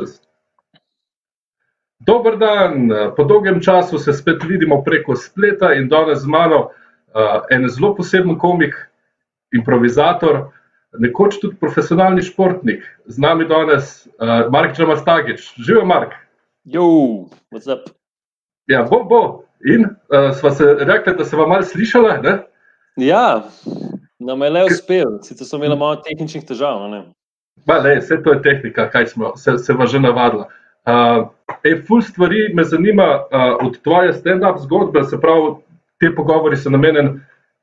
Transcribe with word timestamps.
čas. 0.00 0.20
Dober 2.00 2.38
dan, 2.40 2.88
po 3.16 3.24
dolgem 3.24 3.60
času 3.60 3.98
se 3.98 4.12
spet 4.12 4.42
vidimo 4.48 4.82
preko 4.84 5.16
spleta 5.16 5.74
in 5.76 5.88
danes 5.88 6.22
z 6.24 6.26
mano 6.26 6.70
uh, 7.12 7.44
en 7.50 7.68
zelo 7.68 7.94
poseben 7.94 8.38
komik, 8.38 8.74
improvizator, 9.52 10.48
nekoč 10.98 11.38
tudi 11.42 11.56
profesionalni 11.60 12.22
športnik. 12.22 12.86
Z 13.06 13.18
nami 13.18 13.44
danes 13.44 14.06
uh, 14.06 14.48
Mark 14.50 14.76
Črmastagič. 14.76 15.52
Živijo, 15.60 15.84
Mark. 15.84 16.16
Jo, 16.64 16.84
what's 17.52 17.68
up? 17.68 17.92
Ja, 18.66 18.82
bo, 18.82 19.04
bo. 19.04 19.44
In 19.64 19.84
uh, 19.84 20.32
sva 20.40 20.54
se 20.56 20.64
rekli, 20.80 21.14
da 21.18 21.24
se 21.24 21.36
vam 21.36 21.48
malo 21.48 21.62
slišala. 21.62 22.16
Ne? 22.24 22.38
Ja, 22.96 23.44
nam 24.18 24.42
je 24.42 24.50
le 24.50 24.64
uspel, 24.64 25.18
sicer 25.22 25.46
smo 25.46 25.60
imeli 25.60 25.76
malo 25.76 26.00
tehničnih 26.00 26.48
težav. 26.48 26.88
Ne? 26.88 27.04
Ba, 27.66 27.78
le, 27.84 27.98
vse 28.00 28.22
to 28.22 28.32
je 28.32 28.42
tehnika, 28.42 28.88
kaj 28.90 29.06
smo 29.06 29.36
se, 29.36 29.58
se 29.58 29.72
vam 29.72 29.86
že 29.86 30.00
navadili. 30.00 30.44
Uh, 30.88 31.28
e, 31.64 31.76
ful 31.86 32.02
stvari 32.02 32.54
me 32.54 32.64
zanima 32.64 33.08
uh, 33.20 33.66
od 33.66 33.82
tvoje 33.82 34.12
stand-up 34.12 34.58
zgodbe, 34.58 35.02
se 35.04 35.20
pravi, 35.20 35.54
te 36.00 36.14
pogovori 36.14 36.56
so 36.56 36.70
namenjeni, 36.70 37.20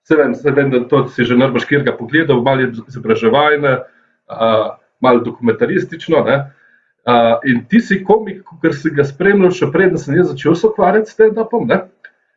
se 0.08 0.16
vem, 0.16 0.36
se 0.36 0.52
vem, 0.52 0.70
da 0.72 0.84
to 0.88 1.08
si 1.08 1.24
že 1.24 1.38
najbolj 1.38 1.66
škirga 1.66 1.96
pogledal, 1.98 2.42
malo 2.42 2.70
izobraževalne, 2.88 3.74
uh, 4.30 4.70
malo 5.02 5.24
dokumentaristično. 5.26 6.22
Ne? 6.28 6.38
Uh, 7.08 7.40
in 7.50 7.66
ti 7.70 7.80
si 7.80 8.04
komik, 8.04 8.44
ker 8.62 8.76
si 8.76 8.92
ga 8.94 9.04
spremljal, 9.08 9.52
še 9.52 9.72
preden 9.74 9.98
sem 9.98 10.16
jaz 10.16 10.30
začel 10.32 10.56
se 10.56 10.68
ukvarjati 10.68 11.10
s 11.10 11.18
stand-upom. 11.18 11.68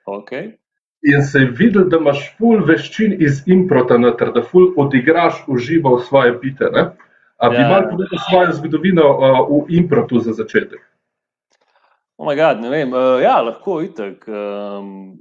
Okay. 0.07 0.57
In 1.03 1.23
se 1.23 1.45
je 1.45 1.53
videl, 1.59 1.87
da 1.89 2.01
imaš 2.01 2.25
ful 2.39 2.65
veščin 2.67 3.15
iz 3.23 3.43
improta, 3.47 3.99
noter, 3.99 4.33
da 4.35 4.43
ful 4.43 4.73
odigraš 4.77 5.45
uživo 5.49 5.97
v 5.97 6.05
svoje 6.09 6.35
pite. 6.41 6.71
Ne? 6.75 6.91
A 7.41 7.49
bi 7.49 7.57
Ja. 7.57 7.69
malo 7.69 7.89
povedal 7.91 8.19
svojo 8.29 8.53
zgodovino 8.53 9.07
uh, 9.17 9.65
v 9.65 9.73
improtu 9.81 10.21
za 10.21 10.33
začetek? 10.33 10.81
Oh 12.21 12.29
my 12.29 12.37
God, 12.37 12.61
ne 12.61 12.69
vem, 12.69 12.93
uh, 12.93 13.17
ja, 13.17 13.41
lahko 13.41 13.81
itek. 13.81 14.29
Um, 14.29 15.17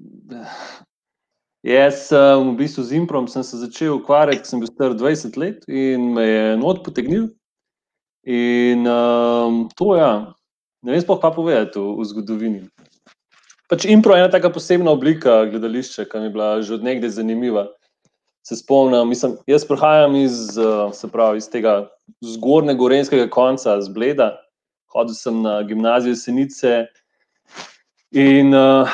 jaz 1.63 2.11
sem 2.11 2.51
v 2.51 2.57
bistvu 2.59 2.83
z 2.83 2.99
improm 2.99 3.27
sem 3.27 3.43
se 3.43 3.55
začel 3.57 3.95
ukvarjati, 3.95 4.43
sem 4.43 4.59
bil 4.59 4.67
star 4.67 4.91
20 4.91 5.39
let 5.39 5.63
in 5.71 6.11
me 6.13 6.27
je 6.27 6.57
not 6.59 6.83
potegnil. 6.83 7.31
In 8.27 8.83
um, 8.83 9.69
to 9.79 9.95
ja, 9.95 10.35
ne 10.83 10.91
vem 10.91 10.99
sploh, 10.99 11.23
kaj 11.23 11.39
povedati 11.39 11.79
o, 11.79 11.95
o 11.95 12.03
zgodovini. 12.03 12.67
Pač 13.71 13.87
impro 13.87 14.11
je 14.17 14.25
ena 14.25 14.31
taka 14.33 14.51
posebna 14.51 14.91
oblika 14.91 15.45
gledališča, 15.47 16.03
ki 16.03 16.19
mi 16.19 16.27
je 16.27 16.35
bila 16.35 16.49
že 16.59 16.75
od 16.75 16.83
nekdaj 16.83 17.15
zanimiva. 17.15 17.69
Se 18.49 18.55
spomnim, 18.57 19.05
mislim, 19.05 19.35
jaz 19.45 19.61
prihajam 19.67 20.15
iz, 20.17 20.57
se 20.97 21.07
pravi, 21.11 21.37
iz 21.37 21.45
tega 21.53 21.83
zgornjega 22.25 22.79
gorenskega 22.79 23.27
konca, 23.29 23.75
z 23.81 23.93
Bleda. 23.93 24.31
Hodil 24.89 25.13
sem 25.13 25.43
na 25.45 25.59
gimnazijo 25.61 26.17
Senice. 26.17 26.87
In 28.09 28.55
uh, 28.57 28.89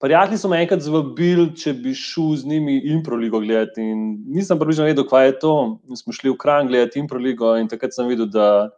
prijatelji 0.00 0.40
so 0.40 0.48
me 0.48 0.62
enkrat 0.62 0.80
zvabili, 0.80 1.50
če 1.52 1.74
bi 1.82 1.92
šel 1.92 2.32
z 2.40 2.48
njimi 2.48 2.78
Improligo 2.88 3.42
gledati. 3.44 3.84
In 3.84 4.22
nisem 4.24 4.56
približno 4.56 4.88
vedel, 4.88 5.04
kaj 5.08 5.26
je 5.26 5.38
to. 5.44 5.54
In 5.84 6.00
smo 6.00 6.16
šli 6.16 6.32
v 6.32 6.38
Kran 6.40 6.72
gledati 6.72 7.02
Improligo 7.02 7.58
in 7.60 7.68
takrat 7.68 7.92
sem 7.92 8.08
videl, 8.08 8.30
da, 8.32 8.70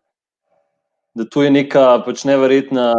da 1.14 1.24
to 1.30 1.46
je 1.46 1.54
neka 1.54 2.00
pač 2.02 2.26
neverjetna 2.26 2.90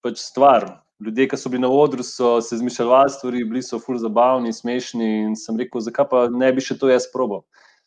pač 0.00 0.24
stvar. 0.24 0.70
Ljudje, 1.00 1.28
ki 1.28 1.36
so 1.40 1.48
bili 1.48 1.62
na 1.62 1.70
odru, 1.72 2.04
so 2.04 2.40
se 2.44 2.54
izmišljali 2.58 3.10
stvari, 3.10 3.44
bili 3.44 3.62
so 3.62 3.78
ful 3.80 3.96
zabavni, 3.96 4.52
smešni. 4.52 5.08
In 5.24 5.36
sem 5.36 5.56
rekel, 5.56 5.80
zakaj 5.80 6.08
pa 6.10 6.26
ne 6.28 6.52
bi 6.52 6.60
še 6.60 6.76
to 6.78 6.90
jaz 6.90 7.06
probal. 7.12 7.40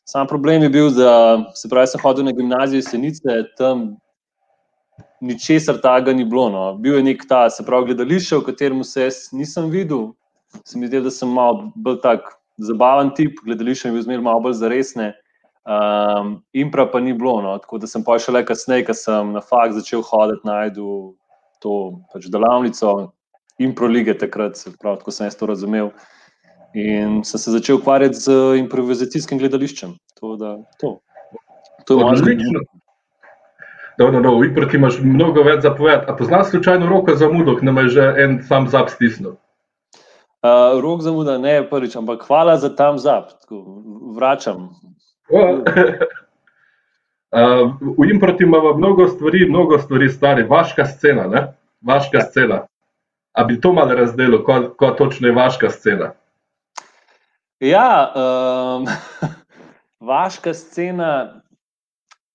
Sam 0.09 0.27
problem 0.27 0.63
je 0.65 0.69
bil, 0.69 0.89
da 0.91 1.43
se 1.55 1.69
pravi, 1.69 1.87
sem 1.87 2.01
hodil 2.03 2.25
na 2.25 2.33
gimnazijo 2.35 2.81
Senice, 2.83 3.37
tam 3.57 3.93
ničesar 5.23 5.77
takega 5.81 6.13
ni 6.13 6.25
bilo. 6.25 6.49
No. 6.49 6.65
Bil 6.75 6.97
je 6.97 7.03
nek 7.07 7.23
ta, 7.29 7.45
se 7.49 7.63
pravi, 7.65 7.93
gledališče, 7.93 8.41
v 8.41 8.47
katerem 8.49 8.83
se 8.83 9.07
jaz 9.07 9.27
nisem 9.31 9.69
videl. 9.71 10.11
Se 10.65 10.77
mi 10.77 10.89
zdi, 10.89 11.01
da 11.01 11.11
sem 11.13 11.29
malo 11.29 11.71
bolj 11.75 12.01
tak 12.03 12.33
zabaven 12.57 13.13
tip, 13.15 13.39
gledališče 13.45 13.89
je 13.89 13.95
bil 13.95 14.07
zmeraj 14.09 14.25
malo 14.25 14.43
bolj 14.47 14.57
zaresne. 14.59 15.13
Um, 15.63 16.41
impra 16.51 16.83
pa 16.91 16.99
ni 16.99 17.13
bilo, 17.15 17.37
no. 17.41 17.55
tako 17.61 17.79
da 17.79 17.87
sem 17.87 18.03
pa 18.03 18.17
šele 18.19 18.43
kasneje, 18.45 18.83
ko 18.89 18.97
sem 18.97 19.31
na 19.31 19.41
fakt 19.41 19.77
začel 19.77 20.03
hoditi, 20.03 20.43
najdu 20.43 21.13
to 21.63 22.03
pač 22.13 22.27
delavnico, 22.31 23.13
impro 23.63 23.87
lige 23.87 24.17
takrat, 24.19 24.59
se 24.59 24.73
pravi, 24.75 24.99
tako 24.99 25.15
sem 25.15 25.29
jaz 25.29 25.39
to 25.39 25.47
razumel. 25.49 25.93
In 26.73 27.21
sem 27.23 27.39
se 27.39 27.53
začel 27.53 27.77
ukvarjati 27.77 28.17
z 28.17 28.37
improvizacijskim 28.59 29.39
gledališčem. 29.39 29.93
To, 30.19 30.35
da, 30.41 30.55
to. 30.81 30.97
to 31.85 31.99
je 31.99 32.01
moja 32.01 32.17
zgodovina. 32.17 32.49
Odlično. 32.49 32.81
No, 34.01 34.09
no, 34.09 34.19
no, 34.19 34.31
v 34.39 34.49
improti 34.49 34.79
imaš 34.79 34.97
mnogo 35.05 35.43
več 35.45 35.61
zapovedati. 35.61 36.09
A 36.09 36.17
poznaš 36.17 36.49
slučajno 36.49 36.89
roko 36.89 37.13
za 37.15 37.29
mudo, 37.29 37.53
ki 37.59 37.69
nam 37.69 37.77
je 37.83 37.89
že 37.93 38.07
en 38.23 38.39
sam 38.47 38.65
zap 38.73 38.89
stisnil? 38.89 39.37
Uh, 40.43 40.81
rok 40.81 41.05
zamuda, 41.05 41.37
ne 41.37 41.61
prvič, 41.69 41.93
ampak 41.95 42.25
hvala 42.27 42.57
za 42.57 42.73
tam 42.75 42.97
zap. 42.97 43.29
Tako, 43.45 43.61
vračam. 44.17 44.73
Uh, 47.33 47.73
v 47.97 48.09
improti 48.13 48.43
imamo 48.43 48.73
mnogo 48.77 49.07
stvari, 49.07 49.49
mnogo 49.49 49.79
stvari 49.79 50.09
stare, 50.09 50.43
vaška 50.43 50.85
scena, 50.85 51.27
ne? 51.27 51.47
Vaška 51.81 52.17
Ja. 52.17 52.25
scena. 52.25 52.67
A 53.33 53.43
bi 53.43 53.61
to 53.61 53.73
malo 53.73 53.95
razdelil, 53.95 54.43
ko, 54.43 54.73
ko 54.77 54.91
točno 54.91 55.27
je 55.27 55.33
vaška 55.33 55.69
scena? 55.69 56.11
Ja, 57.59 58.13
um, 58.15 58.85
vaška 60.13 60.53
scena, 60.53 61.41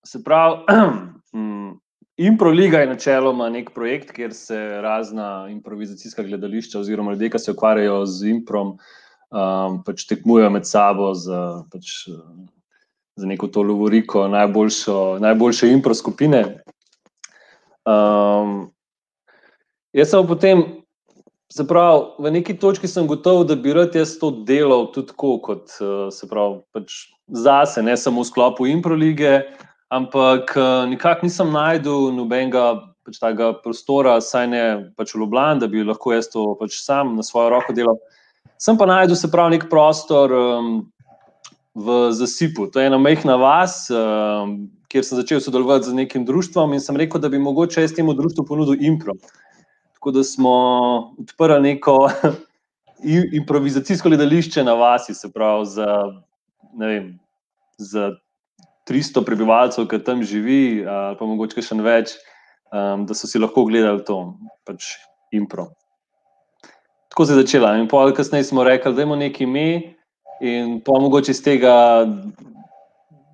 se 0.04 0.24
pravi, 0.24 0.56
mm, 1.34 1.78
Improliga 2.18 2.78
je 2.78 2.86
načeloma 2.86 3.46
nek 3.48 3.70
projekt, 3.74 4.10
kjer 4.10 4.32
se 4.34 4.58
razna 4.82 5.46
improvizacijska 5.50 6.22
gledališča 6.22 6.80
oziroma 6.80 7.12
ljudje, 7.12 7.30
ki 7.30 7.38
se 7.38 7.52
ukvarjajo 7.52 8.06
z 8.06 8.32
improm, 8.32 8.72
um, 9.30 9.76
pač 9.86 10.02
tekmujejo 10.10 10.50
med 10.50 10.66
sabo 10.66 11.12
za, 11.14 11.62
pač, 11.70 12.08
za 13.18 13.26
neko 13.26 13.48
to 13.50 13.62
lovoriko, 13.62 14.28
najboljšo, 14.28 15.18
najboljše 15.20 15.72
impro 15.72 15.94
skupine. 15.94 16.42
Um, 17.88 18.68
jaz 19.92 20.12
sem 20.12 20.26
potem, 20.26 20.62
se 21.52 21.66
pravi, 21.66 22.04
v 22.18 22.30
neki 22.30 22.58
točki 22.60 22.88
sem 22.88 23.06
gotov, 23.08 23.46
da 23.48 23.56
bi 23.56 23.72
rad 23.74 23.94
jaz 23.96 24.18
to 24.20 24.30
delal 24.46 24.90
tudi 24.92 25.10
tako, 25.10 25.38
kot 25.42 25.72
eh, 25.80 26.10
se 26.14 26.28
pravi, 26.28 26.60
pač 26.76 26.98
zase, 27.26 27.82
ne 27.82 27.96
samo 27.96 28.22
v 28.22 28.28
sklopu 28.28 28.68
improlige, 28.68 29.40
ampak 29.90 30.52
eh, 30.56 30.86
nikakor 30.92 31.26
nisem 31.26 31.50
najdel 31.52 32.12
nobenega 32.14 32.68
pač 33.08 33.18
tega 33.22 33.54
prostora, 33.64 34.18
saj 34.20 34.46
ne 34.52 34.62
pač 34.96 35.16
v 35.16 35.24
Ljubljani, 35.24 35.64
da 35.64 35.70
bi 35.72 35.82
lahko 35.82 36.12
jaz 36.12 36.28
to 36.30 36.52
pač 36.60 36.78
sam 36.84 37.16
na 37.16 37.24
svojo 37.24 37.56
roko 37.56 37.72
delal. 37.72 37.98
Sem 38.60 38.76
pa 38.76 38.86
najdel, 38.90 39.16
se 39.16 39.30
pravi, 39.32 39.56
nek 39.56 39.68
prostor 39.72 40.34
um, 40.34 40.72
v 41.78 42.12
Zasipu. 42.12 42.66
To 42.66 42.80
je 42.80 42.90
ena 42.90 42.98
majhna 42.98 43.36
vas, 43.38 43.86
um, 43.90 44.66
kjer 44.90 45.04
sem 45.06 45.20
začel 45.20 45.40
sodelovati 45.40 45.90
z 45.90 45.94
nekim 45.94 46.24
društvom 46.26 46.74
in 46.74 46.82
sem 46.82 46.96
rekel, 46.98 47.20
da 47.22 47.30
bi 47.30 47.38
mogoče 47.38 47.84
jaz 47.84 47.94
temu 47.94 48.14
društvu 48.18 48.44
ponudil 48.44 48.82
impro. 48.82 49.14
Tako 49.94 50.10
da 50.10 50.24
smo 50.24 50.54
odprli 51.18 51.60
neko 51.62 52.10
improvizacijsko 53.40 54.08
gledališče 54.08 54.64
na 54.64 54.74
vasi, 54.74 55.14
se 55.14 55.30
pravi, 55.32 55.66
za, 55.66 55.86
vem, 56.78 57.18
za 57.78 58.10
300 58.90 59.24
prebivalcev, 59.24 59.86
ki 59.86 60.02
tam 60.02 60.22
živi, 60.22 60.86
ali 60.86 61.18
pa 61.18 61.26
mogoče 61.26 61.62
še 61.62 61.78
več, 61.84 62.16
um, 62.72 63.06
da 63.06 63.14
so 63.14 63.30
si 63.30 63.38
lahko 63.38 63.68
gledali 63.68 64.02
to, 64.04 64.34
pač 64.66 64.96
impro. 65.30 65.68
Tako 67.12 67.26
se 67.26 67.36
je 67.36 67.42
začela. 67.42 67.76
In 67.78 67.86
pol 67.88 68.10
kasneje 68.16 68.48
smo 68.50 68.64
rekli, 68.64 68.94
da 68.94 69.02
imamo 69.02 69.18
neki 69.20 69.44
ime, 69.44 69.97
in 70.40 70.78
pa 70.84 70.98
mogoče 71.00 71.34
iz 71.34 71.42
tega, 71.42 71.72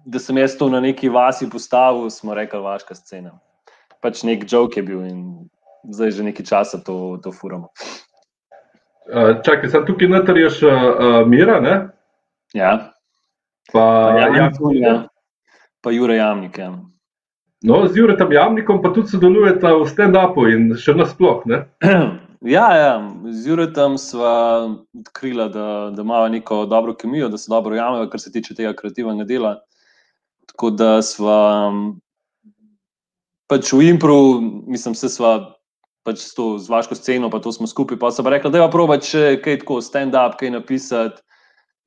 da 0.05 0.19
sem 0.21 0.39
jaz 0.39 0.57
to 0.59 0.69
na 0.73 0.81
neki 0.81 1.09
vasi 1.09 1.49
postavil, 1.51 2.11
smo 2.11 2.35
rekli, 2.35 2.61
vaška 2.61 2.95
scena. 2.95 3.35
Pač 4.05 4.23
nek 4.23 4.45
joke 4.53 4.81
je 4.81 4.87
bil 4.87 5.05
in 5.05 5.21
zdaj 5.91 6.17
že 6.17 6.25
nekaj 6.25 6.47
časa 6.47 6.81
to, 6.85 7.19
to 7.25 7.33
furamo. 7.33 7.71
Uh, 9.05 9.37
čakaj, 9.45 9.69
sem 9.69 9.85
tukaj 9.85 10.09
noter 10.09 10.39
je 10.41 10.51
še 10.61 10.73
uh, 10.73 11.23
Mira, 11.29 11.61
ne? 11.61 11.77
Ja, 12.57 12.95
Pa, 13.73 14.15
ja. 14.73 15.09
pa 15.81 15.91
Jure 15.91 16.17
Jamnik. 16.17 16.59
Ja. 16.59 16.79
No, 17.63 17.87
z 17.89 17.97
Juretom 17.97 18.33
Jamnikom 18.33 18.83
pa 18.83 18.93
tudi 18.93 19.09
sodelujete 19.09 19.65
v 19.65 19.89
stand-upu 19.89 20.45
in 20.53 20.75
še 20.77 20.93
nasploh, 20.93 21.41
ne? 21.49 21.65
Ja, 22.45 22.77
ja, 22.77 23.11
z 23.33 23.49
Juretom 23.49 23.95
sva 23.97 24.69
odkrila, 24.93 25.49
da, 25.49 25.91
da 25.97 26.03
imajo 26.03 26.29
neko 26.29 26.67
dobro 26.69 26.93
kemijo, 26.95 27.29
da 27.33 27.39
se 27.39 27.49
dobro 27.49 27.77
jamejo, 27.77 28.11
kar 28.13 28.21
se 28.21 28.33
tiče 28.33 28.55
tega 28.55 28.75
kreativnega 28.77 29.25
dela. 29.25 29.55
Tako 30.47 30.71
da 30.71 30.99
um, 31.25 31.79
pač 33.49 33.73
v 33.73 33.89
Impru, 33.89 34.41
mislim, 34.69 34.95
se 34.95 35.09
sva 35.09 35.55
pač 36.05 36.21
s 36.21 36.35
to 36.37 36.59
z 36.61 36.69
vaško 36.69 36.95
sceno, 36.95 37.31
pa 37.33 37.41
to 37.41 37.53
smo 37.53 37.67
skupaj, 37.67 37.99
pa 37.99 38.11
sem 38.13 38.29
rekla, 38.29 38.53
da 38.53 38.61
je 38.61 38.67
pa 38.67 38.73
proba, 38.77 38.99
če 39.01 39.39
kaj 39.41 39.63
tako 39.65 39.81
stand-up, 39.81 40.37
kaj 40.37 40.53
napisati. 40.53 41.25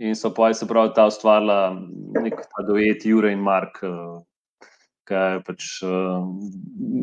In 0.02 0.18
so 0.18 0.30
pa 0.34 0.50
se 0.54 0.66
pravi 0.70 0.90
ta 0.94 1.08
ustvarila 1.10 1.78
nek 2.22 2.42
ta 2.50 2.66
duet 2.66 3.06
Jure 3.06 3.32
in 3.34 3.46
Mark, 3.46 3.78
ki 5.08 5.16
je 5.16 5.42
pač 5.48 5.68
uh, 5.88 6.24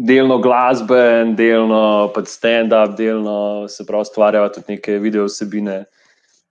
delno 0.08 0.38
glasbe, 0.44 1.00
delno 1.38 2.10
pač 2.14 2.28
stand-up, 2.34 2.96
delno 2.98 3.66
se 3.72 3.86
pravi, 3.88 4.06
ustvarjava 4.08 4.52
tudi 4.54 4.76
neke 4.76 4.98
video 5.02 5.26
vsebine. 5.28 5.84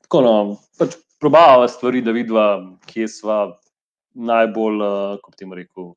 Tako 0.06 0.24
no, 0.26 0.36
pač 0.82 0.98
probava 1.22 1.68
stvari, 1.72 2.02
da 2.04 2.16
vidiva, 2.16 2.48
kje 2.90 3.08
sva 3.08 3.40
najbolj, 4.14 4.82
uh, 4.82 5.22
kako 5.22 5.38
ti 5.38 5.50
rekel, 5.62 5.94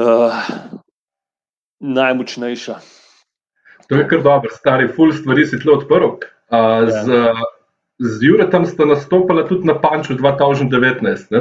uh, 0.00 0.40
najmočnejša. 1.80 2.80
To 3.90 3.98
je 3.98 4.08
kar 4.08 4.22
dobro, 4.22 4.50
stari, 4.54 4.88
full 4.94 5.12
stvari 5.12 5.46
si 5.46 5.58
tle 5.60 5.80
odprl. 5.80 6.14
Uh, 6.14 6.28
Ja. 6.50 6.90
z, 6.90 7.06
z 8.02 8.26
Juretom 8.26 8.64
sta 8.66 8.82
nastopala 8.88 9.44
tudi 9.46 9.68
na 9.68 9.76
Panču 9.78 10.16
2019. 10.18 11.30
Ne? 11.30 11.40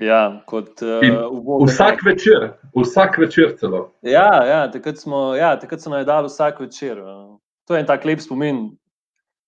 Ja, 0.00 0.40
kot, 0.48 0.80
uh, 0.82 1.66
Vsak 1.68 2.00
večer, 2.06 2.54
vsak 2.72 3.18
večer 3.20 3.52
celo. 3.60 3.90
Ja, 4.02 4.30
ja, 4.48 4.60
takrat 4.72 4.98
smo, 4.98 5.34
ja, 5.36 5.52
takrat 5.60 5.84
so 5.84 5.92
naj 5.92 6.06
dali 6.08 6.30
vsak 6.32 6.60
večer. 6.60 7.00
uh, 7.04 7.36
To 7.68 7.76
je 7.76 7.84
en 7.84 7.86
tak 7.86 8.04
lep 8.04 8.18
spomin. 8.18 8.70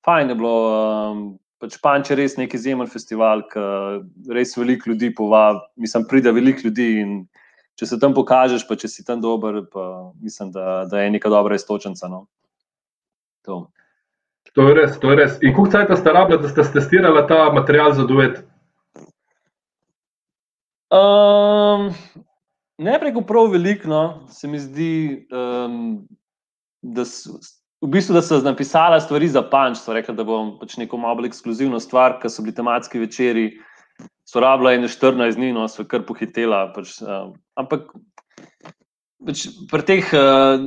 Fajn 0.04 0.28
je 0.28 0.34
bilo. 0.38 0.56
Um, 1.10 1.22
pač 1.62 1.78
Panč 1.82 2.10
je 2.10 2.16
res 2.18 2.36
nek 2.38 2.54
izjemen 2.54 2.86
festival, 2.90 3.44
ki 3.50 3.62
res 4.34 4.54
veliko 4.58 4.90
ljudi 4.90 5.12
povabi. 5.14 5.62
Mislim, 5.82 6.04
pride 6.10 6.30
veliko 6.34 6.66
ljudi 6.68 6.88
in 7.00 7.16
če 7.78 7.88
se 7.90 7.98
tam 8.02 8.14
pokažeš, 8.14 8.66
pa 8.68 8.76
če 8.78 8.90
si 8.90 9.02
tam 9.06 9.22
dober, 9.22 9.62
pa 9.72 10.12
mislim, 10.22 10.50
da, 10.54 10.84
da 10.90 11.02
je 11.02 11.10
neka 11.14 11.30
dobra 11.32 11.58
istočenca. 11.58 12.10
No. 12.10 12.26
To. 13.46 13.64
To 14.54 14.68
je 14.68 14.74
res, 14.76 14.98
to 15.02 15.10
je 15.10 15.18
res. 15.18 15.36
In 15.42 15.54
koliko 15.56 15.78
časa 15.78 15.98
ste 15.98 16.14
rabili, 16.14 16.42
da 16.42 16.50
ste 16.50 16.66
testirali 16.74 17.22
ta 17.30 17.46
material 17.54 17.94
za 17.96 18.06
duet? 18.06 18.42
Um, 20.92 21.88
ne 22.78 22.98
preko 23.00 23.22
prav 23.24 23.48
veliko, 23.52 23.88
no, 23.88 24.02
se 24.28 24.48
mi 24.48 24.60
zdi, 24.60 25.26
um, 25.32 26.02
da, 26.82 27.04
s, 27.04 27.30
v 27.80 27.88
bistvu, 27.94 28.18
da 28.18 28.22
so 28.22 28.40
napisala 28.44 29.00
stvari 29.00 29.28
za 29.28 29.42
panč. 29.42 29.80
So 29.80 29.96
rekli, 29.96 30.14
da 30.18 30.26
bom 30.28 30.56
pač 30.60 30.76
neko 30.76 31.00
malo 31.00 31.20
bolj 31.20 31.30
ekskluzivno 31.32 31.80
stvar, 31.80 32.18
ker 32.20 32.32
so 32.32 32.44
bili 32.44 32.56
tematski 32.58 33.00
večeri, 33.00 33.46
so 34.28 34.42
rabila 34.44 34.74
ene 34.76 34.90
14 34.90 35.40
dni, 35.40 35.54
no, 35.56 35.64
so 35.68 35.86
kar 35.88 36.04
pohitela. 36.08 36.66
Pač, 36.76 36.98
um, 37.00 37.32
ampak 37.56 37.88
pač 39.24 39.48
pri 39.72 39.88
teh 39.88 40.14
uh, 40.18 40.60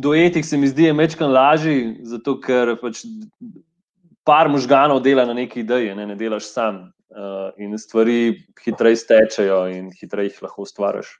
duetih 0.00 0.46
se 0.46 0.56
mi 0.56 0.72
zdi, 0.72 0.88
je 0.88 0.96
mečkan 0.96 1.32
lažji, 1.32 1.98
zato 2.08 2.38
ker 2.40 2.78
pač 2.80 3.04
par 4.26 4.48
možganov 4.48 5.04
dela 5.04 5.28
na 5.28 5.36
neki 5.36 5.60
ideji, 5.62 5.94
ne, 5.94 6.08
ne 6.08 6.16
delaš 6.18 6.48
sam. 6.48 6.86
Uh, 7.06 7.52
in 7.62 7.78
stvari 7.78 8.34
hitreje 8.64 8.96
stečejo, 8.98 9.60
in 9.70 9.92
hitreje 9.94 10.32
jih 10.32 10.42
lahko 10.42 10.64
ustvariš. 10.66 11.12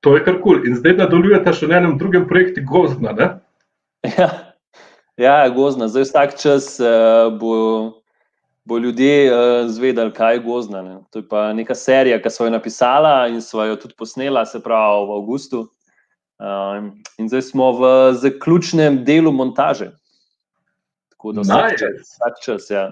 To 0.00 0.16
je 0.16 0.24
kar 0.24 0.40
kul. 0.40 0.58
Cool. 0.58 0.66
In 0.66 0.76
zdaj 0.80 0.96
nadaljujete 0.98 1.52
še 1.54 1.68
na 1.70 1.78
enem 1.78 1.98
drugem 2.00 2.26
projektu 2.28 2.64
Gozdna. 2.66 3.12
Ne? 3.16 3.28
Ja, 4.18 4.28
ja 5.20 5.48
gozna. 5.52 5.90
Zdaj 5.92 6.08
vsak 6.08 6.38
čas 6.40 6.72
uh, 6.80 7.28
bo, 7.36 8.00
bo 8.64 8.78
ljudje 8.80 9.28
uh, 9.28 9.68
zvedeli, 9.68 10.12
kaj 10.16 10.38
je 10.38 10.42
gozna. 10.46 10.82
Ne. 10.82 10.96
To 11.12 11.20
je 11.20 11.28
pa 11.28 11.50
neka 11.52 11.76
serija, 11.76 12.18
ki 12.22 12.32
so 12.32 12.48
jo 12.48 12.54
napisala 12.54 13.28
in 13.28 13.42
so 13.44 13.60
jo 13.64 13.76
tudi 13.76 13.94
posnela, 13.98 14.46
se 14.48 14.62
pravi 14.64 15.06
v 15.06 15.18
Avgustu. 15.20 15.66
Um, 16.40 16.94
in 17.20 17.28
zdaj 17.28 17.42
smo 17.52 17.72
v 17.76 17.88
zaključnem 18.16 19.02
delu 19.04 19.32
montaže. 19.32 19.90
Tako 21.12 21.32
da 21.36 21.44
vsak 21.44 21.66
Nice. 21.70 21.84
čas, 21.84 22.14
vsak 22.16 22.44
čas 22.44 22.70
ja. 22.72 22.84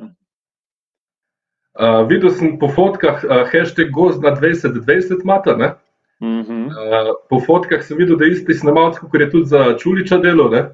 Uh, 1.79 2.03
videl 2.09 2.31
sem 2.35 2.57
po 2.59 2.69
fotkah, 2.69 3.23
uh, 3.25 3.45
hashtag 3.47 3.93
Gozdna 3.95 4.35
2020 4.35 5.23
imata. 5.23 5.57
ne? 5.57 5.75
Mhm. 6.23 6.67
Uh, 6.75 7.15
po 7.31 7.39
fotkah 7.41 7.83
sem 7.83 7.97
videl, 7.97 8.17
da 8.19 8.25
je 8.25 8.33
isti 8.33 8.55
snemalec, 8.55 8.99
kot 8.99 9.15
je 9.15 9.31
tudi 9.31 9.47
za 9.47 9.77
Čuliča 9.79 10.19
delo. 10.19 10.49
Ne? 10.51 10.69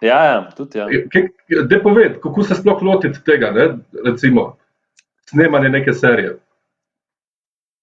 Ja, 0.00 0.24
ja, 0.24 0.50
tudi 0.56 0.78
ja. 0.78 0.88
Da 1.68 1.80
poved, 1.80 2.20
kako 2.20 2.42
se 2.42 2.54
sploh 2.54 2.82
lotiti 2.82 3.20
tega, 3.24 3.50
ne? 3.50 3.68
recimo, 4.04 4.56
snemanje 5.28 5.68
neke 5.68 5.92
serije. 5.92 6.38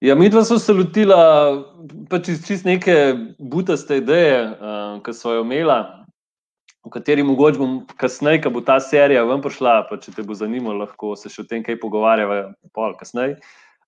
Ja, 0.02 0.16
mi 0.16 0.30
dva 0.30 0.44
smo 0.44 0.58
se 0.60 0.74
lotila 0.74 1.64
pač 2.10 2.28
iz 2.28 2.48
čist 2.48 2.66
neke 2.66 3.14
butaste 3.40 3.98
ideje, 3.98 4.50
uh, 4.50 4.98
ki 5.06 5.14
smo 5.14 5.32
jo 5.32 5.46
imela, 5.46 6.03
o 6.84 6.92
kateri 6.92 7.24
mogoče 7.24 7.60
bom 7.60 7.76
kasneje, 8.00 8.42
ko 8.44 8.52
bo 8.54 8.62
ta 8.66 8.80
serija 8.84 9.24
ven 9.28 9.42
prišla, 9.44 9.76
pa 9.90 9.98
če 10.02 10.16
te 10.18 10.26
bo 10.28 10.36
zanimalo, 10.36 10.84
lahko 10.84 11.14
se 11.20 11.32
še 11.32 11.44
o 11.46 11.48
tem 11.48 11.64
kaj 11.64 11.80
pogovarjava, 11.82 12.54
pol 12.76 12.96
kasneje. 13.00 13.38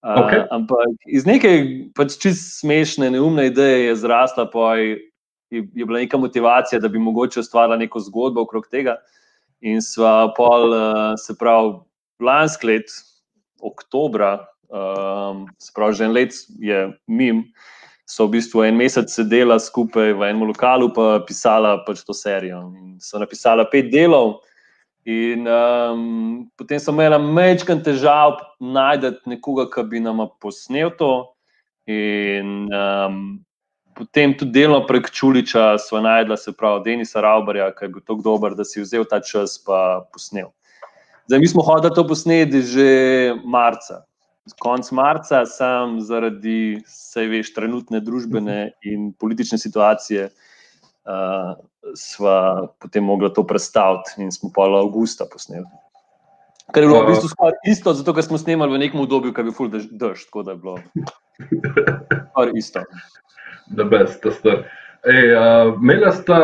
Uh, 0.06 0.22
Okej. 0.22 0.44
Ampak 0.54 1.10
iz 1.18 1.26
neke 1.28 1.52
pač 1.98 2.16
čist 2.22 2.60
smešne, 2.62 3.10
neumne 3.16 3.48
ideje 3.50 3.90
je 3.90 3.98
zrasla, 4.04 4.46
pa 4.52 4.76
je, 4.78 5.00
je 5.52 5.66
bila 5.82 6.04
neka 6.04 6.20
motivacija, 6.22 6.80
da 6.80 6.92
bi 6.92 7.02
mogoče 7.02 7.42
ustvarila 7.42 7.80
neko 7.82 8.00
zgodbo 8.06 8.46
okrog 8.46 8.70
tega. 8.72 9.00
In 9.66 9.82
sva 9.82 10.30
pol, 10.38 10.72
uh, 10.72 11.16
se 11.20 11.36
pravi, 11.40 11.80
lansko 12.24 12.70
let, 12.70 12.94
oktobra, 13.66 14.38
um, 14.70 15.48
se 15.60 15.74
pravi, 15.76 15.98
že 15.98 16.06
en 16.06 16.14
let 16.16 16.38
je 16.62 16.86
mim, 17.08 17.44
so 18.06 18.28
v 18.28 18.38
bistvu 18.38 18.64
en 18.64 18.78
mesec 18.78 19.10
sedela 19.10 19.58
skupaj 19.60 20.14
v 20.14 20.30
enem 20.30 20.46
lokalu, 20.48 20.92
pa 20.94 21.20
pisala 21.26 21.80
pač 21.86 22.06
to 22.06 22.14
serijo. 22.14 22.70
In 22.78 22.98
so 23.02 23.18
napisala 23.22 23.66
pet 23.66 23.90
delov. 23.92 24.46
In 25.06 25.46
um, 25.46 26.50
potem 26.58 26.82
sem 26.82 26.94
imela 26.94 27.18
mečken 27.22 27.82
težav 27.86 28.40
najti 28.62 29.14
nekoga, 29.30 29.68
ki 29.70 29.84
bi 29.90 30.02
nam 30.02 30.24
posnel 30.42 30.90
to. 30.98 31.30
In 31.86 32.70
um, 32.74 33.20
potem 33.98 34.34
tudi 34.38 34.62
delno 34.62 34.82
prek 34.86 35.12
Čuliča 35.14 35.78
smo 35.78 36.02
najdla, 36.02 36.38
se 36.38 36.54
pravi, 36.54 36.84
Denisa 36.86 37.22
Raubarja, 37.22 37.70
ki 37.78 37.86
je 37.86 37.94
bil 37.94 38.02
tako 38.06 38.22
dober, 38.26 38.58
da 38.58 38.66
si 38.66 38.82
vzel 38.82 39.06
ta 39.06 39.22
čas 39.22 39.58
in 39.62 40.06
posnel. 40.14 40.50
Zdaj, 41.26 41.40
mi 41.40 41.48
smo 41.48 41.62
hodili 41.66 41.94
to 41.96 42.06
posneti 42.08 42.62
že 42.62 42.90
marca. 43.46 44.06
Konec 44.62 44.92
marca, 44.94 45.42
sam 45.50 45.98
zaradi, 46.06 46.78
vse 46.86 47.24
veš, 47.32 47.50
trenutne 47.56 47.98
družbene 48.06 48.76
in 48.86 49.08
politične 49.18 49.58
situacije, 49.58 50.28
uh, 50.30 51.56
sva 51.98 52.68
potem 52.82 53.04
mogla 53.04 53.32
to 53.34 53.42
predstaviti 53.48 54.22
in 54.22 54.30
smo 54.32 54.52
pa 54.54 54.68
avgusta 54.70 55.26
posneli. 55.32 55.66
Kar 56.74 56.84
je 56.84 56.90
bilo 56.90 57.02
v 57.06 57.14
bistvu 57.14 57.30
skoraj 57.30 57.58
isto, 57.70 57.94
zato 57.94 58.14
ker 58.14 58.26
smo 58.26 58.38
snemali 58.42 58.74
v 58.74 58.84
nekem 58.86 59.02
obdobju, 59.02 59.34
ki 59.34 59.42
je 59.42 59.50
bil 59.50 59.58
full 59.58 59.74
dež, 59.74 59.90
dež, 59.90 60.26
tako 60.30 60.46
da 60.46 60.54
je 60.54 60.62
bilo 60.62 60.78
skoraj 62.32 62.58
isto. 62.62 62.86
Da, 63.66 63.82
best, 63.90 64.22
da 64.22 64.30
ste. 64.30 64.52
Uh, 65.02 65.72
imela 65.82 66.12
sta, 66.14 66.38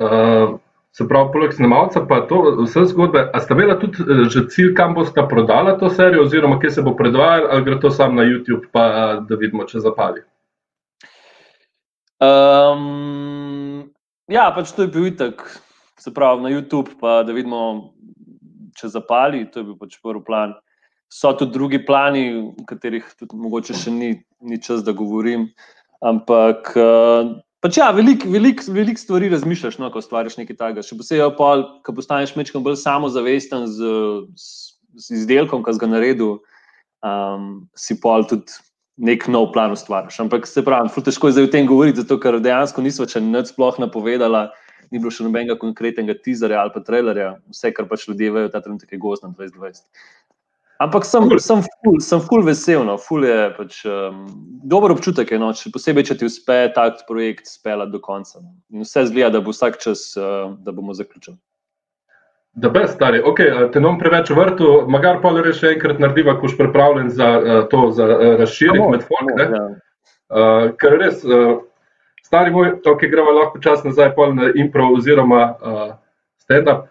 uh, 0.00 0.54
se 0.96 1.08
pravi, 1.08 1.32
poleg 1.32 1.52
snemalca, 1.52 2.04
pa 2.06 2.20
to 2.30 2.38
vse 2.60 2.84
zgodbe. 2.92 3.24
A 3.34 3.40
sta 3.42 3.54
imela 3.54 3.74
tudi 3.80 4.04
eh, 4.04 4.28
že 4.30 4.46
cilj, 4.50 4.74
kam 4.78 4.94
boste 4.94 5.24
prodala 5.30 5.74
to 5.78 5.90
serijo, 5.90 6.22
oziroma 6.22 6.60
kje 6.62 6.70
se 6.70 6.84
bo 6.86 6.94
predvajala, 6.96 7.50
ali 7.50 7.66
gre 7.66 7.80
to 7.82 7.90
samo 7.90 8.22
na 8.22 8.26
YouTube, 8.28 8.70
pa 8.72 8.84
uh, 8.86 9.24
da 9.26 9.38
vidimo, 9.40 9.66
če 9.66 9.82
zapali. 9.82 10.22
Um, 12.22 13.90
ja, 14.30 14.46
pač 14.54 14.70
to 14.76 14.86
je 14.86 14.92
bil 14.94 15.10
itak, 15.10 15.42
se 15.98 16.14
pravi, 16.14 16.46
na 16.46 16.54
YouTube, 16.54 16.94
pa 17.00 17.22
da 17.26 17.34
vidimo, 17.34 17.90
če 18.78 18.94
zapali, 18.94 19.42
to 19.50 19.64
je 19.64 19.72
bil 19.72 19.80
pač 19.80 19.98
prvi 19.98 20.22
plan. 20.22 20.54
So 21.10 21.34
tudi 21.34 21.58
drugi 21.58 21.82
plani, 21.86 22.54
o 22.54 22.66
katerih 22.70 23.06
tudi 23.18 23.34
mogoče 23.38 23.74
še 23.82 23.90
ni, 23.90 24.14
ni 24.46 24.62
čas, 24.62 24.86
da 24.86 24.94
govorim. 24.94 25.50
Ampak, 26.06 26.70
uh, 26.78 27.34
pač 27.64 27.78
ja, 27.80 27.88
veliko 27.96 28.28
velik, 28.28 28.60
velik 28.68 29.00
stvari 29.00 29.30
razmišljaš, 29.32 29.78
no, 29.80 29.88
ko 29.92 30.02
stvariš 30.04 30.36
nekaj 30.36 30.58
takega. 30.60 30.84
Še 30.84 30.98
posebej, 31.00 31.30
ko 31.86 31.96
postaneš 31.96 32.34
mečkam 32.36 32.64
bolj 32.66 32.76
samozavesten 32.82 33.64
z, 33.72 33.94
z, 34.36 34.50
z 35.00 35.22
izdelkom, 35.22 35.64
ki 35.64 35.72
si 35.72 35.80
ga 35.80 35.88
naredil, 35.88 36.36
um, 37.00 37.48
si 37.78 37.96
pol 38.02 38.28
tudi 38.28 38.52
nek 39.00 39.24
nov 39.32 39.48
plan 39.54 39.72
ustvariš. 39.74 40.20
Ampak 40.22 40.46
se 40.46 40.62
pravi, 40.62 40.92
ful 40.92 41.06
težko 41.06 41.30
je 41.30 41.38
zdaj 41.38 41.48
o 41.48 41.54
tem 41.56 41.66
govoriti, 41.66 42.02
zato 42.04 42.20
ker 42.22 42.38
dejansko 42.42 42.84
nismo 42.84 43.08
še 43.10 43.24
nič 43.24 43.54
sploh 43.54 43.80
napovedala, 43.82 44.50
ni 44.92 45.00
bilo 45.00 45.10
še 45.10 45.24
nobenega 45.26 45.56
konkretnega 45.58 46.14
teaserja 46.20 46.60
ali 46.60 46.70
pa 46.74 46.84
trailerja, 46.84 47.32
vse, 47.50 47.72
kar 47.74 47.88
pač 47.90 48.04
ljudje 48.06 48.30
vejo, 48.36 48.52
ta 48.52 48.60
trenutek 48.62 48.92
je 48.92 49.00
gost 49.02 49.24
na 49.24 49.32
2020. 49.34 49.82
Ampak 50.84 51.06
sem, 51.08 51.24
Cool. 51.24 51.40
sem, 51.40 51.62
ful, 51.84 51.96
sem 52.04 52.20
ful 52.20 52.44
vesel, 52.44 52.84
no. 52.84 52.98
ful 53.00 53.24
je 53.24 53.38
pač, 53.56 53.80
um, 53.88 54.26
dober 54.68 54.92
občutek, 54.92 55.32
je, 55.32 55.40
no. 55.40 55.48
še 55.56 55.72
posebej, 55.72 56.10
če 56.10 56.18
ti 56.20 56.28
uspe 56.28 56.58
tak 56.76 57.06
projekt 57.08 57.48
speljati 57.48 57.94
do 57.94 58.00
konca. 58.04 58.42
No. 58.42 58.52
In 58.74 58.84
vse 58.84 59.06
zgleda, 59.08 59.38
da 59.38 59.44
bo 59.44 59.54
vsak 59.54 59.80
čas, 59.80 60.10
uh, 60.20 60.52
da 60.60 60.74
bomo 60.76 60.96
zaključili. 60.96 61.38
Da, 62.54 62.68
brez 62.70 62.92
stari, 62.92 63.18
ok, 63.18 63.40
te 63.74 63.80
nom 63.82 63.96
preveč 63.98 64.28
vrtu, 64.30 64.84
magar 64.92 65.18
pa 65.24 65.32
le 65.34 65.50
še 65.56 65.72
enkrat 65.74 65.98
narediva, 66.02 66.36
ko 66.38 66.50
si 66.52 66.58
pripravljen 66.60 67.08
za 67.10 67.30
uh, 67.40 67.52
to, 67.72 67.88
za 67.96 68.06
uh, 68.06 68.26
razširiti 68.42 68.90
med 68.92 69.06
folk. 69.08 69.32
ne. 69.40 69.48
ja. 69.56 69.64
Uh, 70.34 70.68
ker 70.78 70.98
res, 71.00 71.24
uh, 71.26 71.56
stari 72.24 72.52
moj, 72.54 72.76
ok, 72.86 73.06
gremo 73.10 73.34
lahko 73.34 73.62
čas 73.64 73.82
nazaj 73.86 74.12
na 74.36 74.52
improv 74.54 75.00
oziroma 75.00 75.42
uh, 75.58 75.88
stand-up. 76.44 76.90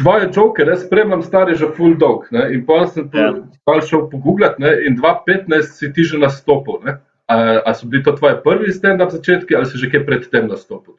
Tvoje 0.00 0.30
res 0.66 0.82
spremljam 0.86 1.22
stari 1.22 1.54
že 1.54 1.70
full 1.76 1.94
dog. 1.94 2.26
Ne? 2.30 2.48
In 2.54 2.66
pa 2.66 2.86
sem 2.86 3.10
Ja. 3.14 3.30
yeah. 3.30 3.88
šel 3.88 4.10
pogooglati 4.10 4.62
ne? 4.62 4.72
in 4.86 4.96
2015 4.98 5.62
si 5.62 5.92
ti 5.92 6.02
že 6.02 6.18
nastopil. 6.18 6.82
Ne? 6.84 6.98
A, 7.28 7.62
a 7.64 7.74
so 7.74 7.86
bili 7.86 8.02
to 8.02 8.12
tvoji 8.12 8.42
prvi 8.44 8.72
stand-up 8.72 9.10
začetki 9.10 9.56
ali 9.56 9.66
si 9.66 9.78
že 9.78 9.90
kaj 9.90 10.06
predtem 10.06 10.48
nastopil? 10.48 10.94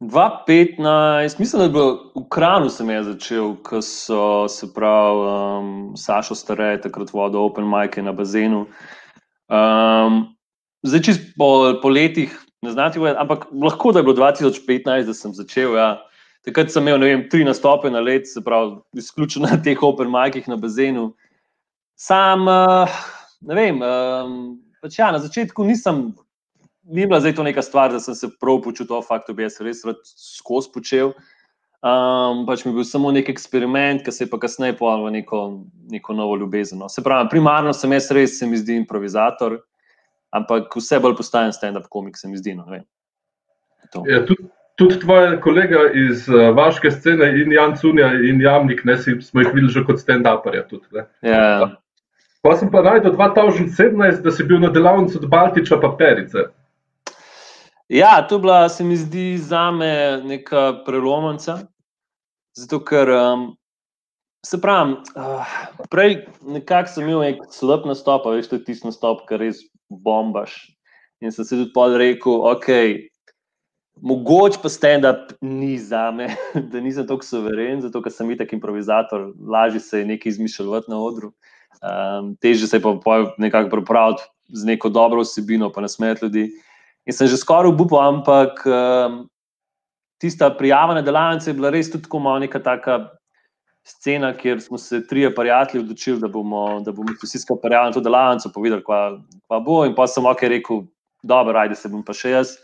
2015, 0.00 1.38
mislim, 1.38 1.58
da 1.58 1.64
je 1.64 1.70
bilo 1.70 2.12
v 2.16 2.28
Kranu, 2.28 2.70
sem 2.70 2.90
jaz 2.90 3.06
začel, 3.06 3.56
ko 3.62 3.82
so 3.84 4.48
se 4.48 4.66
pravi 4.74 5.26
um, 5.28 5.96
Sašo 5.96 6.34
Starej 6.34 6.80
takrat 6.80 7.12
vodil 7.12 7.40
Open 7.40 7.68
Mike 7.68 8.02
na 8.02 8.12
bazenu. 8.12 8.64
Um, 9.52 10.32
zdaj, 10.82 11.02
čez 11.04 11.18
po, 11.36 11.76
po 11.82 11.92
letih, 11.92 12.32
ne 12.64 12.72
znati, 12.72 12.96
ampak 12.96 13.46
lahko 13.52 13.92
da 13.92 14.00
je 14.00 14.08
bilo 14.08 14.16
2015, 14.16 15.04
da 15.04 15.14
sem 15.14 15.36
začel. 15.36 15.76
Ja. 15.76 15.90
Takrat 16.46 16.72
sem 16.72 16.86
imel 16.86 17.04
vem, 17.04 17.26
tri 17.28 17.44
nastope 17.44 17.90
na 17.92 18.00
let, 18.00 18.28
se 18.28 18.40
pravi, 18.44 18.78
izključno 18.96 19.44
na 19.44 19.58
teh 19.60 19.82
Open 19.84 20.08
Mikeh 20.10 20.48
na 20.48 20.56
bazenu. 20.56 21.10
Sam, 22.00 22.48
uh, 22.48 23.00
ne 23.44 23.58
vem, 23.58 23.82
pač 24.80 24.98
ja, 24.98 25.10
na 25.12 25.20
začetku 25.20 25.66
nisem 25.68 26.08
ni 26.90 27.06
bila 27.06 27.20
zdaj 27.20 27.34
to 27.34 27.42
neka 27.42 27.62
stvar, 27.62 27.92
da 27.92 28.00
sem 28.00 28.14
se 28.14 28.28
prav 28.40 28.62
počutil, 28.62 29.02
fakt, 29.02 29.28
da 29.28 29.34
bi 29.34 29.42
jaz 29.42 29.60
res 29.60 29.84
rad 29.86 30.00
skozi 30.04 30.72
počel. 30.74 31.12
Um, 31.80 32.44
pač 32.48 32.64
mi 32.64 32.72
je 32.72 32.76
bil 32.76 32.84
samo 32.84 33.12
nek 33.14 33.30
eksperiment, 33.32 34.02
ki 34.04 34.12
se 34.12 34.26
je 34.26 34.30
pa 34.30 34.40
kasneje 34.40 34.76
pojavil 34.76 35.08
v 35.08 35.12
neko, 35.20 35.40
neko 35.92 36.16
novo 36.16 36.36
ljubezen. 36.36 36.80
No. 36.82 36.90
Se 36.92 37.02
pravi, 37.04 37.30
primarno 37.32 37.72
sem 37.76 37.92
jaz 37.96 38.10
res, 38.16 38.38
se 38.38 38.48
mi 38.48 38.58
zdi, 38.60 38.76
improvizator, 38.82 39.60
ampak 40.36 40.76
vse 40.76 41.00
bolj 41.00 41.16
postajam 41.20 41.54
stand-up 41.56 41.88
komik, 41.88 42.18
se 42.20 42.28
mi 42.28 42.40
zdi. 42.40 42.56
No, 42.58 42.66
ja, 44.04 44.20
tudi, 44.26 44.50
tudi 44.80 44.96
tvoj 45.02 45.36
kolega 45.44 45.84
iz 45.94 46.24
uh, 46.28 46.50
vaše 46.56 46.90
scene, 46.90 47.28
in 47.42 47.52
Jan 47.52 47.76
Cunja, 47.76 48.14
in 48.16 48.40
Jamnik, 48.40 48.80
ne, 48.88 48.96
si, 48.96 49.18
smo 49.20 49.44
jih 49.44 49.52
videli 49.52 49.72
že 49.72 49.84
kot 49.84 50.00
stand-uperja. 50.00 50.64
Ja. 51.22 51.68
Pa 52.40 52.54
sem 52.56 52.70
pa 52.72 52.80
najdel 52.80 53.12
2017, 53.12 54.24
da 54.24 54.32
si 54.32 54.46
bil 54.48 54.62
na 54.62 54.72
delavnici 54.72 55.18
od 55.20 55.28
Baltiča 55.28 55.76
pa 55.80 55.92
Perice. 55.98 56.48
Ja, 57.92 58.22
to 58.22 58.38
je 58.38 58.44
bila, 58.46 58.68
se 58.68 58.84
mi 58.84 58.96
zdi, 58.96 59.36
za 59.38 59.70
me 59.70 60.22
neka 60.24 60.80
prelomnica. 60.86 61.58
Zato, 62.56 62.80
ker 62.86 63.10
um, 63.10 63.44
se 64.46 64.60
pravi, 64.60 64.96
uh, 65.18 65.54
prej 65.90 66.22
nekako 66.40 66.94
sem 66.94 67.04
imel 67.04 67.20
nek 67.26 67.44
slab 67.52 67.84
nastop, 67.84 68.24
veš, 68.30 68.48
to 68.48 68.56
je 68.56 68.64
tisti 68.70 68.88
nastop, 68.88 69.26
ki 69.28 69.40
res 69.42 69.60
bombaš. 69.90 70.56
In 71.20 71.34
sem 71.34 71.44
se 71.44 71.58
tudi 71.58 71.74
pol 71.74 71.98
rekel, 72.00 72.40
ok. 72.48 72.70
Mogoče 74.00 74.58
pa 74.62 74.68
stand-up 74.68 75.32
ni 75.40 75.78
za 75.78 76.10
me, 76.10 76.30
da 76.72 76.80
nisem 76.80 77.06
tako 77.06 77.24
soveren, 77.24 77.80
zato 77.80 78.02
ker 78.02 78.12
sem 78.12 78.30
itak 78.30 78.52
improvizator, 78.52 79.32
lažje 79.48 79.80
se 79.80 79.98
je 79.98 80.06
nekaj 80.06 80.30
izmišljati 80.30 80.90
na 80.90 81.00
odru. 81.02 81.32
Um, 81.80 82.34
teže 82.36 82.66
se 82.66 82.76
je 82.76 82.82
pa 82.82 83.18
nekako 83.38 83.70
pripraviti 83.70 84.22
z 84.48 84.64
neko 84.66 84.88
dobro 84.88 85.20
vsebino, 85.20 85.72
pa 85.72 85.80
nasmejati 85.80 86.24
ljudi. 86.24 86.50
In 87.06 87.12
sem 87.12 87.28
že 87.28 87.36
skoraj 87.36 87.72
upal, 87.72 88.00
ampak 88.08 88.64
um, 88.66 89.28
tista 90.20 90.50
prijava 90.50 90.94
na 90.94 91.02
delavnice 91.02 91.50
je 91.50 91.54
bila 91.54 91.70
res 91.70 91.90
tudi 91.90 92.04
tako 92.04 92.18
malo 92.18 92.38
neka 92.38 92.58
taka 92.58 93.08
scena, 93.84 94.36
kjer 94.36 94.60
smo 94.60 94.78
se 94.78 95.06
trije 95.06 95.34
prijatelji 95.34 95.84
odločili, 95.84 96.20
da 96.20 96.28
bomo, 96.28 96.80
da 96.80 96.92
bomo 96.92 97.14
vsi 97.22 97.38
skupaj 97.38 97.68
prijavili 97.68 97.94
to 97.94 98.00
delavnico, 98.00 98.52
povedali, 98.54 98.84
kva 98.84 99.60
bo. 99.60 99.84
In 99.84 99.94
pa 99.94 100.06
sem 100.06 100.26
ok 100.26 100.42
rekel, 100.42 100.82
dobro, 101.22 101.58
ajde 101.58 101.74
se 101.74 101.88
bom 101.88 102.04
pa 102.04 102.12
še 102.16 102.36
jaz. 102.36 102.56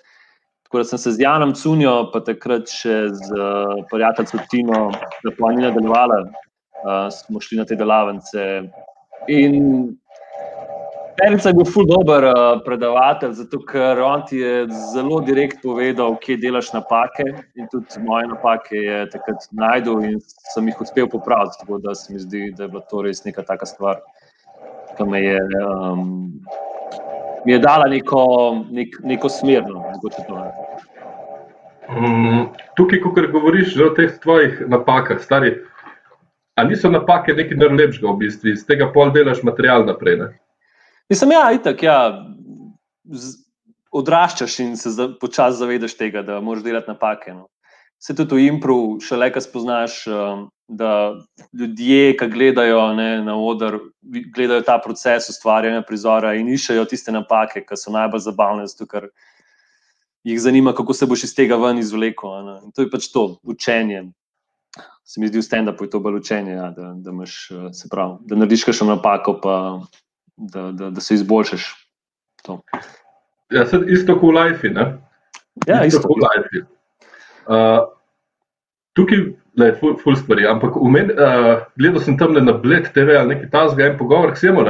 Tako 0.77 0.85
da 0.85 0.89
sem 0.89 0.99
se 0.99 1.11
z 1.13 1.21
Janom 1.21 1.55
Cunjo, 1.55 1.93
pa 2.13 2.21
takrat 2.21 2.69
še 2.69 2.95
z 3.09 3.33
uh, 3.33 3.79
prijateljem 3.89 4.43
Tino, 4.53 4.81
da 5.25 5.31
pa 5.39 5.49
ni 5.57 5.63
nadaljevala, 5.65 6.19
uh, 6.27 7.07
smo 7.09 7.41
šli 7.41 7.57
na 7.57 7.65
te 7.65 7.79
delavnice. 7.81 8.45
In 9.33 9.57
Perica 11.17 11.49
je 11.49 11.57
bil 11.57 11.71
ful 11.73 11.89
dober 11.89 12.29
uh, 12.29 12.61
predavatelj, 12.67 13.33
zato 13.41 13.63
ker 13.65 14.03
on 14.05 14.27
ti 14.29 14.43
je 14.43 14.67
zelo 14.93 15.23
direktno 15.25 15.79
povedal, 15.79 16.19
kje 16.21 16.37
delaš 16.45 16.75
napake. 16.77 17.25
In 17.57 17.73
tudi 17.73 18.05
moje 18.05 18.29
napake 18.35 18.85
je 18.85 19.01
takrat 19.17 19.49
najdel 19.57 20.05
in 20.11 20.21
sem 20.53 20.69
jih 20.69 20.85
uspel 20.85 21.09
popraviti. 21.09 21.57
Tako 21.65 21.81
da 21.89 21.97
se 21.97 22.13
mi 22.13 22.21
zdi, 22.21 22.51
da 22.53 22.69
je 22.69 22.75
bila 22.77 22.85
to 22.93 23.01
res 23.09 23.25
neka 23.25 23.49
taka 23.49 23.65
stvar, 23.65 24.05
ki 24.93 25.09
me 25.09 25.25
je, 25.25 25.41
um, 25.65 26.09
mi 27.49 27.57
je 27.57 27.65
dala 27.65 27.89
neko, 27.89 28.27
nek, 28.77 29.01
neko 29.17 29.33
smerno. 29.33 29.87
Um, 31.87 32.49
tukaj, 32.77 33.01
ko 33.01 33.13
govoriš 33.15 33.77
o 33.79 33.93
teh 33.95 34.17
tvojih 34.23 34.65
napakah, 34.69 35.21
stari, 35.23 35.55
ali 36.59 36.75
niso 36.75 36.91
napake 36.91 37.35
nekaj 37.37 37.61
najlepšega 37.61 38.09
v 38.11 38.19
bistvu, 38.25 38.55
iz 38.55 38.65
tega 38.67 38.89
pol 38.93 39.13
delaš 39.15 39.45
material 39.47 39.87
naprej? 39.87 40.19
Ne? 40.23 40.29
Mislim, 41.11 41.37
ja, 41.37 41.45
itak, 41.55 41.85
ja, 41.87 41.99
odraščaš 43.95 44.59
in 44.65 44.75
se 44.77 44.91
počasi 45.21 45.61
zavedaš 45.61 45.95
tega, 45.99 46.25
da 46.27 46.41
moraš 46.41 46.65
delati 46.65 46.91
napake. 46.91 47.35
No. 47.35 47.47
Se 48.03 48.15
tudi 48.17 48.35
v 48.35 48.49
impru, 48.51 48.99
še 49.01 49.17
le, 49.17 49.31
kaj 49.33 49.47
spoznaš, 49.47 50.01
um, 50.11 50.49
da 50.67 51.15
ljudje, 51.55 52.17
ki 52.19 52.29
gledajo 52.33 52.83
ne, 52.99 53.23
na 53.25 53.37
oder, 53.39 53.79
gledajo 54.35 54.65
ta 54.67 54.77
proces 54.83 55.31
ustvarjanja 55.31 55.85
prizora 55.87 56.35
in 56.37 56.51
iščejo 56.51 56.85
tiste 56.91 57.15
napake, 57.15 57.63
ki 57.65 57.79
so 57.79 57.95
najbolj 57.95 58.27
zabavne, 58.27 58.67
zato 58.67 58.89
ker 58.91 59.09
jih 60.27 60.41
zanima, 60.41 60.75
kako 60.75 60.93
se 60.93 61.07
boš 61.07 61.25
iz 61.25 61.35
tega 61.35 61.57
ven 61.57 61.79
izvlekel. 61.79 62.31
To 62.75 62.83
je 62.83 62.91
pač 62.91 63.09
to 63.13 63.37
učenje. 63.43 64.09
Se 65.07 65.21
mi 65.21 65.29
zdi, 65.31 65.39
v 65.39 65.47
stand-upu 65.47 65.87
je 65.87 65.91
to 65.91 66.01
bolj 66.03 66.19
učenje, 66.19 66.57
ja, 66.57 66.71
da, 66.75 66.91
da, 66.99 67.11
imaš, 67.15 67.37
se 67.73 67.89
pravi, 67.91 68.19
da 68.27 68.37
narediš 68.37 68.65
kakšno 68.67 68.89
napako, 68.91 69.37
pa 69.43 69.55
da, 70.37 70.73
da, 70.73 70.91
da 70.91 71.01
se 71.01 71.15
izboljšaš. 71.15 71.69
To. 72.43 72.59
Ja, 73.55 73.67
se 73.67 73.79
isto 73.87 74.19
kot 74.19 74.35
v 74.35 74.41
Life. 74.41 74.73
Ja, 75.67 75.85
isto, 75.87 76.01
isto 76.01 76.09
kot 76.09 76.19
v 76.19 76.27
Life. 76.27 76.65
Uh, 77.47 77.87
tukaj 78.99 79.23
je 79.63 79.71
ful, 79.79 79.95
ful 80.03 80.19
stvari, 80.19 80.49
ampak 80.51 80.75
men, 80.91 81.15
uh, 81.15 81.63
gledal 81.79 82.03
sem 82.03 82.19
tam 82.19 82.35
na 82.35 82.59
Bled 82.59 82.91
TV 82.91 83.15
ali 83.15 83.37
nekaj 83.37 83.51
tasga 83.55 83.87
en 83.87 83.99
pogovor, 83.99 84.35
ki 84.35 84.43
smo. 84.43 84.67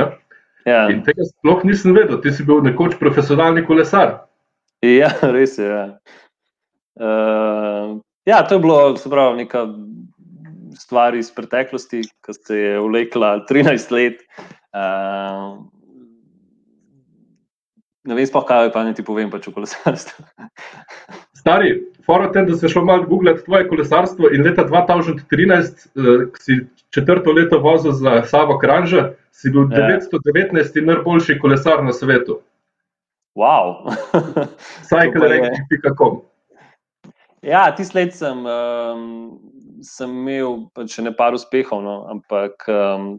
Ja. 0.69 0.85
In 0.93 1.01
tega 1.07 1.25
sploh 1.25 1.65
nisem 1.65 1.97
vedel, 1.97 2.21
ti 2.21 2.35
si 2.35 2.45
bil 2.45 2.61
nekoč 2.61 3.01
profesionalni 3.01 3.65
kolesar. 3.65 4.27
Ja, 4.87 5.11
res 5.37 5.59
je. 5.59 5.67
Ja. 5.67 5.87
Uh, 6.97 7.99
ja, 8.25 8.43
to 8.47 8.57
je 8.57 8.61
bilo 8.65 8.95
pravi, 9.11 9.45
neka 9.45 9.67
stvar 10.79 11.17
iz 11.17 11.31
preteklosti, 11.35 12.03
ki 12.25 12.35
se 12.35 12.59
je 12.59 12.79
vlekla 12.81 13.41
13 13.51 13.93
let. 13.93 14.23
Uh, 14.77 15.65
ne 18.07 18.17
vem, 18.17 18.27
spoh, 18.29 18.45
kaj 18.47 18.71
pa 18.75 18.85
ne 18.87 18.95
ti 18.97 19.05
povem, 19.05 19.31
pač 19.33 19.49
o 19.49 19.55
kolesarstvu. 19.57 20.25
Stari, 21.41 21.77
fora 22.07 22.31
tem, 22.35 22.49
da 22.49 22.57
se 22.59 22.69
šel 22.69 22.85
malo 22.89 23.07
googlati 23.09 23.45
tvoje 23.45 23.69
kolesarstvo 23.69 24.33
in 24.35 24.45
leta 24.47 24.67
2013, 24.69 25.87
uh, 25.95 26.27
si 26.41 26.61
četrto 26.95 27.33
leto 27.33 27.61
vozil 27.63 27.93
za 27.97 28.23
Savo 28.27 28.59
Kranža, 28.59 29.11
si 29.33 29.53
bil 29.53 29.69
ja. 29.71 30.01
919 30.01 30.85
najboljši 30.85 31.39
kolesar 31.41 31.85
na 31.85 31.93
svetu. 31.93 32.41
Wow. 33.37 33.85
Cycling.com. 34.91 36.23
Ja, 37.45 37.69
ti 37.77 37.85
sled 37.85 38.15
sem, 38.17 38.43
um, 38.49 39.09
sem 39.85 40.11
imel 40.11 40.65
pač 40.75 40.97
še 40.97 41.05
nekaj 41.07 41.37
uspehov, 41.37 41.85
no, 41.85 41.99
ampak 42.11 42.65
um, 42.73 43.11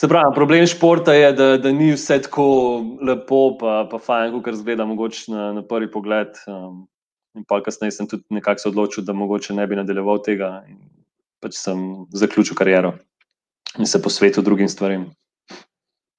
Se 0.00 0.08
pravi, 0.08 0.32
problem 0.34 0.64
športa 0.64 1.12
je, 1.12 1.32
da, 1.36 1.46
da 1.60 1.70
ni 1.76 1.90
vse 1.92 2.16
tako 2.24 2.44
lepo, 3.04 3.40
pa, 3.60 3.82
pa 3.90 3.98
fajn, 4.00 4.38
kot 4.40 4.56
zgleda, 4.56 4.86
mogoče 4.88 5.32
na, 5.32 5.48
na 5.58 5.62
prvi 5.66 5.90
pogled. 5.92 6.38
Um, 6.48 6.86
in 7.36 7.44
pa 7.44 7.58
kasneje 7.60 7.92
sem 7.98 8.08
tudi 8.08 8.24
nekako 8.32 8.62
se 8.62 8.68
odločil, 8.70 9.04
da 9.04 9.12
mogoče 9.12 9.52
ne 9.58 9.66
bi 9.68 9.76
nadaljeval 9.76 10.22
tega. 10.24 10.54
In 10.72 10.78
pač 11.44 11.58
sem 11.60 12.06
zaključil 12.16 12.56
kariero 12.56 12.94
in 13.76 13.86
se 13.86 14.00
posvetil 14.02 14.46
drugim 14.46 14.72
stvarem. 14.72 15.04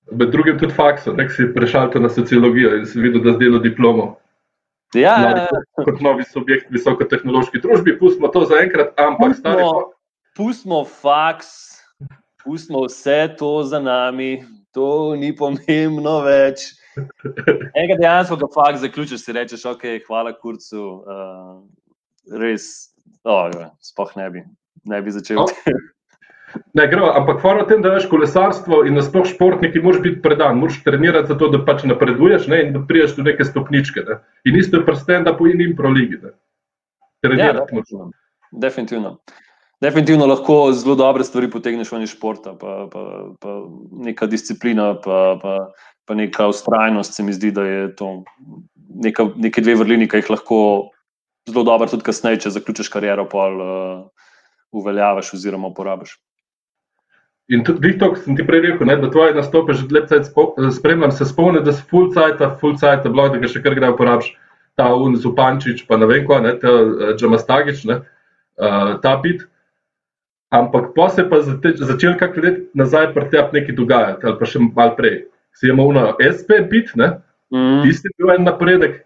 Med 0.10 0.32
drugim 0.34 0.58
tudi 0.60 0.74
fakso, 0.74 1.14
nek 1.14 1.30
si 1.32 1.46
prešal 1.54 1.92
na 2.02 2.10
sociologijo 2.10 2.74
in 2.80 2.86
si 2.86 3.00
videl, 3.00 3.22
da 3.24 3.36
zdelo 3.38 3.60
diplomo. 3.62 4.16
Ja, 4.96 5.14
ja, 5.22 5.30
ja. 5.38 5.62
Kot 5.86 6.02
novi 6.04 6.26
subjekt 6.28 6.72
visokotehnološki 6.74 7.62
družbi, 7.64 7.96
pustimo 8.00 8.28
to 8.34 8.44
za 8.50 8.60
enkrat, 8.60 8.92
ampak 9.00 9.38
stari. 9.38 9.64
Pustimo 10.36 10.84
faks. 10.84 11.80
Pustimo 12.44 12.84
vse 12.88 13.36
to 13.40 13.62
za 13.64 13.80
nami, 13.80 14.42
to 14.74 15.16
ni 15.16 15.32
pomembno 15.38 16.18
več. 16.26 16.72
Enega 17.78 18.00
dejansko, 18.02 18.40
ko 18.42 18.50
fakt 18.56 18.82
zaključiš, 18.82 19.22
si 19.24 19.36
rečeš, 19.38 19.64
ok, 19.70 19.86
hvala 20.08 20.34
kurcu, 20.36 20.82
uh, 21.06 22.36
res, 22.42 22.68
oh, 23.24 23.48
spoh 23.80 24.12
ne 24.20 24.28
bi, 24.34 24.44
ne 24.90 25.02
bi 25.06 25.14
začel. 25.14 25.46
Okay. 25.46 25.78
Ne, 26.74 26.88
gre, 26.88 27.04
ampak 27.20 27.42
hvala 27.44 27.66
tem, 27.68 27.82
da 27.84 27.94
veš 27.94 28.08
kolesarstvo 28.12 28.84
in 28.88 28.96
nasploh 29.00 29.28
športniki, 29.28 29.82
moraš 29.84 30.02
biti 30.06 30.22
predan, 30.24 30.60
moraš 30.60 30.82
trenirati 30.86 31.32
za 31.32 31.38
to, 31.40 31.52
da 31.54 31.62
pač 31.68 31.86
napreduješ 31.88 32.48
ne, 32.52 32.62
in 32.66 32.74
da 32.76 32.82
priješ 32.88 33.18
do 33.20 33.28
neke 33.28 33.46
stopničke. 33.48 34.04
Ne. 34.08 34.20
In 34.50 34.58
isto 34.60 34.80
je 34.80 34.86
prsten, 34.88 35.28
da 35.28 35.36
po 35.38 35.48
in 35.48 35.62
in 35.62 35.76
pro 35.76 35.92
ligi. 35.92 36.20
Ja, 37.24 37.54
definitivno. 37.54 38.12
definitivno. 38.52 39.18
Definitivno 39.82 40.28
lahko 40.30 40.72
zelo 40.78 40.96
dobre 40.96 41.24
stvari 41.24 41.50
potegneš 41.50 41.92
iz 42.04 42.12
športa, 42.14 42.54
pa, 42.54 42.88
pa, 42.92 43.04
pa 43.42 43.56
neka 44.06 44.28
disciplina, 44.30 44.94
pa, 45.02 45.40
pa, 45.42 45.56
pa 46.06 46.16
neka 46.16 46.48
ustrajnost. 46.48 47.14
Se 47.14 47.24
mi 47.24 47.34
zdi, 47.34 47.52
da 47.52 47.64
je 47.66 47.96
to 47.96 48.24
neka, 49.06 49.32
neke 49.36 49.62
dve 49.62 49.76
vrlini, 49.76 50.08
ki 50.08 50.22
jih 50.22 50.30
lahko 50.30 50.60
zelo 51.50 51.64
dobro 51.64 51.90
tudi 51.90 52.06
kasneje, 52.06 52.44
če 52.46 52.54
zaključiš 52.58 52.92
kariero, 52.94 53.26
pol 53.30 53.58
uh, 53.62 54.28
uveljaviš 54.72 55.34
oziroma 55.34 55.72
uporabiš. 55.74 56.14
In 57.52 57.66
tudi 57.68 57.98
to, 58.00 58.14
kar 58.14 58.22
sem 58.24 58.36
ti 58.38 58.46
prej 58.48 58.62
rekel, 58.64 58.88
ne, 58.88 58.96
da 58.96 59.10
tvoje 59.12 59.36
nastope 59.36 59.74
že 59.76 59.90
lep 59.92 60.08
cajt 60.08 60.30
spremljam, 60.72 61.12
se 61.12 61.26
spomnim, 61.28 61.64
da 61.64 61.74
si 61.76 61.84
full 61.90 62.08
cajt, 62.16 62.40
full 62.62 62.78
cajt, 62.80 63.10
blog, 63.12 63.34
da 63.36 63.42
ga 63.44 63.50
še 63.52 63.60
kar 63.64 63.76
gre 63.76 63.90
uporabiš, 63.92 64.30
ta 64.80 64.88
un 64.96 65.18
Zupančič, 65.20 65.84
pa 65.88 66.00
ne 66.00 66.08
vem, 66.08 66.24
ko, 66.28 66.40
ne, 66.40 66.56
ta 66.62 66.72
uh, 66.72 67.10
Džamastagič, 67.20 67.84
ne, 67.90 68.00
uh, 68.56 68.94
ta 69.04 69.18
bit. 69.20 69.44
Ampak 70.52 70.94
pa 70.96 71.10
se 71.12 71.28
pa 71.28 71.42
začel 71.44 72.16
kak 72.20 72.40
let 72.40 72.64
nazaj 72.76 73.12
pretep 73.16 73.52
nekaj 73.56 73.76
dogajati, 73.76 74.28
ali 74.28 74.40
pa 74.40 74.48
še 74.48 74.64
malo 74.64 74.96
prej. 74.96 75.22
Si 75.56 75.68
imel 75.72 75.92
na 75.96 76.10
SP 76.24 76.64
bit, 76.72 76.96
ne? 77.00 77.18
Mm. 77.52 77.84
Tisti 77.84 78.08
je 78.08 78.16
bil 78.20 78.32
en 78.36 78.48
napredek. 78.48 79.02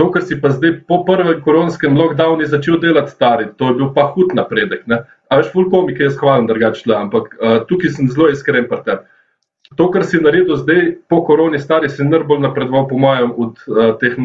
To, 0.00 0.08
kar 0.12 0.24
si 0.24 0.36
pa 0.40 0.48
zdaj 0.52 0.78
po 0.88 1.02
prvem 1.04 1.40
koronskem 1.44 1.96
lockdownu 1.96 2.48
začel 2.48 2.80
delati 2.80 3.12
stari, 3.12 3.48
to 3.60 3.68
je 3.68 3.76
bil 3.80 3.90
pa 3.96 4.08
hud 4.14 4.32
napredek. 4.36 4.86
Ne? 4.88 5.02
A 5.30 5.38
veš, 5.38 5.52
full 5.54 5.70
komik 5.70 6.00
je 6.02 6.10
shvalen 6.10 6.48
drugače, 6.50 6.90
ampak 6.96 7.34
uh, 7.38 7.60
tukaj 7.70 7.94
sem 7.94 8.10
zelo 8.10 8.28
iskren 8.32 8.66
pretep. 8.68 9.06
To, 9.78 9.86
kar 9.94 10.02
si 10.02 10.18
naredil 10.18 10.58
zdaj 10.58 10.96
po 11.06 11.20
koroni, 11.22 11.60
stari 11.62 11.86
si 11.88 12.02
najbolj 12.02 12.42
napredoval, 12.42 12.88
po 12.90 12.98
mojem, 12.98 13.30
od 13.38 13.62
uh, 13.70 13.92
teh, 14.00 14.18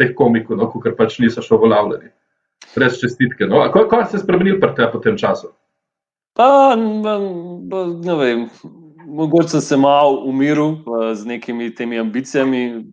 teh 0.00 0.14
komikov, 0.16 0.56
no, 0.56 0.70
ker 0.80 0.96
pač 0.96 1.18
niso 1.20 1.44
še 1.44 1.52
uveljavljeni. 1.58 2.08
Res 2.80 2.96
čestitke. 3.02 3.44
No? 3.50 3.60
Kaj 3.72 4.08
se 4.08 4.16
je 4.16 4.24
spremenil 4.24 4.56
pri 4.62 4.72
tebi 4.78 4.88
po 4.94 5.02
tem 5.04 5.20
času? 5.20 5.52
Pa, 6.36 6.76
ne 6.76 8.14
vem, 8.16 8.48
mogoče 9.06 9.56
sem 9.56 9.60
se 9.60 9.76
malo 9.76 10.24
umiril 10.28 10.76
z 11.14 11.24
nekimi 11.28 11.70
temi 11.74 12.00
ambicijami 12.00 12.84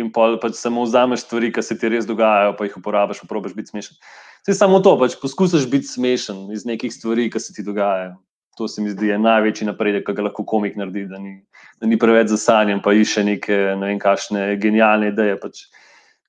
in 0.00 0.10
pa 0.12 0.36
pač 0.40 0.56
samo 0.56 0.84
vzameš 0.84 1.24
stvari, 1.24 1.52
ki 1.52 1.62
se 1.62 1.76
ti 1.78 1.88
res 1.92 2.08
dogajajo, 2.08 2.56
pa 2.56 2.66
jih 2.66 2.76
uporabiš, 2.80 3.20
pa 3.22 3.28
probiš 3.28 3.56
biti 3.56 3.72
smešen. 3.72 3.96
Vse 4.40 4.56
samo 4.56 4.80
to, 4.80 4.96
pač 4.98 5.16
poskusiš 5.20 5.66
biti 5.70 5.88
smešen 5.90 6.48
iz 6.54 6.64
nekih 6.66 6.92
stvari, 6.94 7.28
ki 7.30 7.40
se 7.40 7.54
ti 7.56 7.64
dogajajo. 7.66 8.16
To 8.58 8.68
se 8.68 8.82
mi 8.82 8.90
zdi 8.92 9.12
največji 9.18 9.68
napredek, 9.68 10.04
ki 10.06 10.14
ga 10.16 10.26
lahko 10.28 10.44
komik 10.48 10.76
naredi, 10.76 11.06
da 11.08 11.20
ni, 11.20 11.38
da 11.80 11.88
ni 11.88 11.98
preveč 12.00 12.32
zasanjen, 12.32 12.82
pa 12.84 12.92
išče 12.96 13.24
neke 13.24 13.58
ne 13.80 13.92
vem, 13.92 14.00
kakšne 14.00 14.56
genialne 14.60 15.12
ideje. 15.12 15.36
Pač 15.40 15.64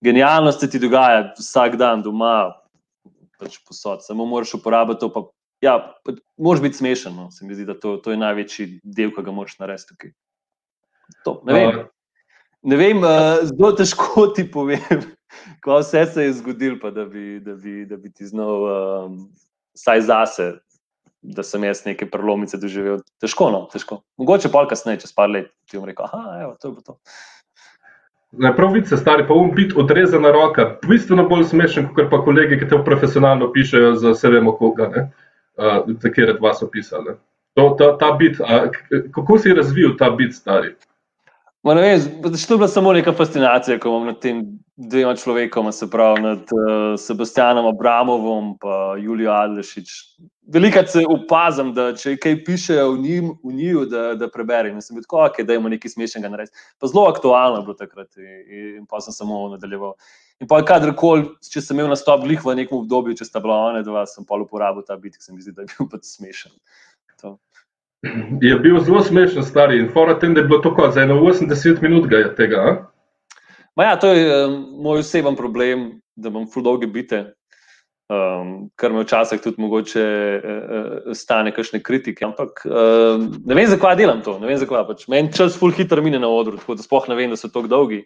genialnost 0.03 0.63
se 0.63 0.69
ti 0.71 0.79
dogaja 0.79 1.31
vsak 1.39 1.77
dan 1.79 2.03
doma, 2.05 2.53
pač 3.41 3.57
posod, 3.67 4.03
samo 4.05 4.27
moraš 4.29 4.53
uporabiti 4.59 5.01
to, 5.01 5.09
pa 5.11 5.25
ja, 5.65 5.77
moraš 6.37 6.61
biti 6.61 6.81
smešen. 6.83 7.15
No. 7.15 7.31
Se 7.31 7.45
mi 7.45 7.55
zdi, 7.55 7.65
da 7.65 7.77
to, 7.79 7.97
to 8.03 8.13
je 8.13 8.21
največji 8.21 8.67
del, 8.83 9.15
ki 9.15 9.25
ga 9.25 9.35
moraš 9.35 9.57
narediti 9.59 9.93
tukaj. 9.93 10.13
To, 11.25 11.39
ne 11.47 11.57
vem. 11.57 11.81
Ne 12.61 12.77
vem, 12.77 13.01
uh, 13.01 13.41
zelo 13.49 13.71
težko 13.73 14.27
ti 14.35 14.45
povem, 14.45 15.01
kaj 15.65 15.83
vse 15.83 16.05
se 16.13 16.25
je 16.27 16.33
zgodilo, 16.39 16.91
da, 16.91 17.05
da, 17.05 17.55
da 17.89 17.97
bi 17.97 18.11
ti 18.11 18.27
znal, 18.27 18.67
um, 18.67 19.17
saj 19.77 20.01
zase, 20.09 20.51
da 21.21 21.43
sem 21.43 21.63
jaz 21.63 21.83
neke 21.85 22.07
prelomice 22.09 22.57
doživel. 22.57 23.01
Težko, 23.21 23.51
no, 23.53 23.65
težko. 23.73 24.01
Mogoče 24.17 24.50
pa 24.51 24.65
kasneje, 24.67 25.03
čez 25.05 25.13
par 25.13 25.29
let, 25.29 25.51
ti 25.69 25.77
bom 25.77 25.85
rekel, 25.89 26.09
ah, 26.09 26.41
evo, 26.41 26.55
to 26.61 26.73
je 26.73 26.83
to. 26.85 26.97
Prav 28.55 28.71
vidiš, 28.71 28.95
stari 29.00 29.25
pa 29.27 29.35
um 29.35 29.50
biti 29.55 29.75
odrezana 29.77 30.31
roka, 30.31 30.77
bistveno 30.88 31.25
bolj 31.27 31.50
smešen, 31.50 31.89
kot 31.95 32.07
pa 32.09 32.21
kolegi, 32.23 32.57
ki 32.61 32.69
te 32.71 32.79
profesionalno 32.85 33.51
pišejo 33.51 33.95
za 34.00 34.15
vse 34.15 34.31
vemo 34.31 34.55
koga. 34.55 34.88
Ne? 34.95 35.09
uh, 35.57 36.13
kjer 36.13 36.38
dva 36.38 36.53
so 36.53 36.69
pisali. 36.71 37.15
To, 37.55 37.75
ta, 37.79 37.97
ta 37.97 38.11
bit, 38.15 38.39
a, 38.41 38.69
kako 39.13 39.38
si 39.38 39.53
razvil 39.53 39.97
ta 40.00 40.09
bit, 40.15 40.35
stari? 40.35 40.75
Ne 41.63 41.81
vem, 41.81 42.21
to 42.21 42.29
je 42.29 42.57
bila 42.57 42.67
samo 42.67 42.93
neka 42.93 43.13
fascinacija, 43.13 43.79
ko 43.79 43.89
imam 43.89 44.05
nad 44.05 44.19
tem 44.19 44.41
dvema 44.75 45.15
človekoma, 45.15 45.71
se 45.71 45.89
pravi 45.89 46.21
nad 46.21 46.39
uh, 46.39 47.00
Sebastianom 47.00 47.67
Abramovom 47.69 48.55
in 48.97 49.03
Julijo 49.03 49.31
Adlešič. 49.31 49.91
Velikrat 50.53 50.89
se 50.89 51.03
opazim, 51.07 51.69
da 51.74 51.91
če 51.95 52.15
kaj 52.17 52.39
pišejo 52.47 52.87
v 52.95 52.97
njim, 53.03 53.29
v 53.43 53.53
njiju, 53.53 53.85
da, 53.85 54.01
da 54.17 54.27
preberem. 54.27 54.74
In 54.75 54.81
sem 54.81 54.97
bil 54.97 55.05
tako, 55.05 55.21
okay, 55.27 55.45
da 55.45 55.53
imamo 55.53 55.69
nekaj 55.69 55.93
smešnega 55.93 56.33
narediti. 56.33 56.57
Pa 56.81 56.89
zelo 56.89 57.05
aktualno 57.07 57.61
je 57.61 57.67
bilo 57.69 57.77
takrat 57.77 58.17
in, 58.17 58.81
in 58.81 58.89
pa 58.89 59.00
sem 59.05 59.13
samo 59.13 59.43
nadaljeval. 59.53 59.93
In 60.41 60.50
pa 60.50 60.63
kadarkoli, 60.65 61.29
če 61.45 61.61
sem 61.61 61.77
imel 61.77 61.93
nastop 61.93 62.25
v 62.25 62.57
nekem 62.57 62.79
obdobju, 62.79 63.19
če 63.21 63.29
sta 63.29 63.39
bila 63.39 63.59
ona 63.69 63.85
dva, 63.85 64.07
sem 64.09 64.25
pa 64.25 64.41
uporabil 64.41 64.81
ta 64.87 64.97
bit, 64.97 65.13
ki 65.15 65.29
se 65.29 65.33
mi 65.33 65.45
zdi, 65.45 65.53
da 65.53 65.61
je 65.61 65.75
bil 65.77 65.93
pač 65.93 66.09
smešen. 66.09 66.51
To. 66.51 66.81
Je 68.42 68.55
bil 68.59 68.79
zelo 68.81 69.01
smešen, 69.03 69.44
stari 69.44 69.79
in 69.79 69.90
fora 69.94 70.18
tem, 70.20 70.33
da 70.33 70.42
je 70.42 70.48
bilo 70.48 70.59
tako 70.61 70.90
za 70.92 71.05
81 71.05 71.81
minut 71.81 72.07
ga 72.09 72.18
je 72.18 72.35
tega. 72.35 72.64
Ja, 73.81 73.96
to 74.00 74.14
je 74.14 74.46
um, 74.46 74.66
moj 74.83 75.00
oseben 75.00 75.35
problem, 75.35 76.01
da 76.16 76.29
imam 76.29 76.48
ful 76.53 76.64
dolge 76.64 76.87
bite, 76.87 77.22
um, 78.09 78.70
kar 78.75 78.94
me 78.94 79.05
včasih 79.05 79.42
tudi 79.42 79.61
mogoče 79.61 80.03
uh, 80.42 81.14
stane 81.18 81.53
kakšne 81.55 81.79
kritike. 81.83 82.25
Ampak 82.25 82.66
uh, 82.66 83.22
ne 83.46 83.55
vem, 83.55 83.70
zakaj 83.70 83.96
delam 83.98 84.22
to. 84.25 84.37
Pač. 84.87 85.07
Meni 85.07 85.33
čas 85.33 85.57
ful 85.57 85.72
hitro 85.72 86.01
mine 86.01 86.20
na 86.20 86.29
odru, 86.29 86.57
tako 86.57 86.75
da 86.75 86.85
spoh 86.85 87.07
ne 87.09 87.16
vem, 87.16 87.29
da 87.29 87.40
so 87.40 87.50
tako 87.50 87.72
dolgi. 87.72 88.03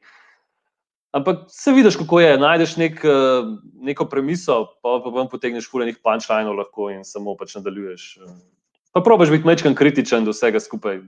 Ampak 1.15 1.47
se 1.47 1.71
vidiš, 1.71 1.95
kako 1.95 2.19
je. 2.19 2.37
Najdeš 2.37 2.75
nek, 2.77 2.99
neko 3.87 4.05
premiso, 4.11 4.65
pa 4.83 4.99
pa 5.03 5.11
vam 5.15 5.29
potegneš 5.31 5.69
fulejnih 5.71 6.01
punčlajnov 6.03 6.59
lahko 6.59 6.89
in 6.91 7.07
samo 7.07 7.37
pač 7.39 7.55
nadaljuješ. 7.55 8.09
Pa 8.95 9.03
probiš 9.03 9.33
biti 9.33 9.47
mečkan 9.47 9.75
kritičen 9.75 10.25
do 10.25 10.31
vsega 10.31 10.61
skupaj. 10.63 11.01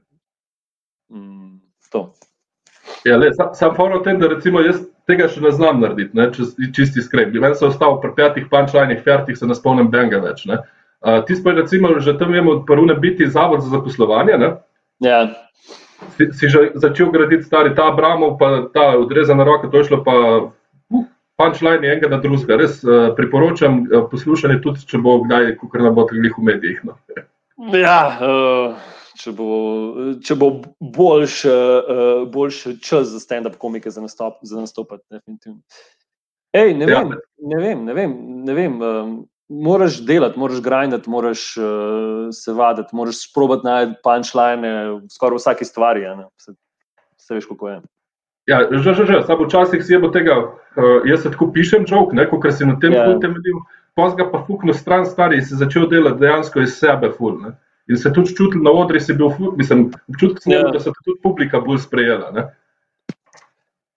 Mm, 1.14 1.58
ja, 3.08 3.18
le, 3.18 3.32
sam 3.34 3.54
sam 3.56 3.76
foro 3.76 4.02
tem, 4.04 4.20
da 4.20 4.28
recimo 4.28 4.60
jaz 4.62 4.82
tega 5.08 5.30
še 5.32 5.42
ne 5.42 5.54
znam 5.56 5.80
narediti, 5.80 6.12
ne, 6.18 6.28
če 6.36 6.70
čisti 6.76 7.02
skrb. 7.02 7.32
Meni 7.40 7.56
se 7.56 7.66
ostal 7.66 8.02
pri 8.04 8.12
petih 8.18 8.50
punčlajnih, 8.52 9.00
fertih 9.06 9.40
se 9.40 9.48
ne 9.48 9.56
spomnim 9.56 9.88
benga 9.92 10.20
več. 10.20 10.44
Ne. 10.52 10.60
Uh, 11.00 11.22
ti 11.24 11.38
pa 11.44 11.56
recimo 11.56 11.96
že 12.04 12.18
tam 12.20 12.36
imamo 12.36 12.66
prvo 12.68 12.90
ne 12.90 12.96
biti 13.00 13.30
zavod 13.30 13.64
za 13.64 13.72
zaposlovanje. 13.78 14.38
Ne. 14.42 14.56
Ja 15.06 15.22
si, 16.18 16.34
si 16.34 16.46
že 16.50 16.78
začel 16.78 17.10
graditi 17.12 17.44
stari 17.44 17.74
ta 17.76 17.90
Abramov, 17.90 18.38
pa 18.38 18.70
ta 18.74 18.98
odrezana 18.98 19.44
roka, 19.44 19.68
to 19.68 19.82
je 19.82 19.90
šlo 19.90 20.04
pa. 20.04 20.14
Uh, 20.14 21.06
Punčline 21.38 21.86
je 21.86 21.94
enega 21.94 22.10
na 22.10 22.18
drugega. 22.18 22.58
Res 22.58 22.82
uh, 22.82 23.14
priporočam 23.14 23.86
uh, 23.86 24.10
poslušanje, 24.10 24.58
tudi 24.66 24.82
če 24.90 24.98
bo 24.98 25.22
kdaj, 25.22 25.54
ko 25.62 25.70
kar 25.70 25.86
ne 25.86 25.92
bo 25.94 26.08
tako 26.10 26.42
v 26.42 26.46
medijih. 26.50 26.82
No. 26.82 26.98
Ja, 27.58 28.02
uh, 28.22 28.76
če 29.18 29.34
bo, 29.34 29.48
če 30.22 30.36
bo 30.38 30.50
boljš, 30.80 31.38
uh, 31.50 32.26
boljš 32.30 32.60
čas 32.86 33.10
za 33.10 33.22
stand-up 33.24 33.58
komike 33.58 33.90
za, 33.90 34.04
nastop, 34.04 34.38
za 34.46 34.62
nastopati, 34.62 35.04
definitivno. 35.10 35.64
Ej, 36.54 36.76
ne, 36.78 36.86
ja. 36.86 37.02
vem, 37.02 37.18
ne 37.50 37.64
vem, 37.64 37.82
ne 37.86 37.98
vem, 37.98 38.14
ne 38.46 38.58
vem. 38.58 38.78
Um, 38.82 39.18
moraš 39.50 40.02
delati, 40.06 40.40
moraš 40.40 40.62
grindati, 40.62 41.10
moraš 41.10 41.50
uh, 41.58 42.30
se 42.36 42.54
vaditi, 42.54 42.96
moraš 42.96 43.24
sprobati 43.30 43.66
najti 43.66 44.00
punčline 44.04 44.74
v 44.92 45.02
skoraj 45.12 45.42
vsaki 45.42 45.66
stvari. 45.66 46.06
Vse 47.18 47.40
veš, 47.40 47.50
kako 47.50 47.70
je. 47.70 47.82
Ja, 48.48 48.62
že, 48.72 48.94
že, 48.94 49.04
že, 49.06 49.24
samo 49.28 49.44
včasih 49.44 49.82
si 49.84 49.92
je 49.92 50.00
bo 50.00 50.08
tega, 50.14 50.38
uh, 50.40 51.02
jaz 51.10 51.26
se 51.26 51.34
tako 51.34 51.50
pišem, 51.52 51.88
žog, 51.90 52.14
ker 52.14 52.54
si 52.54 52.70
na 52.70 52.78
tem 52.80 52.96
yeah. 52.96 53.18
Ja. 53.18 53.66
Temeljil, 53.98 54.26
pozga 54.28 54.32
pa 54.32 54.46
fukno 54.46 54.74
stran 54.74 55.06
stari 55.06 55.42
si 55.42 55.56
začel 55.56 55.90
delati 55.90 56.20
dejansko 56.20 56.62
iz 56.62 56.78
sebe 56.78 57.12
ful. 57.18 57.42
Ne? 57.42 57.58
In 57.90 57.98
se 57.98 58.12
tudi 58.14 58.36
čutil 58.36 58.62
na 58.62 58.72
odri, 58.72 59.00
si 59.00 59.14
bil 59.14 59.30
ful, 59.30 59.56
mislim, 59.58 59.92
občutek 60.10 60.44
sem 60.44 60.52
imel, 60.52 60.66
yeah. 60.66 60.74
da 60.74 60.80
se 60.80 60.92
tudi 61.04 61.20
publika 61.24 61.60
bolj 61.60 61.80
sprejela. 61.80 62.32
Ne? 62.32 62.48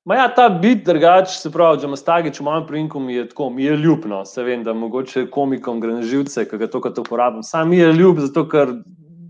Ma 0.05 0.17
ja, 0.17 0.29
ta 0.35 0.49
bit 0.49 0.87
drugače, 0.87 1.35
se 1.35 1.51
pravi, 1.51 1.81
če 1.81 1.87
imaš 1.87 2.05
tagič 2.07 2.41
v 2.41 2.45
mojem 2.45 2.67
prinku, 2.67 3.01
mi 3.01 3.15
je 3.15 3.29
tako, 3.29 3.51
mi 3.51 3.65
je 3.65 3.77
ljubno. 3.77 4.25
Se 4.25 4.43
vem, 4.43 4.63
da 4.65 4.73
mogoče 4.73 5.27
komikom 5.31 5.81
gre 5.81 5.99
na 5.99 6.03
živce, 6.07 6.47
ki 6.49 6.59
ga 6.59 6.71
to 6.71 6.81
kot 6.81 6.99
uporabljam. 6.99 7.43
Sam 7.43 7.69
mi 7.69 7.79
je 7.79 7.93
ljub, 7.93 8.23
zato 8.23 8.47
ker 8.49 8.73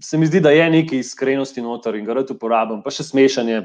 se 0.02 0.18
mi 0.18 0.28
zdi, 0.28 0.40
da 0.40 0.52
je 0.54 0.70
nekaj 0.70 1.02
iskrenosti 1.02 1.64
noter 1.64 1.96
in 1.96 2.04
ga 2.04 2.20
rad 2.20 2.30
uporabljam. 2.30 2.84
Pa 2.84 2.92
še 2.94 3.08
smešanje. 3.08 3.64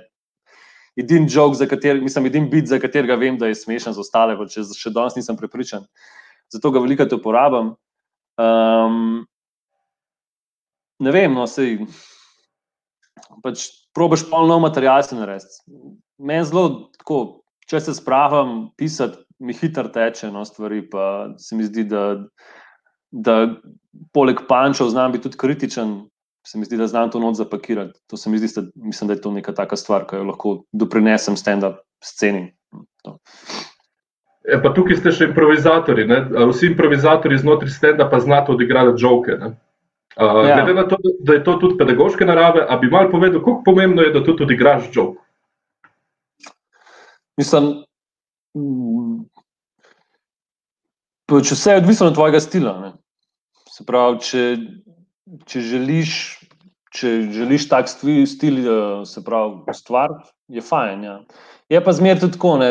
Edini 0.95 1.27
jok, 1.27 1.57
za 1.59 1.67
katerega, 1.67 2.03
mislim, 2.07 2.31
edini 2.31 2.47
bit, 2.49 2.69
za 2.71 2.79
katerega 2.79 3.19
vem, 3.19 3.37
da 3.37 3.51
je 3.51 3.59
smešen 3.59 3.93
za 3.93 3.99
ostale, 3.99 4.37
pa 4.39 4.47
če 4.47 4.63
še 4.71 4.93
danes 4.95 5.19
nisem 5.19 5.35
prepričan. 5.35 5.83
Zato 6.53 6.71
ga 6.71 6.83
veliko 6.83 7.07
uporabljam. 7.15 7.73
Um, 8.41 9.25
ne 10.99 11.11
vem, 11.11 11.33
no, 11.33 11.47
sej. 11.47 11.79
Pač 13.43 13.69
probiš 13.95 14.25
polno 14.29 14.59
material 14.59 15.03
se 15.03 15.15
narediti 15.15 15.63
meni 16.17 16.45
zelo 16.45 16.65
tako, 16.99 17.19
če 17.69 17.81
se 17.81 17.95
spravim 17.97 18.69
pisati, 18.77 19.21
mi 19.43 19.55
hitro 19.55 19.89
teče 19.91 20.31
no, 20.31 20.45
stvari. 20.47 20.83
Pa 20.89 21.35
se 21.41 21.57
mi 21.57 21.67
zdi, 21.67 21.85
da, 21.89 22.05
da 23.11 23.37
poleg 24.15 24.45
pančev 24.49 24.91
znam 24.93 25.15
biti 25.15 25.29
tudi 25.29 25.41
kritičen. 25.41 25.97
Se 26.45 26.59
mi 26.61 26.67
zdi, 26.67 26.77
da 26.77 26.85
znam 26.85 27.09
to 27.09 27.17
noč 27.19 27.39
zapakirati. 27.39 27.97
To 28.11 28.19
se 28.21 28.29
mi 28.29 28.37
zdi, 28.37 28.51
da, 28.53 28.67
mislim, 28.75 29.07
da 29.09 29.15
je 29.15 29.21
to 29.21 29.31
neka 29.33 29.55
taka 29.57 29.75
stvar, 29.81 30.05
ki 30.05 30.19
jo 30.19 30.27
lahko 30.29 30.51
doprinesem 30.77 31.37
stand-up 31.41 31.81
sceni. 32.05 32.51
E, 34.45 34.57
pa 34.61 34.69
tukaj 34.73 34.99
ste 34.99 35.11
še 35.11 35.29
improvizatori. 35.31 36.05
Ne? 36.09 36.19
Vsi 36.51 36.69
improvizatori 36.73 37.37
znotraj 37.41 37.71
stand-upa 37.73 38.19
znajo 38.21 38.53
odigrati 38.53 39.01
žoke. 39.01 39.37
Uh, 40.15 40.45
ja. 40.47 40.61
Glede 40.61 40.73
na 40.77 40.85
to, 40.87 40.99
da 41.27 41.33
je 41.33 41.43
to 41.43 41.57
tudi 41.59 41.77
pedagoške 41.77 42.25
narave, 42.25 42.61
a 42.69 42.77
bi 42.79 42.87
mal 42.91 43.09
povedal, 43.11 43.41
kako 43.41 43.63
pomembno 43.65 44.05
je, 44.05 44.13
da 44.15 44.23
tu 44.23 44.35
tudi 44.37 44.55
igraš 44.55 44.91
žog. 44.95 45.17
Mislim, 47.35 47.83
pač 51.27 51.51
vse 51.51 51.75
je 51.75 51.81
odvisno 51.81 52.07
od 52.07 52.15
tvojega 52.15 52.39
stila. 52.39 52.77
Ne? 52.79 52.93
Se 53.73 53.83
pravi, 53.83 54.21
če, 54.23 54.45
če 55.49 55.65
želiš. 55.73 56.13
Če 56.95 57.09
želiš 57.35 57.65
tak 57.67 57.89
stil, 57.91 58.23
eh, 58.23 59.01
se 59.03 59.19
pravi, 59.19 59.73
stvar, 59.75 60.13
je 60.47 60.61
fajn. 60.63 61.01
Ja. 61.03 61.15
Je 61.67 61.81
pa 61.83 61.91
zmeraj 61.91 62.21
tudi 62.21 62.37
tako, 62.37 62.53
ne, 62.61 62.69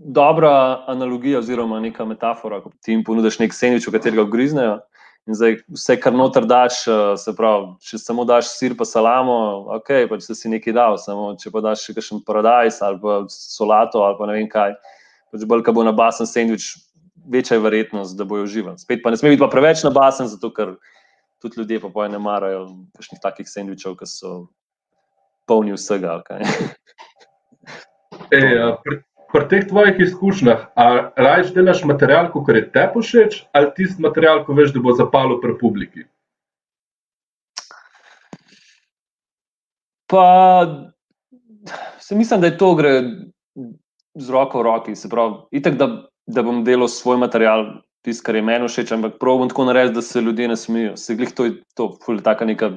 dobra 0.00 0.84
analogija, 0.88 1.38
oziroma 1.38 1.80
neka 1.80 2.04
metafora, 2.04 2.60
ko 2.60 2.72
ti 2.82 2.94
jim 2.94 3.04
ponudiš 3.04 3.38
nek 3.38 3.54
sendvič, 3.54 3.88
v 3.88 3.92
katerega 3.92 4.24
griznejo. 4.32 4.78
In 5.28 5.36
zdaj 5.36 5.58
vse, 5.68 5.98
kar 6.00 6.14
noter 6.16 6.46
daš, 6.48 6.80
eh, 6.88 7.16
se 7.20 7.34
pravi, 7.36 7.74
če 7.84 7.98
samo 8.00 8.24
daš 8.24 8.48
sir 8.56 8.72
pa 8.76 8.86
salamo, 8.88 9.36
ok, 9.76 9.90
pač 10.08 10.24
si 10.32 10.48
nekaj 10.48 10.74
dal, 10.74 10.96
samo 10.98 11.34
če 11.36 11.52
pa 11.52 11.60
daš 11.60 11.84
še 11.84 11.94
kakšen 11.98 12.22
paradajz 12.24 12.80
ali 12.82 12.98
pa 13.02 13.18
solato 13.28 14.00
ali 14.02 14.16
pa 14.18 14.26
ne 14.26 14.38
vem 14.38 14.48
kaj, 14.48 14.72
pač 15.30 15.44
bolj, 15.44 15.62
ko 15.66 15.76
bo 15.76 15.84
na 15.84 15.92
basen 15.92 16.26
sendvič, 16.26 16.72
večja 17.28 17.58
je 17.58 17.64
verjetnost, 17.66 18.16
da 18.16 18.24
bojo 18.24 18.48
uživali. 18.48 18.80
Spet 18.80 19.04
pa 19.04 19.12
ne 19.12 19.20
sme 19.20 19.34
biti 19.34 19.44
pa 19.44 19.50
preveč 19.52 19.84
na 19.84 19.92
basen, 19.92 20.26
zato 20.26 20.50
ker 20.56 20.78
tudi 21.44 21.60
ljudje 21.60 21.80
pa 21.84 21.92
poje 21.92 22.08
ne 22.08 22.18
marajo 22.18 22.64
kakšnih 22.96 23.20
takih 23.20 23.48
sendvičev, 23.48 24.00
ki 24.00 24.08
so 24.08 24.48
polni 25.46 25.76
vsega. 25.76 26.22
Okay. 26.24 26.40
Ej, 28.30 28.56
pri, 28.82 29.02
pri 29.32 29.48
teh 29.48 29.66
tvojih 29.68 30.00
izkušnjah, 30.00 30.64
ali 30.74 31.02
raje 31.16 31.50
delaš 31.54 31.84
material, 31.84 32.30
kot 32.32 32.48
je 32.54 32.64
te 32.72 32.86
všeč, 32.94 33.44
ali 33.52 33.72
tisti 33.76 34.02
material, 34.02 34.44
ko 34.44 34.56
veš, 34.58 34.72
da 34.74 34.82
bo 34.82 34.94
zapalo 34.98 35.40
pri 35.40 35.54
publiki? 35.60 36.04
Pa, 40.10 40.24
se 41.98 42.16
mislim, 42.16 42.40
da 42.40 42.46
je 42.46 42.58
to 42.58 42.74
gre 42.74 42.94
z 44.14 44.30
roko 44.30 44.58
v 44.58 44.62
roki. 44.66 44.96
Se 44.96 45.08
pravi, 45.08 45.34
itak, 45.54 45.78
da, 45.78 45.88
da 46.26 46.42
bom 46.42 46.64
delal 46.66 46.88
svoj 46.90 47.20
material, 47.22 47.66
tisto, 48.02 48.26
kar 48.26 48.36
je 48.36 48.42
meni 48.42 48.68
všeč, 48.68 48.90
ampak 48.96 49.20
pravim 49.22 49.48
tako 49.48 49.68
narediti, 49.70 50.00
da 50.00 50.02
se 50.02 50.20
ljudje 50.20 50.48
ne 50.48 50.56
smejijo. 50.56 50.96
Se 50.96 51.14
glih 51.14 51.34
to 51.34 51.46
je 51.46 51.58
to, 51.78 51.92
fulj 52.04 52.24
taka 52.26 52.48
neka. 52.48 52.72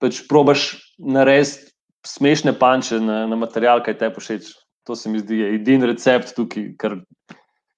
Pač 0.00 0.24
probaš 0.28 0.70
narediti 0.98 1.72
smešne 2.06 2.54
panče 2.58 3.00
na, 3.00 3.26
na 3.26 3.36
material, 3.36 3.82
kaj 3.84 3.98
te 4.00 4.10
všeč. 4.16 4.54
To 4.86 4.96
se 4.96 5.10
mi 5.10 5.18
zdi 5.18 5.42
edini 5.56 5.88
recept 5.90 6.34
tukaj, 6.36 6.68
ker, 6.78 7.00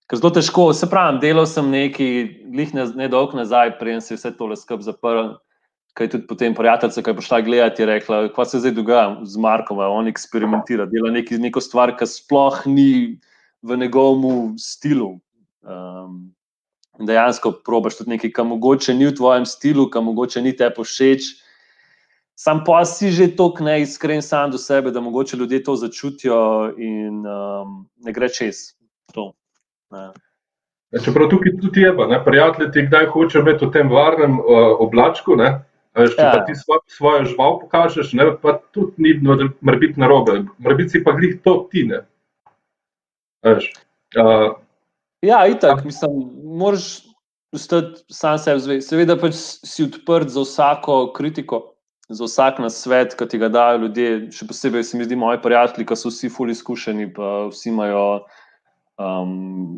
ker 0.08 0.20
zelo 0.20 0.30
težko. 0.36 0.68
Se 0.76 0.88
pravi, 0.90 1.22
delal 1.22 1.48
sem 1.48 1.70
nekaj, 1.72 2.16
glih 2.52 2.74
ne, 2.76 2.84
ne 3.00 3.08
dolgo 3.12 3.38
nazaj, 3.38 3.78
prej 3.80 4.00
se 4.04 4.14
je 4.14 4.20
vse 4.20 4.34
tole 4.36 4.58
skup 4.60 4.84
zaprl. 4.84 5.36
Kaj 5.96 6.12
tudi 6.12 6.28
potem 6.30 6.54
prijateljica, 6.54 7.02
ki 7.02 7.10
je 7.10 7.18
prišla 7.18 7.38
gledati, 7.42 7.82
je 7.82 7.86
rekla, 7.88 8.18
kaj 8.34 8.50
se 8.50 8.60
zdaj 8.62 8.74
dogaja 8.76 9.06
z 9.26 9.40
Markom, 9.42 9.80
on 9.82 10.06
eksperimentira, 10.06 10.86
dela 10.86 11.10
neki, 11.10 11.40
neko 11.42 11.62
stvar, 11.64 11.96
ki 11.98 12.06
sploh 12.06 12.60
ni 12.70 13.18
v 13.66 13.78
njegovem 13.80 14.52
stilu. 14.62 15.16
Um, 15.66 16.28
dejansko 17.06 17.52
probaš 17.64 17.98
tudi 17.98 18.14
nekaj, 18.14 18.32
kar 18.36 18.46
mogoče 18.46 18.94
ni 18.94 19.08
v 19.08 19.14
tvojem 19.16 19.46
stilu, 19.46 19.88
kar 19.90 20.02
mogoče 20.02 20.42
ni 20.42 20.54
te 20.56 20.68
povšeč. 20.74 21.32
Sam 22.38 22.62
pa 22.62 22.84
si 22.86 23.10
že 23.10 23.32
tako 23.34 23.66
neiskren 23.66 24.22
sam 24.22 24.50
do 24.54 24.58
sebe, 24.62 24.90
da 24.94 25.00
mogoče 25.00 25.36
ljudje 25.36 25.62
to 25.64 25.74
začutijo 25.76 26.72
in 26.78 27.26
um, 27.26 27.88
ne 27.98 28.12
gre 28.14 28.28
čez 28.30 28.78
to. 29.12 29.32
Ne. 29.90 30.12
Ja, 30.94 31.00
čeprav 31.02 31.26
tukaj 31.32 31.56
tudi 31.60 31.80
je, 31.82 31.90
prijatelj 32.24 32.70
ti 32.72 32.84
kdaj 32.86 33.06
hoče 33.10 33.42
imeti 33.42 33.66
v 33.66 33.72
tem 33.74 33.90
varnem 33.90 34.38
uh, 34.38 34.78
oblačku. 34.78 35.34
Ne? 35.36 35.48
Če 35.98 36.14
ja. 36.14 36.30
pa 36.30 36.44
ti 36.46 36.54
svoj, 36.54 36.78
svojo 36.86 37.24
žival 37.24 37.58
pokažeš, 37.64 38.12
ne, 38.14 38.28
pa 38.38 38.60
tudi 38.70 38.94
ni 39.02 39.16
mora 39.60 39.78
biti 39.78 39.98
narobe, 40.00 40.44
mora 40.62 40.76
biti 40.78 41.02
pa 41.04 41.16
glih 41.16 41.40
to 41.42 41.66
ti. 41.72 41.82
Uh, 43.42 44.54
ja, 45.26 45.40
itak, 45.50 45.82
mislim, 45.84 46.22
moraš 46.44 47.02
ostati 47.50 48.06
sam 48.14 48.38
sebi, 48.38 48.78
seveda 48.84 49.18
pač 49.18 49.34
si 49.66 49.88
odprt 49.88 50.30
za 50.30 50.46
vsako 50.46 51.00
kritiko 51.16 51.74
za 52.08 52.24
vsak 52.24 52.58
na 52.58 52.70
svet, 52.72 53.14
ki 53.14 53.28
ti 53.28 53.38
ga 53.38 53.50
dajo 53.52 53.84
ljudje, 53.84 54.30
še 54.32 54.48
posebej 54.48 54.84
se 54.84 54.98
mi 54.98 55.04
zdi, 55.04 55.16
moji 55.18 55.40
prijatelji, 55.44 55.86
ki 55.88 55.96
so 55.96 56.12
vsi 56.12 56.30
fully 56.32 56.56
izkušeni, 56.56 57.10
pa 57.12 57.48
vsi 57.52 57.68
imajo, 57.68 58.04
um, 58.96 59.76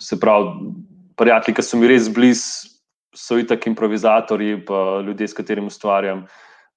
se 0.00 0.20
pravi, 0.20 0.72
prijatelji, 1.16 1.56
ki 1.56 1.64
so 1.64 1.80
mi 1.80 1.88
res 1.88 2.10
blizu, 2.12 2.68
so 3.16 3.40
itak 3.40 3.66
improvizatori, 3.68 4.54
pa 4.68 5.00
ljudje, 5.06 5.28
s 5.28 5.36
katerimi 5.36 5.72
ustvarjam. 5.72 6.26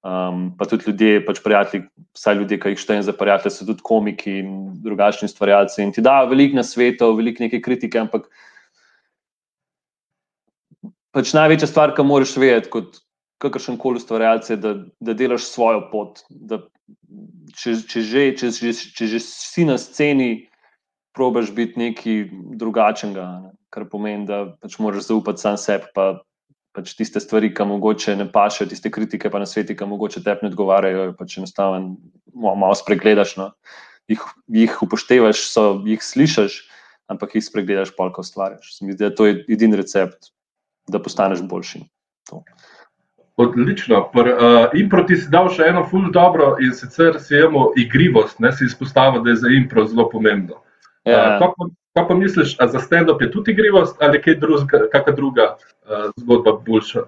Um, 0.06 0.50
pa 0.56 0.68
tudi 0.70 0.86
ljudje, 0.86 1.22
pač 1.26 1.40
prijatelji, 1.44 1.86
vsaj 2.16 2.36
ljudje, 2.40 2.60
ki 2.62 2.72
jih 2.72 2.80
štejem 2.80 3.04
za 3.04 3.12
prijatelje, 3.16 3.52
so 3.52 3.68
tudi 3.68 3.84
komiki 3.84 4.36
in 4.40 4.50
drugačni 4.84 5.26
ustvarjalci. 5.28 5.80
In 5.82 5.92
ti 5.92 6.04
da 6.04 6.20
veliko 6.28 6.60
na 6.60 6.64
svetu, 6.64 7.08
veliko 7.16 7.42
neke 7.42 7.60
kritike, 7.64 7.98
ampak 8.04 8.28
pač 11.16 11.32
največja 11.34 11.68
stvar, 11.68 11.96
ki 11.96 12.04
moraš 12.06 12.36
vedeti, 12.38 12.70
kot, 12.70 13.00
kakršen 13.42 13.78
koli 13.80 14.00
ustvarjalec, 14.00 14.50
da, 14.60 14.74
da 15.00 15.14
delaš 15.16 15.48
svojo 15.50 15.86
pot. 15.92 16.22
Da, 16.30 16.60
če, 17.56 17.76
če, 17.88 18.02
že, 18.02 18.26
če, 18.38 18.52
če, 18.52 18.72
če 18.96 19.10
že 19.14 19.22
si 19.22 19.66
na 19.68 19.76
sceni, 19.80 20.46
probiš 21.16 21.52
biti 21.56 21.80
nekaj 21.80 22.22
drugačnega, 22.60 23.26
ne? 23.44 23.52
kar 23.72 23.86
pomeni, 23.92 24.24
da 24.28 24.44
pač 24.60 24.78
moraš 24.80 25.08
zaupati 25.10 25.42
sam 25.42 25.56
sebi. 25.60 25.88
Pa, 25.96 26.20
pač 26.76 26.92
tiste 26.96 27.20
stvari, 27.24 27.50
ki 27.56 27.64
mogoče 27.68 28.14
ne 28.20 28.26
pašejo, 28.28 28.68
tiste 28.68 28.92
kritike 28.92 29.30
pa 29.32 29.40
na 29.40 29.48
svetu, 29.48 29.72
ki 29.76 29.88
mogoče 29.88 30.20
te 30.24 30.36
ne 30.42 30.50
odgovarjajo, 30.50 31.14
pač 31.16 31.38
enostavno 31.40 31.96
malo 32.36 32.76
spregledaš. 32.76 33.36
No? 33.40 33.50
Jih, 34.12 34.22
jih 34.52 34.76
upoštevaš, 34.84 35.40
so, 35.50 35.66
jih 35.88 36.04
slišiš, 36.04 36.60
ampak 37.12 37.36
jih 37.38 37.46
spregledaš, 37.48 37.94
polk 37.96 38.20
ustvarjaš. 38.20 38.76
Zdi 38.76 38.92
se, 38.92 38.98
da 39.00 39.08
je 39.08 39.16
to 39.16 39.28
edini 39.32 39.80
recept, 39.80 40.32
da 40.92 41.00
postaneš 41.02 41.42
boljši. 41.48 41.86
To. 42.30 42.42
Odlično. 43.36 44.08
Pr, 44.12 44.28
uh, 44.32 44.70
impro 44.80 45.02
ti 45.04 45.16
si 45.16 45.28
dal 45.28 45.50
še 45.52 45.66
eno 45.68 45.82
ful 45.90 46.06
dobro 46.12 46.54
in 46.64 46.72
sicer 46.72 47.18
si 47.20 47.36
imel 47.36 47.74
igrivost, 47.76 48.38
ne 48.40 48.52
si 48.52 48.64
izpostavil, 48.64 49.20
da 49.24 49.34
je 49.34 49.42
za 49.42 49.50
impro 49.52 49.84
zelo 49.84 50.06
pomembno. 50.08 50.62
Ja. 51.04 51.36
Uh, 51.36 51.42
kaj, 51.42 51.50
pa, 51.56 51.66
kaj 51.98 52.06
pa 52.08 52.16
misliš, 52.16 52.54
za 52.56 52.80
stand-up 52.80 53.20
je 53.20 53.28
tudi 53.34 53.52
igrivost 53.52 54.00
ali 54.00 54.22
kaj 54.24 54.38
drugega, 54.40 54.88
kakšna 54.92 55.16
druga 55.20 55.50
uh, 55.52 56.08
zgodba 56.16 56.56
boljša? 56.64 57.04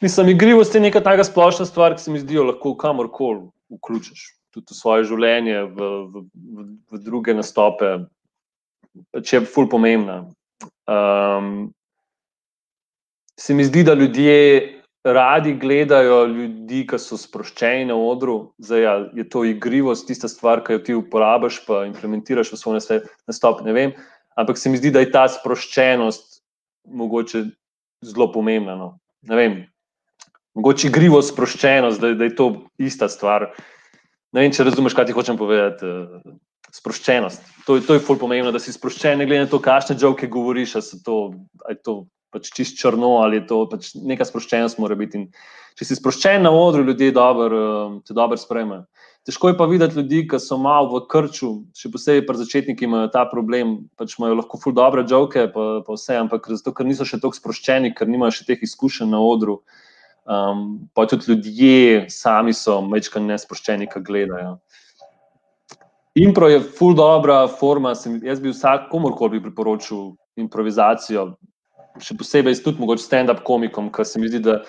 Mislim, 0.00 0.28
igrivost 0.34 0.74
je 0.74 0.80
neka 0.80 1.00
taka 1.00 1.24
splošna 1.24 1.66
stvar, 1.66 1.94
ki 1.94 2.02
se 2.02 2.10
mi 2.10 2.18
zdi, 2.18 2.38
lahko 2.38 2.74
kamorkoli 2.78 3.48
vključiš. 3.70 4.34
Tudi 4.54 4.74
v 4.74 4.78
svoje 4.78 5.06
življenje, 5.06 5.62
v, 5.62 5.88
v, 6.10 6.26
v, 6.34 6.68
v 6.90 7.00
druge 7.06 7.34
nastope, 7.34 7.98
če 9.14 9.36
je 9.36 9.46
ful 9.46 9.66
pomembna. 9.70 10.24
Um, 10.88 11.68
se 13.38 13.54
mi 13.54 13.64
zdi, 13.64 13.84
da 13.84 13.94
ljudje 13.94 14.74
radi 15.04 15.54
gledajo 15.54 16.24
ljudi, 16.26 16.82
ki 16.86 16.98
so 16.98 17.16
sproščeni 17.16 17.86
na 17.90 17.96
odru. 17.96 18.52
Zdaj, 18.58 18.82
ja, 18.82 18.94
je 19.14 19.24
to 19.30 19.44
igrivost, 19.46 20.08
tista 20.08 20.28
stvar, 20.28 20.64
ki 20.66 20.78
jo 20.78 20.82
ti 20.84 20.96
uporabiš, 20.98 21.62
pa 21.66 21.84
implementiraš 21.86 22.52
v 22.52 22.58
svoj 22.58 22.80
nastop. 23.30 23.62
Ne 23.66 23.72
vem. 23.76 23.94
Ampak 24.38 24.58
se 24.58 24.70
mi 24.70 24.78
zdi, 24.78 24.90
da 24.94 25.02
je 25.02 25.12
ta 25.14 25.26
sproščenost 25.30 26.42
mogoče 26.88 27.44
zelo 28.04 28.28
pomembna. 28.32 28.76
No. 28.78 28.90
Ne 29.28 29.38
vem. 29.38 29.56
Mogoče 30.58 30.88
igrivost, 30.90 31.32
sproščenost, 31.34 32.02
da, 32.02 32.12
da 32.18 32.26
je 32.26 32.34
to 32.38 32.50
ista 32.78 33.08
stvar. 33.10 33.52
Ne 34.34 34.44
vem, 34.44 34.52
če 34.52 34.66
razumeš, 34.66 34.96
kaj 34.98 35.08
ti 35.08 35.16
hočem 35.16 35.38
povedati. 35.38 35.86
Eh, 35.86 36.36
sproščenost. 36.74 37.42
To, 37.66 37.78
to 37.80 37.96
je 37.96 38.02
fully 38.04 38.20
pomembno, 38.20 38.52
da 38.52 38.60
si 38.60 38.74
sproščen, 38.74 39.18
ne 39.22 39.26
glede 39.28 39.46
na 39.46 39.50
to, 39.50 39.60
kakšne 39.62 39.96
žoke 39.98 40.28
govoriš. 40.30 40.76
Ali 40.80 41.18
ali 41.64 41.82
to 41.86 41.94
pač 42.34 42.50
čist 42.54 42.78
črno 42.80 43.18
ali 43.22 43.40
je 43.40 43.46
to 43.48 43.62
pač 43.70 43.92
neka 43.94 44.26
sproščenost, 44.28 44.80
mora 44.82 44.96
biti. 44.98 45.20
In 45.20 45.28
če 45.78 45.88
si 45.88 45.98
sproščen 45.98 46.44
na 46.44 46.52
odru, 46.54 46.84
ljudje 46.86 47.12
dober, 47.16 47.54
um, 47.54 47.98
te 48.04 48.16
dobro 48.16 48.38
sprejmejo. 48.40 48.84
Težko 49.28 49.50
je 49.50 49.56
pa 49.58 49.66
videti 49.68 49.98
ljudi, 49.98 50.22
ki 50.30 50.38
so 50.40 50.56
malo 50.56 50.88
v 50.94 51.02
krču, 51.12 51.50
še 51.76 51.90
posebej 51.92 52.22
pri 52.24 52.38
začetnikih 52.38 52.86
imajo 52.86 53.10
ta 53.12 53.26
problem, 53.28 53.74
pač 54.00 54.14
imajo 54.16 54.38
lahko 54.38 54.60
ful 54.62 54.72
dobre 54.72 55.04
žoke, 55.04 55.50
pa, 55.52 55.66
pa 55.84 55.96
vse, 55.98 56.16
ampak 56.16 56.48
zato, 56.54 56.72
ker 56.72 56.88
niso 56.88 57.04
še 57.04 57.20
tako 57.20 57.36
sproščeni, 57.36 57.92
ker 57.96 58.08
nimajo 58.08 58.38
še 58.38 58.46
teh 58.48 58.62
izkušenj 58.64 59.12
na 59.12 59.20
odru. 59.20 59.58
Um, 60.28 60.88
pa 60.96 61.06
tudi 61.08 61.28
ljudje 61.28 62.06
sami 62.12 62.52
so 62.56 62.78
večkrat 62.88 63.24
nesproščeni, 63.24 63.88
ki 63.92 64.04
gledajo. 64.04 64.58
Impro 66.18 66.48
je 66.48 66.60
ful 66.60 66.96
dobra 66.96 67.42
forma, 67.48 67.92
sem, 67.94 68.16
jaz 68.24 68.40
bi 68.40 68.50
vsak 68.50 68.88
komorkoli 68.90 69.42
priporočil 69.44 70.14
improvizacijo, 70.40 71.34
še 72.04 72.16
posebej 72.18 72.58
tudi 72.64 72.82
mogoče 72.82 73.04
stand-up 73.04 73.42
komikom, 73.46 73.90
ker 73.94 74.06
se 74.06 74.20
mi 74.20 74.30
zdi, 74.30 74.40
da 74.44 74.60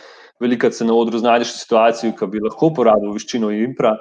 veliko 0.41 0.71
se 0.71 0.87
na 0.87 0.95
odru 0.95 1.19
znajdeš 1.21 1.53
v 1.53 1.61
situaciji, 1.63 2.15
ki 2.19 2.29
bi 2.31 2.43
lahko 2.43 2.71
uporabil 2.71 3.13
veščino 3.15 3.51
impra, 3.55 3.95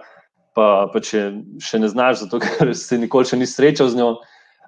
pa, 0.57 0.89
pa 0.93 1.03
če 1.05 1.25
še 1.63 1.81
ne 1.83 1.91
znaš, 1.91 2.25
zato 2.25 2.41
ker 2.43 2.75
se 2.77 2.99
nikoli 2.99 3.29
še 3.29 3.39
nisi 3.41 3.59
srečal 3.59 3.91
z 3.93 4.01
njo. 4.01 4.13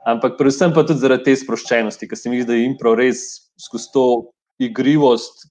Ampak 0.08 0.38
predvsem 0.38 0.72
pa 0.72 0.84
tudi 0.88 1.02
zaradi 1.02 1.28
te 1.28 1.36
sproščenosti, 1.36 2.08
ker 2.08 2.16
se 2.16 2.32
mi 2.32 2.40
zdi, 2.40 2.48
da 2.48 2.56
je 2.56 2.68
impro 2.70 2.94
res 2.96 3.24
skozi 3.60 3.90
to 3.92 4.04
igrivost, 4.62 5.44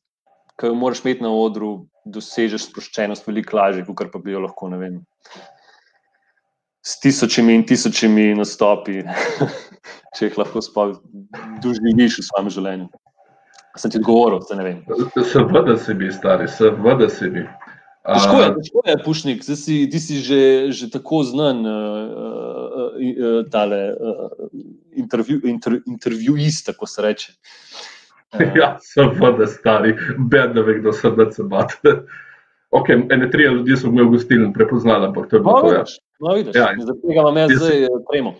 ki 0.60 0.72
jo 0.72 0.78
moraš 0.78 1.04
imeti 1.06 1.24
na 1.24 1.32
odru, 1.32 1.86
dosežeš 2.10 2.67
sproščenost 2.69 3.28
veliko 3.30 3.60
lažje, 3.60 3.86
kot 3.88 4.12
pa 4.12 4.22
bi 4.24 4.34
jo 4.34 4.41
lahko, 4.43 4.72
ne 4.74 4.80
vem, 4.82 4.98
s 6.82 6.98
tisočimi 7.04 7.54
in 7.60 7.65
tisočimi 7.69 8.32
nastopi, 8.39 9.04
če 10.15 10.30
jih 10.30 10.39
lahko 10.41 10.63
sploh 10.63 10.98
doživiš 11.63 12.19
v 12.19 12.28
svojem 12.32 12.52
življenju. 12.58 12.89
Sem 13.79 13.91
ti 13.91 13.99
odgovoril, 14.01 14.41
da 14.49 14.57
ne 14.59 14.63
vem. 14.63 14.79
Seveda 15.23 15.77
si 15.79 15.93
bi, 15.95 16.11
stari, 16.11 16.47
seveda 16.51 17.07
si 17.09 17.29
bi. 17.31 17.45
Težko 18.09 18.39
je, 18.41 18.49
težko 18.57 18.83
je, 18.87 18.95
Pušnik, 19.05 19.43
zdaj 19.45 19.57
si, 19.59 19.75
ti 19.91 19.99
si 20.01 20.19
že, 20.25 20.41
že 20.75 20.89
tako 20.91 21.21
znan, 21.27 21.61
uh, 21.67 22.95
uh, 22.97 23.39
tale 23.53 23.79
uh, 23.93 24.49
intervju, 24.97 25.39
inter, 25.47 25.79
intervjuist, 25.87 26.65
tako 26.71 26.89
se 26.89 27.05
reče. 27.05 27.33
Uh. 27.35 28.43
Ja, 28.59 28.75
seveda, 28.81 29.47
stari, 29.47 29.95
bedno 30.17 30.61
ve, 30.61 30.79
kdo 30.79 30.93
se 30.93 31.11
da 31.11 31.31
se 31.31 31.43
bate. 31.43 31.95
Ok, 32.69 32.89
ene 32.89 33.29
tri 33.31 33.47
ljudi 33.47 33.77
so 33.77 33.89
me 33.91 34.03
v 34.03 34.11
gostilni 34.13 34.51
prepoznali, 34.53 35.07
ampak 35.07 35.29
to 35.29 35.39
je 35.39 35.41
bilo 35.41 35.61
to. 35.61 35.73
Ja. 35.73 35.83
No, 36.19 36.35
vidiš, 36.35 36.55
ja. 36.55 36.67
zaradi 36.77 37.01
tega 37.07 37.23
imam 37.23 37.37
jaz 37.37 37.55
zdaj 37.55 37.87
premo. 38.11 38.35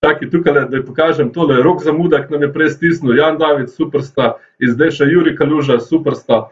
Taki, 0.00 0.30
tukaj, 0.30 0.64
da 0.68 0.82
pokažem 0.82 1.32
tole, 1.32 1.62
rok 1.62 1.82
za 1.82 1.92
muda, 1.92 2.24
ki 2.26 2.32
nam 2.34 2.42
je 2.42 2.52
prej 2.52 2.70
stisnil, 2.70 3.14
Jan 3.16 3.38
David, 3.38 3.70
supersta, 3.70 4.32
zdaj 4.58 4.90
še 4.98 5.06
Juri 5.10 5.36
Kaluža, 5.38 5.78
supersta. 5.80 6.48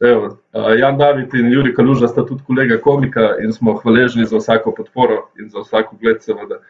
Evo, 0.00 0.38
Jan 0.78 0.98
David 0.98 1.34
in 1.34 1.50
Juri 1.52 1.74
Kaluža 1.74 2.08
sta 2.08 2.24
tudi 2.26 2.44
kolega 2.46 2.78
komika 2.78 3.34
in 3.42 3.52
smo 3.52 3.74
hvaležni 3.82 4.26
za 4.26 4.38
vsako 4.38 4.72
podporo 4.76 5.28
in 5.38 5.50
za 5.50 5.64
vsako 5.66 5.98
gled, 6.00 6.22
seveda. 6.22 6.60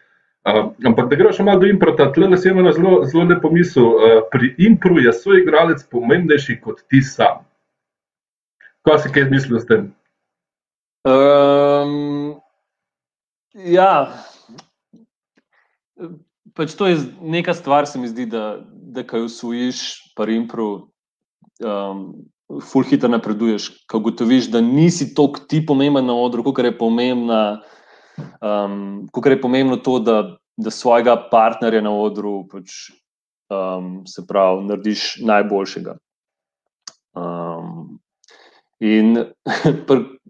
Ampak 0.44 1.08
da 1.08 1.16
greš 1.16 1.38
malo 1.38 1.60
do 1.60 1.66
improta, 1.66 2.10
tle 2.12 2.28
nas 2.28 2.44
je 2.44 2.50
ena 2.52 2.72
zelo, 2.72 3.04
zelo 3.04 3.24
lepa 3.24 3.48
misel. 3.52 3.92
Pri 4.32 4.54
impru 4.58 4.98
je 5.00 5.12
svoj 5.12 5.40
igralec 5.40 5.84
pomembnejši 5.90 6.60
kot 6.60 6.82
ti 6.88 7.00
sam. 7.02 7.44
Kaj 8.84 8.98
si 8.98 9.12
kaj 9.12 9.30
mislil 9.30 9.60
s 9.60 9.66
tem? 9.66 9.86
Um, 11.08 12.36
ja, 13.54 14.12
pač 16.54 16.74
to 16.76 16.86
je 16.86 16.98
neka 17.20 17.54
stvar, 17.54 17.86
se 17.86 17.98
mi 17.98 18.08
zdi, 18.08 18.26
da, 18.26 18.58
da 18.70 19.04
kaj 19.06 19.26
usvojiš, 19.28 19.80
pa 20.16 20.26
impro, 20.30 20.90
um, 21.64 22.04
full 22.60 22.86
hitro 22.86 23.08
napreduješ. 23.08 23.70
Ko 23.90 24.02
ugotoviš, 24.02 24.50
da 24.52 24.60
nisi 24.60 25.14
toliko 25.14 25.46
ti 25.48 25.64
pomemben 25.66 26.06
na 26.06 26.16
odru, 26.16 26.44
kot 26.44 26.64
je 26.64 26.78
pomembna. 26.78 27.60
Um, 28.40 29.08
Kako 29.14 29.28
je 29.28 29.40
pomembno 29.40 29.76
to, 29.76 29.98
da, 29.98 30.36
da 30.56 30.70
svojega 30.70 31.16
partnerja 31.30 31.80
na 31.82 31.90
odru 31.90 32.44
pač, 32.50 32.92
um, 33.50 34.04
se 34.06 34.22
pravi, 34.26 34.68
narediš 34.68 35.16
najboljšega. 35.26 35.96
Um, 37.14 37.98
in 38.78 39.18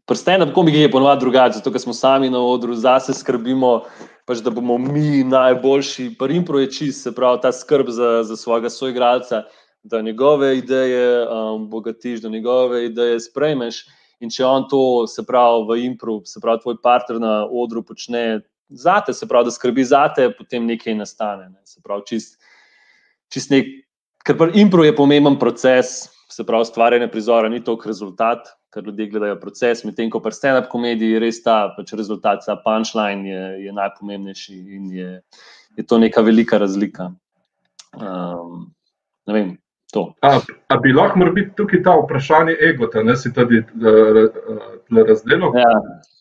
prsten 0.08 0.40
na 0.40 0.48
komiki 0.52 0.84
je 0.84 0.90
ponovadi 0.90 1.24
drugače, 1.24 1.58
zato 1.58 1.72
ker 1.72 1.80
smo 1.80 1.92
sami 1.96 2.30
na 2.30 2.40
odru, 2.40 2.76
zase 2.76 3.14
skrbimo 3.16 3.82
pač, 4.24 4.40
da 4.44 4.50
bomo 4.50 4.78
mi 4.78 5.24
najboljši. 5.24 6.14
Primpro 6.18 6.60
je 6.62 6.70
čist, 6.72 7.02
se 7.04 7.12
pravi, 7.14 7.42
ta 7.42 7.52
skrb 7.52 7.90
za, 7.92 8.22
za 8.24 8.36
svojega 8.36 8.70
soigralca, 8.70 9.44
da 9.82 10.00
njegove 10.00 10.58
ideje 10.58 11.28
um, 11.28 11.68
bogatiš, 11.70 12.22
da 12.24 12.28
njegove 12.28 12.84
ideje 12.86 13.20
sprejmeš. 13.20 13.84
In 14.20 14.30
če 14.32 14.44
on 14.46 14.68
to, 14.70 15.06
se 15.10 15.24
pravi, 15.26 15.66
v 15.68 15.78
impro, 15.84 16.20
se 16.24 16.40
pravi, 16.40 16.62
tvoj 16.62 16.80
partner 16.82 17.20
na 17.20 17.34
odru 17.44 17.82
počne 17.84 18.40
zate, 18.68 19.12
se 19.12 19.28
pravi, 19.28 19.50
da 19.50 19.54
skrbi 19.54 19.84
zate, 19.84 20.30
potem 20.38 20.66
nekaj 20.66 20.96
nastane. 20.96 21.50
Ne. 21.50 21.60
Se 21.68 21.82
pravi, 21.84 22.06
čist, 22.08 22.38
čist 23.32 23.52
nek, 23.52 23.68
ker 24.24 24.48
impro 24.56 24.86
je 24.86 24.96
pomemben 24.96 25.36
proces, 25.38 26.06
se 26.32 26.46
pravi, 26.46 26.64
stvarjanje 26.64 27.10
prizora 27.12 27.50
ni 27.52 27.60
toliko 27.64 27.90
rezultat, 27.90 28.48
ker 28.74 28.84
ljudje 28.84 29.08
gledajo 29.10 29.40
proces, 29.40 29.84
medtem 29.86 30.10
ko 30.10 30.20
pri 30.22 30.34
stand-up 30.34 30.70
komediji 30.72 31.20
res 31.22 31.42
ta 31.44 31.58
pač 31.76 31.92
rezultat, 31.94 32.42
ta 32.46 32.56
punčline 32.60 33.28
je, 33.30 33.42
je 33.66 33.74
najpomembnejši 33.74 34.56
in 34.78 34.88
je, 34.92 35.10
je 35.78 35.84
to 35.86 35.98
neka 36.02 36.24
velika 36.26 36.58
razlika. 36.58 37.12
Um, 37.94 38.72
ne 39.26 39.36
vem. 39.36 39.52
A, 40.26 40.40
a 40.74 40.76
bi 40.82 40.90
lahko 40.90 41.28
biti 41.30 41.52
tukaj 41.54 41.82
ta 41.86 41.92
vprašanje 42.00 42.56
ego, 42.68 42.88
da 42.90 43.02
ne 43.06 43.14
si 43.16 43.30
tudi 43.32 43.60
razdelil? 44.90 45.54
Ja. 45.54 45.76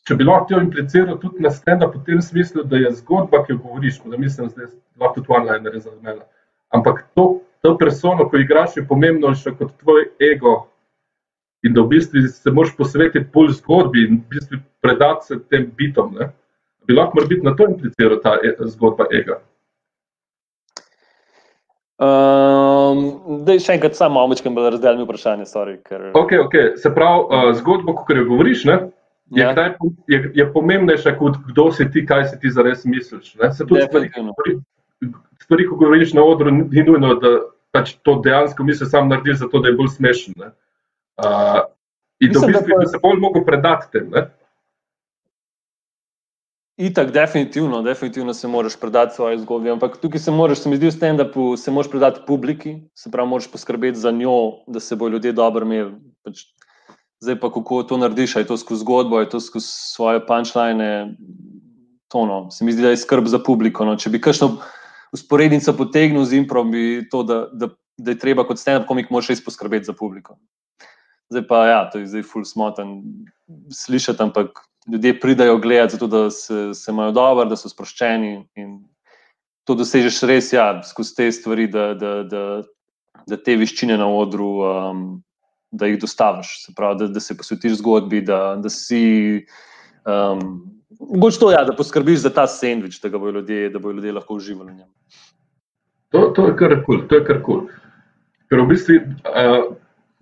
Če 0.06 0.18
bi 0.20 0.28
lahko 0.28 0.52
to 0.52 0.60
impliciral 0.62 1.18
tudi 1.18 1.42
na 1.42 1.50
stand-up, 1.50 1.96
v 1.96 2.04
tem 2.06 2.22
smislu, 2.22 2.68
da 2.70 2.78
je 2.78 2.92
zgodba, 3.00 3.42
ki 3.48 3.56
jo 3.56 3.62
govoriš, 3.64 4.02
da 4.06 4.20
mislim, 4.20 4.52
da 4.54 4.68
lahko 5.02 5.22
tudi 5.22 5.34
online 5.40 5.74
razumela. 5.74 6.28
Ampak 6.76 7.02
to, 7.16 7.42
to 7.66 7.74
persono, 7.78 8.28
ko 8.30 8.38
igraš, 8.38 8.78
je 8.78 8.86
pomembno 8.86 9.34
še 9.34 9.56
kot 9.58 9.74
tvoj 9.82 10.06
ego, 10.22 10.54
in 11.64 11.74
da 11.74 11.82
v 11.82 11.94
bistvu 11.96 12.28
se 12.28 12.52
moraš 12.52 12.76
posvetiti 12.78 13.26
bolj 13.34 13.56
zgodbi 13.60 14.06
in 14.08 14.20
v 14.20 14.36
bistvu 14.36 14.60
predati 14.82 15.26
se 15.26 15.40
tem 15.50 15.72
bitom. 15.78 16.16
Ne? 16.20 16.30
Bi 16.88 16.94
lahko 16.94 17.24
biti 17.30 17.46
na 17.46 17.56
to 17.56 17.68
impliciral 17.70 18.20
ta 18.24 18.38
e 18.44 18.56
zgodba 18.68 19.08
ega. 19.12 19.40
Um, 22.04 23.04
da, 23.46 23.56
še 23.62 23.78
enkrat, 23.78 23.96
samo 23.96 24.18
malo 24.18 24.34
večkrat 24.34 24.56
bolj 24.56 24.74
razdeljeno 24.76 25.06
vprašanje. 25.06 25.46
Sorry, 25.48 25.78
ker... 25.86 26.10
okay, 26.20 26.42
okay. 26.42 26.74
Se 26.82 26.92
pravi, 26.92 27.28
uh, 27.30 27.52
zgodbo, 27.60 27.96
ko 27.96 28.18
jo 28.18 28.26
govoriš, 28.28 28.66
ne, 28.68 28.80
je, 29.32 29.44
ja. 29.44 29.54
kdaj, 29.54 29.70
je, 30.12 30.20
je 30.36 30.48
pomembnejša, 30.54 31.16
kot 31.20 31.38
kdo 31.52 31.70
si 31.72 31.88
ti, 31.94 32.04
kaj 32.06 32.26
si 32.32 32.40
ti 32.42 32.52
zares 32.52 32.84
misliš. 32.86 33.36
Stvari, 33.38 34.58
stvari, 35.46 35.68
ko 35.70 35.80
govoriš 35.80 36.16
na 36.18 36.26
odru, 36.26 36.52
ni 36.52 36.84
nujno, 36.84 37.14
da 37.22 37.38
pač 37.72 37.96
to 38.04 38.18
dejansko 38.26 38.66
misliš 38.68 38.92
sam 38.92 39.08
narediš, 39.14 39.46
zato 39.46 39.64
da 39.64 39.72
je 39.72 39.78
bolj 39.80 39.94
smešen. 39.96 40.36
Ne. 40.42 40.52
Uh, 41.18 41.62
in 42.20 42.30
Mislim, 42.30 42.50
v 42.50 42.54
bistvu, 42.54 42.68
da, 42.68 42.76
pa... 42.76 42.84
da 42.84 42.90
se 42.90 43.02
bolj 43.04 43.20
lahko 43.22 43.44
predati 43.46 43.92
tem. 43.92 44.10
Ne? 44.10 44.24
Itak, 46.78 47.12
definitivno, 47.12 47.82
definitivno 47.82 48.34
se 48.34 48.48
moraš 48.48 48.80
predati 48.80 49.16
svoje 49.16 49.38
zgodbi, 49.40 49.70
ampak 49.70 49.98
tukaj 50.02 50.20
se 50.20 50.32
moraš, 50.32 50.64
se 50.64 50.70
mi 50.70 50.76
zdi, 50.76 50.90
v 50.90 50.96
stand-upu 50.96 51.58
se 51.58 51.72
moraš 51.72 51.92
predati 51.92 52.22
publiki, 52.28 52.80
se 52.98 53.12
pravi, 53.12 53.30
moraš 53.30 53.52
poskrbeti 53.52 54.00
za 54.00 54.12
njo, 54.12 54.66
da 54.68 54.80
se 54.80 54.96
bo 54.96 55.08
ljudje 55.08 55.32
dobro 55.38 55.66
imeli. 55.66 55.94
Pač, 56.26 56.42
zdaj 57.22 57.38
pa, 57.40 57.52
kako 57.54 57.84
to 57.84 57.98
narediš, 57.98 58.36
je 58.36 58.48
to 58.50 58.58
skozi 58.58 58.82
zgodbo, 58.82 59.20
je 59.20 59.30
to 59.30 59.40
skozi 59.40 59.68
svoje 59.70 60.26
punčline. 60.26 61.14
No, 62.14 62.52
se 62.52 62.66
mi 62.66 62.72
zdi, 62.72 62.82
da 62.82 62.90
je 62.90 62.98
skrb 62.98 63.26
za 63.26 63.40
publiko. 63.40 63.86
No. 63.86 63.96
Če 63.98 64.10
bi 64.10 64.22
kakšno 64.22 64.58
usporednico 65.14 65.74
potegnil 65.78 66.26
z 66.26 66.42
improm, 66.42 66.72
bi 66.74 67.06
to, 67.10 67.24
da, 67.24 67.48
da, 67.54 67.70
da 67.98 68.14
je 68.14 68.20
treba 68.22 68.46
kot 68.46 68.62
stand-up 68.62 68.90
komik, 68.90 69.14
moraš 69.14 69.30
res 69.34 69.46
poskrbeti 69.46 69.90
za 69.90 69.94
publiko. 69.98 70.38
Zdaj 71.32 71.48
pa, 71.48 71.68
ja, 71.68 71.80
to 71.90 72.02
je 72.02 72.08
zdaj 72.12 72.26
ful 72.28 72.44
smoten 72.46 73.02
slišati, 73.72 74.24
ampak 74.24 74.60
ljudje 74.92 75.20
pridajo 75.20 75.58
gledati, 75.58 75.96
zato 75.96 76.08
da 76.08 76.30
se, 76.32 76.74
se 76.74 76.92
imajo 76.92 77.12
dobro, 77.12 77.46
da 77.46 77.56
so 77.56 77.70
sproščeni 77.70 78.34
in 78.60 78.82
to 79.64 79.76
dosežeš 79.80 80.22
res, 80.28 80.52
ja, 80.54 80.68
skozi 80.84 81.16
te 81.16 81.32
stvari, 81.32 81.68
da, 81.72 81.94
da, 81.96 82.14
da, 82.28 82.44
da 83.28 83.38
te 83.40 83.56
veščine 83.60 83.98
na 83.98 84.08
odru, 84.12 84.50
um, 84.68 85.06
da 85.72 85.88
jih 85.88 86.02
dostaviš, 86.02 86.52
se 86.66 86.74
pravi, 86.76 87.00
da, 87.00 87.08
da 87.16 87.24
se 87.24 87.38
posvetiš 87.38 87.80
zgodbi, 87.80 88.22
da, 88.28 88.56
da 88.62 88.70
si. 88.70 89.46
Um, 90.04 90.60
Mogoče 91.00 91.40
to, 91.40 91.50
ja, 91.52 91.64
da 91.66 91.74
poskrbiš 91.76 92.22
za 92.22 92.30
ta 92.30 92.44
sendvič, 92.48 93.00
da, 93.02 93.10
da 93.10 93.18
bodo 93.18 93.96
ljudje 93.96 94.14
lahko 94.14 94.36
uživali 94.38 94.72
v 94.72 94.76
njem. 94.76 94.90
To, 96.14 96.28
to 96.36 96.46
je 96.48 96.58
kar 96.60 96.76
kul, 96.86 97.08
to 97.10 97.18
je 97.18 97.26
kar 97.26 97.40
kul. 97.44 97.64
Ker 98.52 98.62
v 98.62 98.68
bistvu 98.70 99.00
uh, 99.00 99.72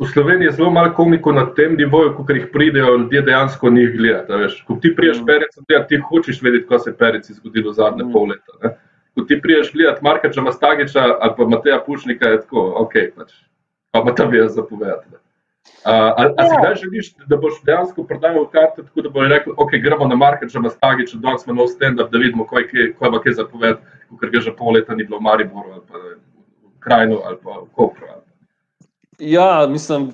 v 0.01 0.09
Sloveniji 0.09 0.45
je 0.49 0.51
zelo 0.51 0.71
malo 0.73 0.93
komikov 0.97 1.33
na 1.37 1.45
tem 1.45 1.77
nivoju, 1.77 2.15
ko 2.17 2.25
jih 2.33 2.47
pridejo 2.53 2.97
ljudje 2.97 3.21
dejansko 3.21 3.69
njih 3.69 3.97
gledati. 3.97 4.61
Ko 4.67 4.77
ti 4.81 4.95
priješ 4.95 5.21
mm. 5.21 5.25
perec, 5.25 5.51
ti 5.89 5.99
hočeš 6.09 6.41
vedeti, 6.41 6.67
kaj 6.67 6.79
se 6.79 6.89
je 6.89 6.97
perici 6.97 7.33
zgodilo 7.33 7.73
zadnje 7.73 8.03
mm. 8.03 8.11
pol 8.11 8.25
leta. 8.29 8.53
Ne? 8.63 8.69
Ko 9.15 9.21
ti 9.21 9.41
priješ 9.41 9.73
gledati 9.73 10.03
Marka 10.03 10.31
Čamastagiča 10.31 11.03
ali 11.19 11.33
pa 11.37 11.45
Mateja 11.45 11.83
Pušnika, 11.85 12.27
je 12.27 12.41
tako, 12.41 12.73
ok, 12.77 12.93
pač, 13.15 13.33
pa 13.91 13.99
ima 13.99 14.15
tam 14.15 14.33
jaz 14.33 14.55
zapovedati. 14.55 15.21
A, 15.85 15.93
a, 15.93 16.23
a 16.37 16.49
si 16.49 16.55
kdaj 16.59 16.75
želiš, 16.75 17.13
da 17.29 17.37
boš 17.37 17.61
dejansko 17.65 18.03
prodajal 18.03 18.49
karte, 18.49 18.83
tako 18.83 19.01
da 19.01 19.09
boš 19.09 19.29
rekel, 19.29 19.53
ok, 19.57 19.77
gremo 19.83 20.07
na 20.07 20.15
Marka 20.15 20.49
Čamastagiča, 20.49 21.21
danes 21.21 21.45
smo 21.45 21.53
nov 21.53 21.69
stand-up, 21.69 22.09
da 22.09 22.17
vidimo, 22.17 22.47
kaj 22.47 22.65
ima 22.73 23.21
kaj 23.21 23.37
zapovedati, 23.37 23.85
ker 24.19 24.33
ga 24.33 24.41
že 24.41 24.55
pol 24.57 24.73
leta 24.73 24.95
ni 24.95 25.05
bilo 25.05 25.21
v 25.21 25.29
Mariboru 25.29 25.77
ali 25.77 25.85
pa 25.91 25.97
v 25.97 26.17
Krajnu 26.79 27.21
ali 27.25 27.37
pa 27.43 27.61
v 27.61 27.69
Kopru. 27.75 28.20
Ja, 29.21 29.67
mislim, 29.69 30.11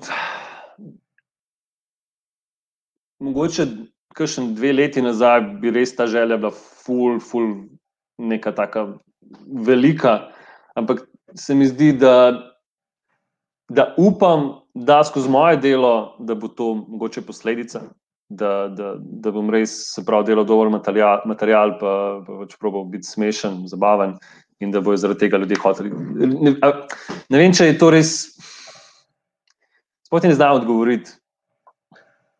mogoče 3.20 3.66
kakšen 4.14 4.54
dve 4.54 4.72
leti 4.72 5.02
nazaj 5.02 5.40
bi 5.62 5.70
res 5.72 5.94
ta 5.96 6.06
želja 6.06 6.36
bila 6.36 6.50
ful, 6.52 7.16
ful, 7.20 7.46
neka 8.18 8.52
taka 8.52 8.86
velika, 9.64 10.18
ampak 10.76 11.06
se 11.34 11.54
mi 11.54 11.66
zdi, 11.66 11.92
da, 11.96 12.34
da 13.68 13.94
upam, 13.96 14.50
da 14.74 15.00
skozi 15.04 15.30
moje 15.30 15.56
delo, 15.56 16.16
da 16.18 16.34
bo 16.34 16.48
to 16.48 16.74
mogoče 16.74 17.22
posledica, 17.24 17.80
da, 18.28 18.68
da, 18.68 18.94
da 18.98 19.32
bom 19.32 19.48
res 19.50 19.72
se 19.94 20.04
prav 20.04 20.26
delal 20.28 20.44
dovolj 20.44 20.68
material, 20.74 21.24
material 21.24 21.78
pa, 21.80 21.94
pa 22.26 22.42
pač 22.42 22.58
probal 22.60 22.84
biti 22.92 23.08
smešen, 23.08 23.62
zabaven, 23.72 24.18
in 24.60 24.70
da 24.74 24.84
bojo 24.84 25.00
zaradi 25.00 25.24
tega 25.24 25.40
ljudje 25.40 25.56
hoteli. 25.62 25.90
Ne, 26.44 26.52
ne 27.28 27.38
vem, 27.38 27.56
če 27.56 27.72
je 27.72 27.78
to 27.80 27.90
res. 27.94 28.18
Sploh 30.08 30.24
ne 30.24 30.34
znam 30.34 30.56
odgovoriti. 30.56 31.10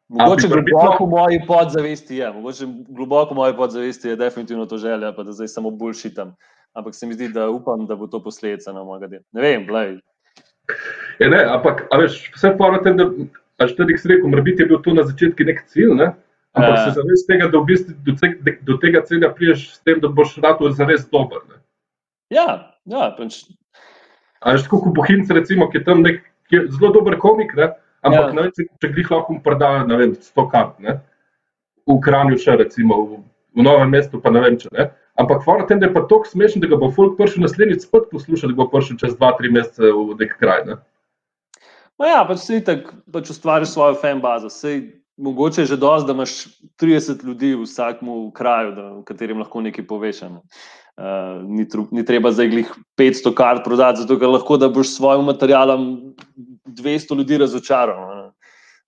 Mogoče 0.09 0.49
globoko 0.49 1.05
v 1.05 1.09
moji 1.09 1.41
podzavesti 1.47 2.17
je, 2.17 2.31
mogoče 2.33 2.67
globoko 2.89 3.35
v 3.35 3.37
moji 3.37 3.57
podzavesti 3.57 4.09
je 4.09 4.17
definitivno 4.17 4.67
to 4.67 4.79
želja, 4.79 5.13
pa 5.13 5.23
da 5.23 5.33
zdaj 5.33 5.49
samo 5.49 5.71
bolj 5.71 5.93
šitam. 5.95 6.33
Ampak 6.73 6.95
se 6.95 7.07
mi 7.07 7.15
zdi, 7.15 7.29
da 7.29 7.51
upam, 7.51 7.87
da 7.87 7.97
bo 7.97 8.07
to 8.07 8.23
posledica 8.25 8.73
na 8.73 8.85
mojega 8.85 9.07
dela. 9.07 9.25
Ne 9.33 9.43
vem, 9.43 9.67
glej. 9.67 9.99
Je, 11.19 11.29
ne, 11.29 11.43
ampak, 11.45 11.85
a 11.93 11.99
veš, 12.01 12.17
vse 12.37 12.55
fora 12.57 12.81
tem, 12.83 12.97
da, 12.97 13.05
a 13.61 13.67
že 13.67 13.77
tudi 13.77 13.99
si 13.99 14.09
rekel, 14.09 14.33
morbiti 14.33 14.65
je 14.65 14.71
bil 14.73 14.81
to 14.83 14.97
na 14.97 15.05
začetku 15.05 15.45
nek 15.45 15.61
cilj, 15.69 15.93
ne? 16.01 16.09
ampak 16.57 16.77
Ja. 16.79 16.85
se 16.85 16.97
zaveš 16.97 17.27
tega, 17.29 17.51
da 17.53 17.59
v 17.59 17.65
bistvu 17.69 17.95
do, 18.07 18.17
te, 18.17 18.57
do 18.65 18.79
tega 18.81 19.05
cilja 19.05 19.29
priješ 19.35 19.69
s 19.77 19.85
tem, 19.85 20.01
da 20.01 20.09
boš 20.09 20.39
rado 20.41 20.71
zares 20.73 21.05
dober. 21.13 21.45
Ne? 21.53 21.61
Ja, 22.33 22.73
ja, 22.89 23.13
pač, 23.19 23.45
A 24.41 24.55
veš, 24.55 24.69
tako 24.69 24.81
kot 24.87 24.95
Bohinc, 24.95 25.31
recimo, 25.35 25.67
ki 25.71 25.81
je 25.81 25.85
tam 25.85 26.01
nek 26.07 26.23
ki 26.49 26.57
je 26.57 26.65
zelo 26.77 26.93
dober 26.97 27.19
komik, 27.21 27.55
ne? 27.57 27.73
ampak 28.03 28.31
Ja. 28.31 28.33
ne, 28.33 28.51
če, 28.55 28.69
če 28.81 28.93
glih 28.95 29.11
lahko 29.11 29.37
mu 29.37 29.43
prodajo, 29.43 29.87
ne 29.87 29.97
vem, 30.01 30.15
100 30.15 30.47
kart, 30.53 30.79
ne? 30.81 31.01
v 31.89 31.99
Kranju 32.05 32.39
še 32.39 32.57
recimo, 32.61 33.01
v, 33.09 33.21
v 33.59 33.65
novem 33.65 33.91
mestu 33.91 34.21
pa 34.21 34.31
ne 34.31 34.43
vem 34.45 34.59
če 34.61 34.71
ne. 34.77 34.91
Ampak 35.19 35.43
fora 35.43 35.67
tem, 35.67 35.81
da 35.81 35.89
je 35.89 35.95
pa 35.97 36.05
tako 36.07 36.29
smešen, 36.31 36.63
da 36.63 36.71
ga 36.71 36.79
bo 36.79 36.93
folk 36.95 37.17
prišel 37.19 37.43
naslednjič 37.43 37.89
spet 37.89 38.07
poslušati, 38.13 38.53
da 38.53 38.61
bo 38.61 38.69
prišel 38.71 39.01
čez 39.01 39.17
2-3 39.19 39.51
mesece 39.51 39.91
v 39.91 40.15
nek 40.21 40.37
kraj. 40.39 40.63
Ne? 40.69 40.77
Ma 41.99 42.13
ja, 42.13 42.21
pač 42.29 42.45
si 42.45 42.61
tako 42.63 43.01
pač 43.11 43.33
ustvariš 43.35 43.73
svojo 43.75 43.97
fan 43.99 44.23
bazo. 44.23 44.53
Sej, 44.53 44.85
mogoče 45.19 45.65
je 45.65 45.73
že 45.73 45.81
dosti, 45.83 46.07
da 46.07 46.15
imaš 46.15 46.35
30 46.79 47.25
ljudi 47.27 47.57
v 47.57 47.67
vsakem 47.67 48.13
kraju, 48.37 48.71
da, 48.77 48.85
v 49.01 49.03
katerem 49.09 49.43
lahko 49.43 49.65
nekaj 49.65 49.89
poveš. 49.91 50.23
Ne? 50.29 50.45
Uh, 50.99 51.45
ni, 51.47 51.63
tru- 51.71 51.87
ni 51.95 52.03
treba 52.03 52.33
zdaj 52.35 52.49
glih 52.51 52.71
500 52.99 53.31
kart 53.39 53.63
prodati, 53.63 54.03
zato 54.03 54.17
ker 54.19 54.33
lahko 54.33 54.57
da 54.59 54.67
boš 54.67 54.89
s 54.91 54.97
svojim 54.99 55.29
materialom 55.31 55.85
200 56.67 57.19
ljudi 57.21 57.39
razočaral. 57.39 58.01
ne. 58.17 58.25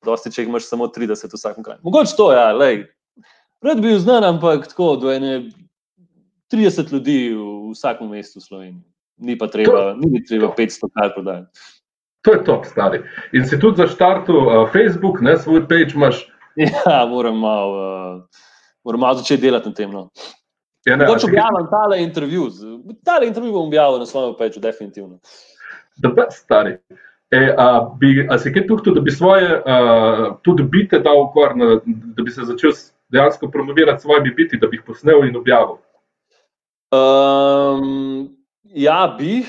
Dosti, 0.04 0.32
če 0.32 0.42
jih 0.42 0.48
imaš 0.50 0.66
samo 0.66 0.88
30 0.90 1.28
v 1.30 1.38
vsakem 1.38 1.64
kraju. 1.64 1.78
Mogoče 1.86 2.16
to, 2.16 2.32
ja, 2.32 2.48
lej. 2.56 2.82
Rad 3.62 3.78
bi 3.78 3.92
bil 3.92 4.00
znan, 4.00 4.24
ampak 4.24 4.66
tako, 4.72 4.96
do 4.96 5.12
ene 5.12 5.50
30 6.50 6.90
ljudi 6.92 7.18
v 7.36 7.70
vsakem 7.76 8.10
mestu 8.10 8.40
v 8.40 8.46
Sloveniji. 8.48 8.82
Ni 9.20 9.36
pa 9.38 9.46
treba, 9.52 9.92
ni 9.94 10.10
mi 10.10 10.24
treba 10.24 10.50
500 10.56 10.90
kart 10.96 11.14
prodati. 11.14 11.46
To 12.26 12.34
je 12.34 12.44
top, 12.44 12.66
stari. 12.66 13.04
In 13.32 13.46
si 13.46 13.60
tudi 13.60 13.80
zaštartil 13.80 14.36
uh, 14.36 14.66
Facebook, 14.72 15.20
ne, 15.22 15.38
svoj 15.38 15.68
page 15.68 15.94
imaš. 15.94 16.26
Ja, 16.58 17.06
moram 17.06 17.38
malo, 17.38 17.76
uh, 17.78 18.42
moram 18.84 19.00
malo 19.00 19.22
začeti 19.22 19.42
delati 19.46 19.68
na 19.68 19.74
tem. 19.74 19.92
No. 19.92 20.10
Ja, 20.84 20.96
ne, 20.96 21.04
a 21.04 21.08
Mogoče 21.08 21.26
objavim 21.26 21.66
tale 21.70 22.02
intervju. 22.02 22.48
Tale 23.04 23.26
intervju 23.26 23.52
bom 23.52 23.66
objavil 23.66 23.98
na 23.98 24.06
svojem 24.06 24.34
peču, 24.38 24.60
definitivno. 24.60 25.18
Da 25.96 26.14
pa 26.14 26.30
stari. 26.30 26.78
E, 27.30 27.54
a, 27.58 27.90
bi, 28.00 28.26
a 28.30 28.38
si 28.38 28.52
kaj 28.52 28.66
tukaj, 28.66 28.94
da 28.94 29.00
bi 29.00 29.10
svoje 29.10 29.60
uh, 29.60 30.24
tudi 30.42 30.62
bite 30.62 30.98
dal 30.98 31.28
gor, 31.34 31.56
na, 31.56 31.76
da 31.86 32.22
bi 32.22 32.30
se 32.30 32.44
začel 32.44 32.72
dejansko 33.12 33.50
promovirati 33.50 34.02
svojimi 34.02 34.30
biti, 34.34 34.58
da 34.58 34.66
bi 34.66 34.76
jih 34.76 34.86
posnel 34.86 35.24
in 35.28 35.36
objavil? 35.36 35.76
Um, 36.90 38.36
ja, 38.64 39.16
bi. 39.18 39.44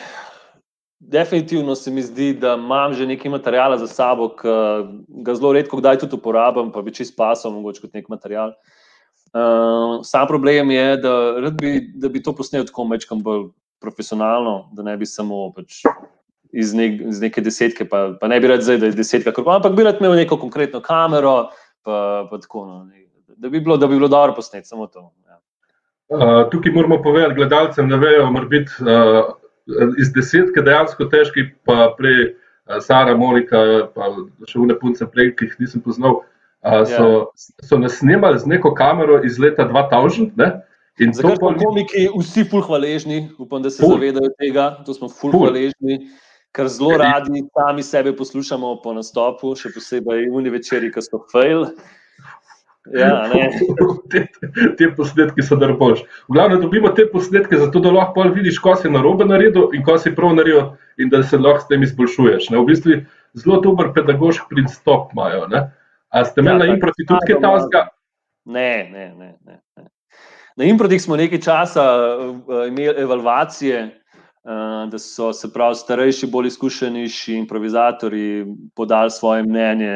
Definitivno 0.99 1.75
se 1.75 1.91
mi 1.91 2.01
zdi, 2.01 2.33
da 2.33 2.53
imam 2.53 2.93
že 2.93 3.07
nekaj 3.07 3.31
materijala 3.31 3.77
za 3.77 3.87
sabo, 3.87 4.29
ki 4.35 4.51
ga 5.25 5.33
zelo 5.35 5.53
redko 5.53 5.77
kdaj 5.77 5.97
tudi 6.03 6.15
uporabljam, 6.15 6.69
pa 6.71 6.81
bi 6.81 6.93
čist 6.93 7.17
pasal, 7.17 7.51
mogoče 7.51 7.81
kot 7.81 7.93
nek 7.97 8.09
material. 8.09 8.53
Uh, 8.53 8.80
sam 10.03 10.27
problem 10.27 10.71
je, 10.71 10.97
da, 10.97 11.51
bi, 11.61 11.91
da 11.95 12.09
bi 12.09 12.23
to 12.23 12.35
posnel 12.35 12.65
tako 12.65 12.85
mečkam 12.85 13.21
bolj 13.23 13.49
profesionalno, 13.81 14.69
da 14.73 14.83
ne 14.83 14.97
bi 14.97 15.05
samo 15.05 15.51
pač 15.55 15.81
iz, 16.51 16.73
nek, 16.73 16.99
iz 17.09 17.21
neke 17.21 17.41
desetke, 17.41 17.87
pa, 17.89 18.11
pa 18.19 18.27
ne 18.27 18.39
bi 18.39 18.51
rad 18.51 18.61
zdaj, 18.61 18.77
da 18.77 18.91
je 18.91 18.97
desetka, 18.99 19.33
ampak 19.45 19.75
bi 19.75 19.85
rad 19.87 20.01
imel 20.01 20.17
neko 20.19 20.37
konkretno 20.37 20.81
kamero, 20.83 21.49
pa, 21.83 22.27
pa 22.29 22.41
tako, 22.43 22.65
no, 22.67 22.83
ne, 22.83 23.07
da, 23.37 23.49
bi 23.49 23.59
bilo, 23.59 23.77
da 23.77 23.87
bi 23.87 23.95
bilo 23.95 24.07
dobro 24.11 24.35
posnet, 24.35 24.67
samo 24.67 24.87
to. 24.87 25.07
Ja. 25.27 25.39
Uh, 26.11 26.49
tukaj 26.51 26.75
moramo 26.75 27.01
povedati 27.01 27.35
gledalcem, 27.35 27.89
da 27.89 27.95
vejo, 27.95 28.27
mora 28.31 28.45
biti 28.45 28.71
uh, 28.83 29.31
iz 29.99 30.11
desetke 30.13 30.61
dejansko 30.61 31.07
težki, 31.07 31.47
pa 31.65 31.93
prej 31.97 32.19
uh, 32.27 32.81
Sara, 32.83 33.15
Monika, 33.17 33.87
pa 33.95 34.11
še 34.45 34.59
vne 34.59 34.75
punce 34.79 35.07
prej, 35.07 35.33
ki 35.39 35.47
jih 35.47 35.57
nisem 35.63 35.81
poznal, 35.81 36.19
uh, 36.19 36.40
so, 36.85 37.31
so 37.63 37.77
nas 37.77 37.97
snemali 37.97 38.39
z 38.39 38.45
neko 38.45 38.73
kamero 38.73 39.21
iz 39.25 39.39
leta 39.39 39.65
2000. 39.65 40.31
Ne? 40.35 40.51
In 40.99 41.13
Zakaj 41.13 41.35
smo 41.35 41.47
pol 41.47 41.55
ni- 41.55 41.65
komiki 41.65 42.09
vsi 42.19 42.43
ful 42.45 42.61
hvaležni, 42.61 43.29
upam, 43.39 43.61
da 43.63 43.69
se 43.69 43.81
Ful. 43.83 43.95
zavedajo 43.95 44.29
tega, 44.39 44.83
to 44.85 44.93
smo 44.93 45.09
ful, 45.09 45.31
Ful. 45.31 45.47
hvaležni, 45.47 45.97
ker 46.53 46.67
zelo 46.67 46.97
radi 46.99 47.41
sami 47.55 47.83
sebe 47.83 48.11
poslušamo 48.15 48.75
po 48.83 48.93
nastopu, 48.93 49.55
še 49.55 49.71
posebej 49.73 50.29
uni 50.29 50.51
večeri, 50.53 50.91
ki 50.93 51.01
so 51.01 51.23
fail. 51.31 51.65
Ja, 52.97 53.29
te, 54.11 54.25
te 54.77 54.87
posnetke 54.97 55.43
so 55.45 55.55
darbož. 55.55 56.01
V 56.29 56.33
glavnem 56.33 56.61
dobimo 56.61 56.89
te 56.97 57.05
posnetke, 57.05 57.57
zato 57.61 57.79
da 57.79 57.91
lahko 57.93 58.25
vidiš, 58.33 58.57
ko 58.59 58.73
si 58.75 58.89
narobe 58.89 59.25
naredil 59.25 59.69
in 59.77 59.83
ko 59.85 59.97
si 60.01 60.11
prav 60.17 60.33
naredil, 60.35 60.73
in 60.97 61.09
da 61.09 61.21
se 61.23 61.37
lahko 61.37 61.61
s 61.61 61.69
tem 61.69 61.85
izboljšuješ. 61.85 62.49
Ne? 62.49 62.57
V 62.57 62.65
bistvu 62.65 62.97
zelo 63.37 63.61
dober 63.61 63.93
pedagoški 63.93 64.49
pristop 64.49 65.13
imajo. 65.13 65.45
Ne? 65.53 65.61
A 66.11 66.25
ste 66.25 66.41
imeli 66.41 66.59
Ja, 66.59 66.67
na 66.67 66.73
improti 66.73 67.05
tudi 67.07 67.27
kaj 67.27 67.41
tasga? 67.41 67.87
Ne, 68.45 68.89
ne, 68.91 69.05
ne. 69.15 69.33
ne, 69.45 69.59
ne. 69.77 69.89
Na 70.55 70.65
Improtih 70.65 71.01
smo 71.01 71.15
nekaj 71.15 71.39
časa 71.41 71.83
imeli 72.67 73.01
evalvacije, 73.01 73.83
uh, 74.43 74.89
da 74.91 74.99
so 74.99 75.31
se 75.33 75.53
pravi 75.53 75.75
starejši, 75.75 76.27
bolj 76.27 76.47
izkušenejši 76.47 77.35
improvizatori 77.35 78.45
podali 78.75 79.11
svoje 79.11 79.43
mnenje 79.43 79.93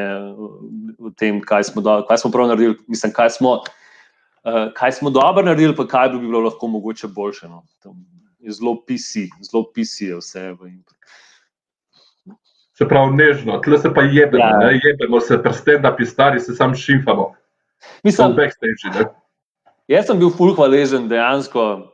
o 1.00 1.12
tem, 1.18 1.42
kaj 1.42 1.64
smo, 1.64 1.82
do, 1.82 2.00
kaj 2.08 2.18
smo 2.18 2.32
prav 2.32 2.48
naredili, 2.48 2.78
mislim, 2.88 3.14
kaj 3.14 3.30
smo, 3.30 3.52
uh, 3.52 4.72
kaj 4.74 4.92
smo 4.92 5.10
dobro 5.10 5.44
naredili, 5.44 5.76
pa 5.76 5.88
kaj 5.88 6.10
bi 6.10 6.20
bilo 6.20 6.40
lahko 6.40 6.68
mogoče 6.68 7.08
boljše. 7.08 7.48
No. 7.48 7.64
Zelo 8.48 8.78
PC, 8.88 9.28
zelo 9.42 9.66
PC 9.74 10.02
je 10.02 10.18
vse 10.18 10.52
v 10.52 10.70
Improtih. 10.70 10.95
Se 12.76 12.88
pravi, 12.88 13.16
nežno, 13.16 13.60
tle 13.64 13.78
se 13.80 13.90
pa 13.94 14.04
jebemo, 14.04 14.44
Ja. 14.44 14.58
ne? 14.60 14.80
jebemo 14.84 15.22
se, 15.24 15.38
prsten, 15.44 15.82
da 15.82 15.94
pi 15.96 16.06
stari 16.06 16.40
se 16.40 16.56
sam 16.56 16.76
šifamo. 16.76 17.32
Mislim, 18.04 18.36
backstage. 18.36 18.92
Ne? 18.96 19.06
Jaz 19.88 20.08
sem 20.10 20.20
bil 20.20 20.32
ful 20.34 20.56
hvaležen 20.58 21.08
dejansko 21.08 21.92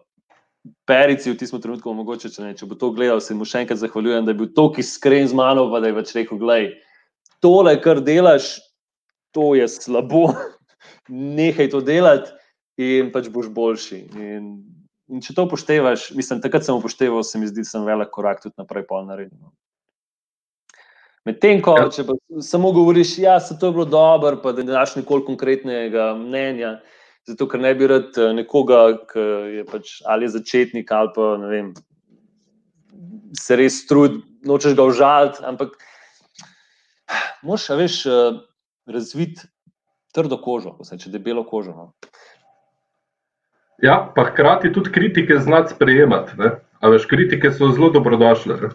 Perici 0.85 1.31
v 1.31 1.37
tistem 1.37 1.61
trenutku, 1.61 1.93
mogoče, 1.93 2.29
če, 2.29 2.41
ne, 2.43 2.51
če 2.57 2.67
bo 2.69 2.75
to 2.77 2.91
gledal, 2.93 3.17
se 3.21 3.33
mu 3.33 3.45
še 3.49 3.63
enkrat 3.63 3.79
zahvaljujem, 3.81 4.25
da 4.27 4.33
je 4.33 4.39
bil 4.43 4.49
tako 4.53 4.81
iskren 4.83 5.25
z 5.27 5.33
mano, 5.37 5.65
pa 5.71 5.79
da 5.81 5.89
je 5.89 5.95
več 5.97 6.11
rekel: 6.13 6.37
Glej, 6.37 6.67
tole, 7.41 7.73
kar 7.81 8.01
delaš, 8.05 8.59
to 9.33 9.55
je 9.57 9.65
slabo, 9.71 10.27
nehaj 11.37 11.71
to 11.73 11.81
delati 11.81 12.29
in 12.77 13.09
pač 13.13 13.29
boš 13.33 13.49
boljši. 13.53 13.99
In, 14.21 14.51
in 15.09 15.21
če 15.25 15.33
to 15.37 15.47
upoštevaš, 15.49 16.11
mislim, 16.17 16.41
takrat 16.45 16.65
sem 16.67 16.77
upošteval, 16.77 17.25
se 17.25 17.41
mi 17.41 17.49
zdi, 17.49 17.65
da 17.65 17.71
sem 17.73 17.85
velik 17.87 18.13
korak 18.13 18.41
tudi 18.45 18.53
naprej 18.61 18.85
pol 18.89 19.05
naredil. 19.09 19.49
Medtem 21.25 21.61
ko, 21.61 21.75
Ja. 21.77 21.89
če 21.93 22.03
pa 22.07 22.15
samo 22.41 22.71
govoriš, 22.73 23.17
da 23.17 23.23
ja, 23.23 23.39
se 23.39 23.57
to 23.59 23.69
je 23.69 23.75
bilo 23.75 23.85
dobro, 23.85 24.39
pa 24.41 24.51
da 24.57 24.63
ne 24.63 24.73
daš 24.73 24.95
nikoli 24.97 25.25
konkretnega 25.25 26.15
mnenja, 26.17 26.79
zato 27.29 27.47
ker 27.47 27.61
ne 27.61 27.75
bi 27.77 27.87
rad 27.87 28.17
eh, 28.17 28.33
nekoga, 28.33 28.81
ki 29.11 29.25
je 29.59 29.65
pač 29.69 29.99
ali 30.09 30.25
je 30.25 30.35
začetnik 30.39 30.91
ali 30.91 31.13
pa 31.15 31.37
ne 31.37 31.51
vem, 31.51 31.73
se 33.37 33.55
res 33.55 33.85
trudi, 33.85 34.23
nočeš 34.49 34.73
ga 34.75 34.87
užaliti, 34.89 35.45
ampak 35.45 35.77
moš, 37.45 37.69
a 37.69 37.77
veš, 37.77 38.01
eh, 38.09 38.41
razviti 38.89 39.45
trdo 40.13 40.41
kožo, 40.41 40.73
ko 40.77 40.83
se 40.83 40.97
reče 40.97 41.13
debelo 41.13 41.45
kožo. 41.47 41.71
No. 41.71 41.93
Ja, 43.81 44.11
pa 44.15 44.25
hkrati 44.29 44.73
tudi 44.73 44.91
kritike 44.91 45.37
znati 45.39 45.73
sprejemati. 45.73 46.33
Ne? 46.37 46.51
A 46.81 46.89
veš, 46.89 47.05
kritike 47.09 47.51
so 47.53 47.71
zelo 47.71 47.89
dobrodošle. 47.93 48.57
Ne? 48.61 48.69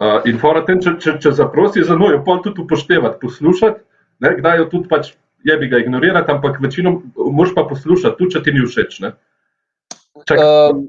Uh, 0.00 0.22
in 0.24 0.38
fora 0.40 0.62
tem, 0.64 0.78
če, 0.80 0.94
če, 0.96 1.12
če 1.20 1.30
zaprosi 1.36 1.82
za 1.84 1.92
njo, 1.92 2.06
jo 2.14 2.22
pol 2.24 2.38
tudi 2.40 2.62
upoštevati, 2.62 3.18
poslušati, 3.20 3.82
ne? 4.24 4.30
kdaj 4.38 4.62
jo 4.62 4.68
tudi 4.72 4.88
pač 4.88 5.10
je 5.44 5.56
bi 5.60 5.68
ga 5.68 5.76
ignorirati, 5.82 6.32
ampak 6.32 6.56
večino 6.60 6.94
moš 7.16 7.52
pa 7.54 7.66
poslušati, 7.68 8.16
tudi 8.16 8.32
če 8.32 8.40
ti 8.46 8.54
ni 8.56 8.62
všeč. 8.64 8.96
Ne? 9.04 9.10
Čakaj. 10.24 10.46
Um, 10.72 10.86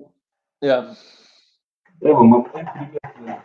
ja. 0.64 0.78
Evo, 2.00 2.24
imam 2.24 2.46
en 2.56 2.70
primer. 2.72 3.42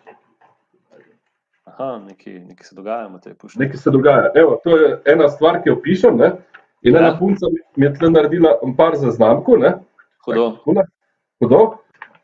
Aha, 1.66 1.88
nekaj, 2.04 2.38
nekaj 2.46 2.68
se 2.70 2.78
dogaja, 2.78 3.10
te 3.24 3.34
pušče. 3.34 3.58
Nekaj 3.64 3.82
se 3.82 3.90
dogaja. 3.90 4.30
Evo, 4.38 4.60
to 4.62 4.78
je 4.78 4.92
ena 5.16 5.26
stvar, 5.34 5.58
ki 5.64 5.72
jo 5.74 5.80
pišem. 5.82 6.16
Ne? 6.22 6.30
In 6.86 6.94
Ja. 6.94 7.00
ena 7.02 7.18
punca 7.18 7.50
mi- 7.50 7.84
je 7.84 7.90
tle 7.98 8.10
naredila 8.10 8.54
par 8.78 8.94
zaznamkov. 8.96 9.58
ne. 9.58 9.74
Hudo. 10.24 10.46
Hudo. 11.42 11.66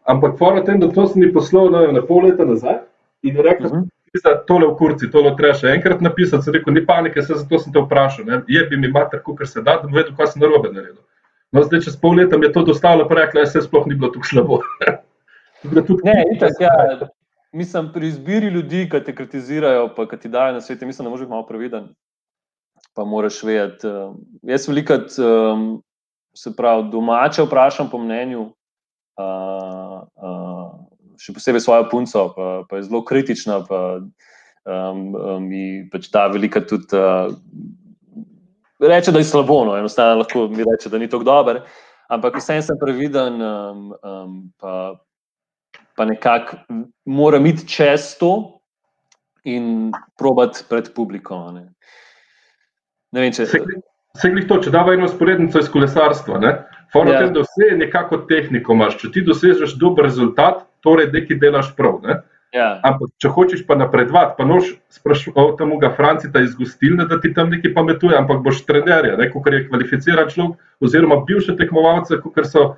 Ampak 0.06 0.38
fora 0.38 0.62
tem, 0.64 0.78
da 0.80 0.88
to 0.88 1.06
sem 1.06 1.22
ji 1.22 1.32
poslal 1.34 1.70
ne, 1.70 1.92
na 1.92 2.06
pol 2.06 2.22
leta 2.22 2.44
nazaj 2.46 2.80
in 3.22 3.36
je 3.36 3.42
rekel, 3.42 3.66
Uh 3.66 3.72
-huh. 3.72 3.88
da 4.24 4.44
tole 4.44 4.66
v 4.66 4.76
kurci, 4.76 5.10
tole 5.10 5.36
treba 5.36 5.54
še 5.54 5.68
enkrat 5.68 6.00
napisati. 6.00 6.42
Sem 6.42 6.54
rekel, 6.54 6.74
ni 6.74 6.86
panike, 6.86 7.22
se 7.22 7.34
zato 7.34 7.58
sem 7.58 7.72
te 7.72 7.80
vprašal. 7.80 8.24
Ne. 8.24 8.42
Je 8.48 8.66
bi 8.66 8.76
mi 8.76 8.88
mater, 8.88 9.22
kar 9.38 9.46
se 9.46 9.62
da, 9.62 9.76
da 9.76 9.82
bom 9.82 9.94
vedel, 9.94 10.16
kaj 10.16 10.26
sem 10.26 10.42
narobe 10.42 10.72
naredil. 10.72 11.02
No, 11.52 11.62
zdaj, 11.62 11.80
čez 11.80 11.96
pol 12.00 12.16
leta 12.16 12.38
mi 12.38 12.46
je 12.46 12.52
to 12.52 12.62
dostalo, 12.64 13.08
pa 13.08 13.14
rekla, 13.14 13.40
da 13.40 13.46
se 13.46 13.60
sploh 13.60 13.86
ni 13.86 13.94
bilo 13.94 14.10
tako 14.12 14.26
slabo. 14.26 14.60
Ne, 16.04 16.24
itak, 16.34 16.52
ja. 16.60 16.70
Mislim, 17.52 17.92
pri 17.92 18.08
izbiri 18.08 18.48
ljudi, 18.50 18.88
ki 18.90 18.98
te 19.04 19.14
kritizirajo, 19.14 19.92
pa 19.96 20.08
ki 20.08 20.16
ti 20.16 20.28
dajo 20.28 20.52
na 20.52 20.60
svet, 20.60 20.80
mislim, 20.80 21.04
da 21.04 21.10
moraš 21.10 21.20
biti 21.20 21.30
malo 21.30 21.46
previden. 21.46 21.84
Pa 22.96 23.04
moraš 23.04 23.42
vedeti. 23.42 23.86
Uh, 23.86 24.16
jaz 24.42 24.68
velikrat, 24.68 25.14
um, 25.22 25.82
se 26.34 26.50
pravi, 26.56 26.88
domače 26.90 27.42
vprašam 27.42 27.90
po 27.90 27.98
mnenju, 27.98 28.40
uh, 28.42 30.02
uh, 30.16 30.72
še 31.22 31.34
posebej 31.36 31.62
svojo 31.62 31.86
punco, 31.90 32.26
pa, 32.36 32.48
pa 32.68 32.78
je 32.78 32.88
zelo 32.88 33.02
kritična, 33.06 33.60
pa 33.68 33.80
um, 34.00 35.14
um, 35.14 35.46
mi 35.46 35.84
pač 35.92 36.10
da 36.14 36.26
velika 36.32 36.64
tudi. 36.66 36.90
Uh, 36.98 37.34
Reče, 38.82 39.12
da 39.14 39.20
je 39.22 39.28
slabo, 39.28 39.60
no, 39.68 39.76
enostavno 39.78 40.24
lahko 40.24 40.48
mi 40.50 40.64
reče, 40.66 40.90
da 40.90 40.98
ni 40.98 41.06
tako 41.06 41.22
dober, 41.28 41.60
ampak 42.10 42.40
vsem 42.40 42.58
sem 42.66 42.78
previden, 42.80 43.38
um, 43.38 43.92
um, 44.02 44.32
pa, 44.58 44.96
pa 45.94 46.06
nekako 46.08 46.58
mora 47.06 47.38
iti 47.46 47.68
čez 47.68 48.16
to 48.18 48.58
in 49.46 49.92
probati 50.18 50.66
pred 50.66 50.90
publiko. 50.96 51.38
Ne. 51.54 51.68
Ne 53.14 53.22
vem, 53.22 53.30
če... 53.30 53.46
Se 54.18 54.28
glih 54.28 54.44
to, 54.50 54.58
če 54.60 54.74
dava 54.74 54.92
eno 54.92 55.06
sporednico 55.08 55.62
iz 55.62 55.70
kolesarstva, 55.72 56.42
Fora 56.92 57.14
ja. 57.14 57.20
tem, 57.22 57.30
da 57.32 57.40
vse 57.40 57.70
je 57.70 57.76
nekako 57.80 58.18
tehniko 58.28 58.74
imaš. 58.76 58.98
Če 59.00 59.08
ti 59.14 59.22
dosežeš 59.24 59.78
dober 59.80 60.04
rezultat, 60.04 60.66
torej 60.82 61.10
nekaj 61.12 61.40
delaš 61.42 61.72
prav. 61.78 62.00
Ne? 62.04 62.20
Ja. 62.52 62.76
Ampak, 62.84 63.14
če 63.22 63.30
hočeš 63.32 63.62
pa 63.64 63.78
napredovati, 63.80 64.34
pa 64.36 64.44
noš 64.44 64.74
sprašovati 64.92 65.56
tam 65.56 65.72
ga 65.80 65.88
Francita 65.96 66.42
iz 66.44 66.52
gostilne, 66.58 67.06
da 67.08 67.16
ti 67.20 67.32
tam 67.32 67.48
nekaj 67.48 67.72
pametuje, 67.72 68.16
ampak 68.18 68.42
boš 68.44 68.60
trenerja, 68.68 69.16
kot 69.32 69.48
je 69.48 69.62
kvalificiran 69.70 70.28
človek, 70.28 70.58
oziroma 70.84 71.22
bivše 71.24 71.56
tekmovalce, 71.56 72.20
kot 72.20 72.42
so 72.44 72.74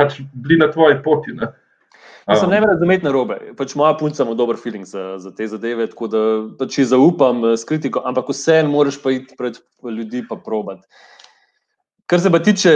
pač 0.00 0.22
bili 0.32 0.56
na 0.62 0.70
tvoji 0.72 0.96
poti. 1.04 1.36
Ne? 1.36 1.50
Sem 2.30 2.50
ne 2.50 2.60
razumeti 2.62 3.04
na 3.04 3.12
robe. 3.12 3.36
Pač 3.58 3.74
moja 3.76 3.92
punca 3.98 4.22
ima 4.24 4.34
dober 4.38 4.56
feeling 4.56 4.86
za, 4.86 5.18
za 5.18 5.32
te 5.34 5.48
zadeve, 5.50 5.88
tako 5.90 6.08
da 6.08 6.20
pač 6.58 6.78
zaupam 6.86 7.44
eh, 7.50 7.56
s 7.58 7.66
kritiko, 7.68 8.00
ampak 8.06 8.30
vseeno 8.30 8.70
moraš 8.70 9.00
pa 9.02 9.12
iti 9.12 9.36
pred 9.38 9.58
ljudi 9.82 10.22
in 10.22 10.40
probati. 10.44 10.86
Kar 12.06 12.20
se 12.20 12.30
pa 12.30 12.38
tiče 12.38 12.72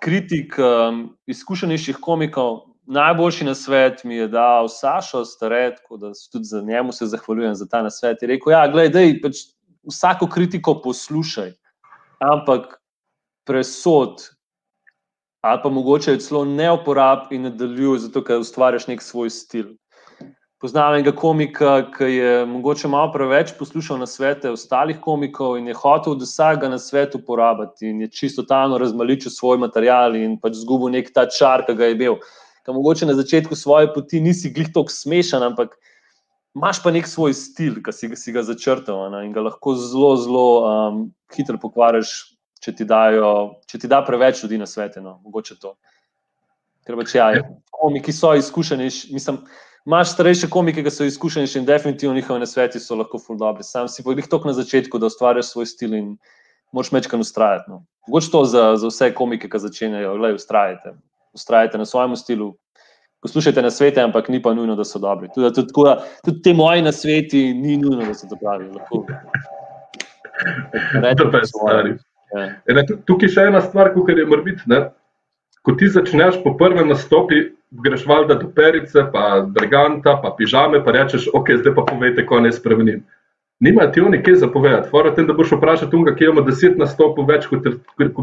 kritik 0.00 0.54
um, 0.58 1.16
izkušenejših 1.26 1.98
komikov, 2.00 2.69
najboljši 2.90 3.44
na 3.44 3.54
svet 3.54 4.04
mi 4.04 4.16
je 4.16 4.28
dal 4.28 4.68
Sašo 4.68 5.24
Staret, 5.24 5.76
tako 5.76 5.96
da 5.96 6.12
tudi 6.32 6.44
za 6.44 6.60
njemu 6.60 6.92
se 6.92 7.06
zahvaljujem 7.06 7.54
za 7.54 7.66
ta 7.66 7.82
nasvet. 7.82 8.22
Je 8.22 8.28
rekel: 8.28 8.52
Ja, 8.52 8.66
gledaj, 8.68 9.20
pač 9.22 9.44
vsako 9.88 10.26
kritiko 10.26 10.80
poslušaj, 10.82 11.52
ampak 12.18 12.80
presod 13.46 14.28
ali 15.40 15.60
pa 15.62 15.68
mogoče 15.68 16.18
celo 16.20 16.44
ne 16.44 16.72
uporabi 16.72 17.36
in 17.36 17.46
nadaljuj, 17.48 17.98
zato 17.98 18.20
ker 18.24 18.42
ustvarjaš 18.42 18.86
nek 18.90 19.00
svoj 19.02 19.30
stil. 19.32 19.70
Poznam 20.60 20.92
enega 20.92 21.14
komika, 21.16 21.86
ki 21.94 22.04
je 22.04 22.32
mogoče 22.46 22.88
malo 22.92 23.08
preveč 23.12 23.54
poslušal 23.58 23.96
na 23.98 24.06
svete 24.06 24.50
ostalih 24.52 24.98
komikov 25.00 25.56
in 25.56 25.70
je 25.72 25.74
hotel 25.74 26.12
od 26.12 26.26
vsakega 26.26 26.68
na 26.68 26.78
svetu 26.78 27.22
uporabiti 27.22 27.88
in 27.88 28.02
je 28.04 28.10
čisto 28.12 28.42
talno 28.42 28.78
razmaličil 28.78 29.32
svoj 29.32 29.56
material 29.58 30.16
in 30.16 30.36
pač 30.40 30.60
zgubil 30.60 30.92
nek 30.92 31.08
ta 31.14 31.24
čar, 31.24 31.64
ki 31.64 31.78
ga 31.80 31.88
je 31.88 31.96
imel. 31.96 32.20
Kaj 32.70 32.78
mogoče 32.78 33.10
na 33.10 33.18
začetku 33.18 33.58
svoje 33.58 33.90
poti 33.90 34.22
nisi 34.22 34.52
glih 34.54 34.70
tako 34.70 34.94
smešen, 34.94 35.42
ampak 35.42 35.74
imaš 36.54 36.78
pa 36.82 36.94
nek 36.94 37.08
svoj 37.10 37.34
stil, 37.34 37.82
ki 37.82 37.92
si, 37.92 38.10
si 38.14 38.32
ga 38.32 38.46
začrtal 38.46 39.10
ne? 39.10 39.26
in 39.26 39.34
ga 39.34 39.42
lahko 39.42 39.74
zelo, 39.74 40.14
zelo 40.22 40.46
um, 40.62 41.00
hitro 41.34 41.58
pokvariš 41.58 42.14
če 42.60 42.74
ti, 42.76 42.86
dajo, 42.88 43.32
če 43.68 43.80
ti 43.80 43.90
da 43.90 44.02
preveč 44.04 44.44
ljudi 44.44 44.60
na 44.60 44.68
svetu, 44.68 45.02
no, 45.04 45.16
mogoče 45.24 45.56
to. 45.60 45.74
Ker 46.86 46.96
pač 46.98 47.14
ja, 47.16 47.30
komiki 47.72 48.12
so 48.12 48.32
izkušeni, 48.36 48.88
mislim, 49.14 49.40
imaš 49.88 50.14
starejše 50.14 50.50
komike, 50.52 50.84
ki 50.84 50.92
so 50.92 51.08
izkušeni 51.08 51.48
in 51.60 51.68
definitivno 51.68 52.14
njihovi 52.16 52.42
nasveti 52.42 52.80
so 52.80 52.98
lahko 53.00 53.20
ful 53.20 53.38
dobri. 53.40 53.64
Sam 53.64 53.88
si 53.88 54.04
pa 54.04 54.12
jih 54.12 54.28
toliko 54.28 54.50
na 54.50 54.56
začetku, 54.56 55.00
da 55.00 55.08
ustvariš 55.08 55.52
svoj 55.52 55.68
stil 55.68 55.96
in 55.96 56.10
moš 56.76 56.92
mečkan 56.92 57.20
ustrajati. 57.20 57.70
No. 57.72 57.84
Mogoče 58.08 58.32
to 58.32 58.44
za, 58.48 58.64
za 58.80 58.92
vse 58.92 59.12
komike, 59.16 59.48
ki 59.48 59.64
začenjajo, 59.64 60.16
gledaj, 60.20 60.40
ustrajajte. 60.40 60.94
Ustrajajte 61.32 61.78
na 61.78 61.84
svojem 61.84 62.16
stilu. 62.16 62.54
Poslušajte 63.22 63.62
na 63.62 63.70
svete, 63.70 64.00
ampak 64.00 64.28
ni 64.28 64.42
pa 64.42 64.54
nujno, 64.54 64.76
da 64.76 64.84
so 64.84 64.98
dobri. 64.98 65.28
Tudi, 65.34 65.52
tudi, 65.54 65.72
tudi, 65.72 65.96
tudi 66.24 66.42
te 66.42 66.54
moje 66.54 66.82
na 66.82 66.92
sveti 66.92 67.54
ni 67.54 67.76
nujno, 67.76 68.06
da 68.06 68.14
so 68.14 68.28
to 68.30 68.36
pravi. 68.40 68.70
Rečete, 70.94 70.98
da 71.02 71.08
je 71.08 71.16
to. 71.16 71.30
Ja. 72.32 72.46
Ene, 72.70 72.86
tukaj 73.06 73.28
je 73.28 73.34
še 73.34 73.46
ena 73.50 73.60
stvar, 73.60 73.92
ki 73.92 74.16
je 74.16 74.26
morda 74.26 74.46
biti. 74.46 74.80
Ko 75.66 75.74
ti 75.76 75.90
začneš 75.92 76.40
po 76.44 76.54
prvem 76.56 76.88
nastopu, 76.88 77.42
greš 77.84 78.06
valjda 78.08 78.38
do 78.40 78.48
perice, 78.56 79.04
pa 79.12 79.42
draganta, 79.46 80.16
pa 80.22 80.32
pižame, 80.38 80.80
pa 80.84 80.94
rečeš, 80.96 81.28
ok, 81.36 81.58
zdaj 81.60 81.74
pa 81.76 81.84
povejte, 81.90 82.24
ko 82.26 82.40
ne 82.40 82.52
spremenim. 82.52 83.02
Nima 83.60 83.90
ti 83.92 84.00
oni 84.00 84.22
kaj 84.24 84.34
zapovedati. 84.40 84.88
Fora 84.88 85.14
tem, 85.14 85.26
da 85.28 85.34
boš 85.36 85.52
vprašal 85.52 85.90
tunga, 85.92 86.14
ki 86.16 86.30
ima 86.30 86.40
deset 86.46 86.78
nastopov 86.80 87.26
več 87.28 87.44
kot 87.50 87.66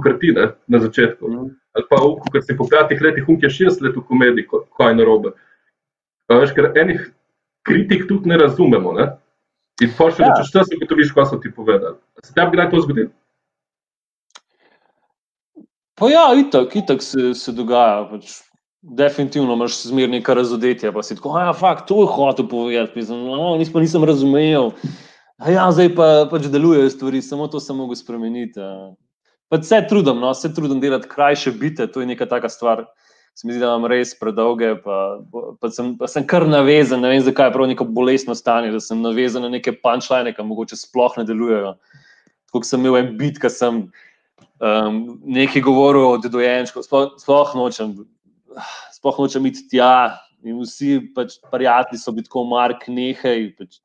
kartine 0.04 0.48
na 0.68 0.80
začetku. 0.82 1.30
Mm. 1.30 1.52
Ali 1.78 1.86
pa, 1.90 2.00
ko 2.02 2.42
si 2.42 2.58
po 2.58 2.66
petih 2.72 3.04
letih, 3.06 3.30
unke 3.30 3.50
šest 3.50 3.84
let 3.86 3.94
v 3.94 4.02
komediji, 4.08 4.48
kaj 4.50 4.92
je 4.92 4.98
narobe. 4.98 5.36
Veš, 6.34 6.56
ker 6.58 6.72
enih 6.74 7.06
kritik 7.70 8.08
tudi 8.10 8.34
ne 8.34 8.42
razumemo. 8.42 8.96
Ne? 8.98 9.12
In 9.86 9.94
pa 9.94 10.10
še, 10.10 10.26
ja. 10.26 10.34
če 10.42 10.50
čas 10.56 10.74
ugotoviš, 10.74 11.14
kaj 11.14 11.30
so 11.30 11.38
ti 11.44 11.54
povedali. 11.54 12.00
Se 12.26 12.34
tebi 12.34 12.58
kdaj 12.58 12.72
to 12.72 12.82
zgodi? 12.88 13.06
Pa 15.98 16.10
ja, 16.10 16.28
itak, 16.38 16.74
itak 16.82 17.06
se, 17.06 17.34
se 17.38 17.54
dogaja. 17.54 18.08
Pač. 18.10 18.40
Definitivno 18.98 19.56
imaš 19.58 19.82
zmerno 19.90 20.16
nekaj 20.16 20.38
razodetja, 20.38 20.94
pa 20.96 21.02
si 21.04 21.16
tako, 21.18 21.34
ja, 21.42 21.52
fakt, 21.58 21.88
to 21.90 22.04
je 22.06 22.12
hotel 22.14 22.46
povedati, 22.48 22.94
mislim, 22.96 23.24
no, 23.26 23.56
nisem, 23.60 23.82
nisem 23.84 24.06
razumel. 24.06 24.70
Ja, 25.38 25.68
zdaj 25.70 25.92
pa 25.94 26.06
pač 26.32 26.48
delujejo 26.50 26.90
stvari, 26.90 27.20
samo 27.22 27.46
to 27.46 27.60
sem 27.62 27.78
mogel 27.78 27.98
spremeniti. 28.00 28.62
Pa 29.54 29.60
se 29.62 29.78
trudim, 29.90 30.18
no, 30.18 30.32
se 30.34 30.50
trudim 30.54 30.80
delati 30.82 31.08
krajše 31.08 31.52
bite, 31.52 31.86
to 31.88 32.02
je 32.02 32.08
neka 32.10 32.26
taka 32.26 32.50
stvar. 32.50 32.88
Se 33.38 33.46
mi 33.46 33.54
zdi, 33.54 33.62
da 33.62 33.70
imam 33.70 33.86
res 33.86 34.16
predolge, 34.18 34.72
pa, 34.82 35.20
pa, 35.62 35.70
sem, 35.70 35.92
pa 36.00 36.10
sem 36.10 36.26
kar 36.26 36.48
navezan, 36.50 37.04
ne 37.06 37.12
vem 37.14 37.22
zakaj, 37.22 37.52
prav 37.54 37.70
neko 37.70 37.86
bolestno 37.86 38.34
stanje, 38.36 38.72
da 38.74 38.82
sem 38.82 38.98
navezan 38.98 39.46
na 39.46 39.52
neke 39.54 39.76
punčline, 39.78 40.34
ki 40.34 40.42
mogoče 40.42 40.80
sploh 40.80 41.20
ne 41.22 41.26
delujejo. 41.30 41.76
Tako 42.50 42.64
sem 42.66 42.82
imel 42.82 42.98
en 43.04 43.14
bit, 43.20 43.38
ki 43.38 43.52
sem 43.54 43.84
um, 44.58 45.00
nekaj 45.22 45.62
govoril 45.70 46.08
o 46.08 46.18
dojenčku, 46.18 46.82
sploh, 46.82 47.12
sploh 47.22 47.54
nočem, 47.62 47.94
sploh 48.98 49.22
nočem 49.22 49.46
iti 49.54 49.68
tja. 49.70 50.18
In 50.42 50.58
vsi 50.64 50.98
pač, 51.14 51.38
prijatelji 51.54 52.02
so 52.02 52.16
bili 52.16 52.26
tako, 52.26 52.48
mark, 52.50 52.90
nehaj. 52.90 53.52
Pač, 53.62 53.78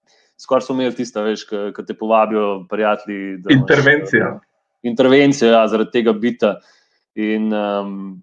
Skoraj 0.43 0.67
so 0.67 0.75
imeli 0.75 0.95
tiste, 0.99 1.23
veš, 1.23 1.45
ki 1.47 1.85
te 1.87 1.95
povabijo, 1.95 2.65
prijatelji. 2.71 3.37
Intervencija. 3.55 4.33
Imaš, 4.33 4.49
intervencija, 4.83 5.51
ja, 5.53 5.69
zaradi 5.69 5.95
tega 5.95 6.13
bita. 6.13 6.57
In, 7.15 7.53
um, 7.55 8.23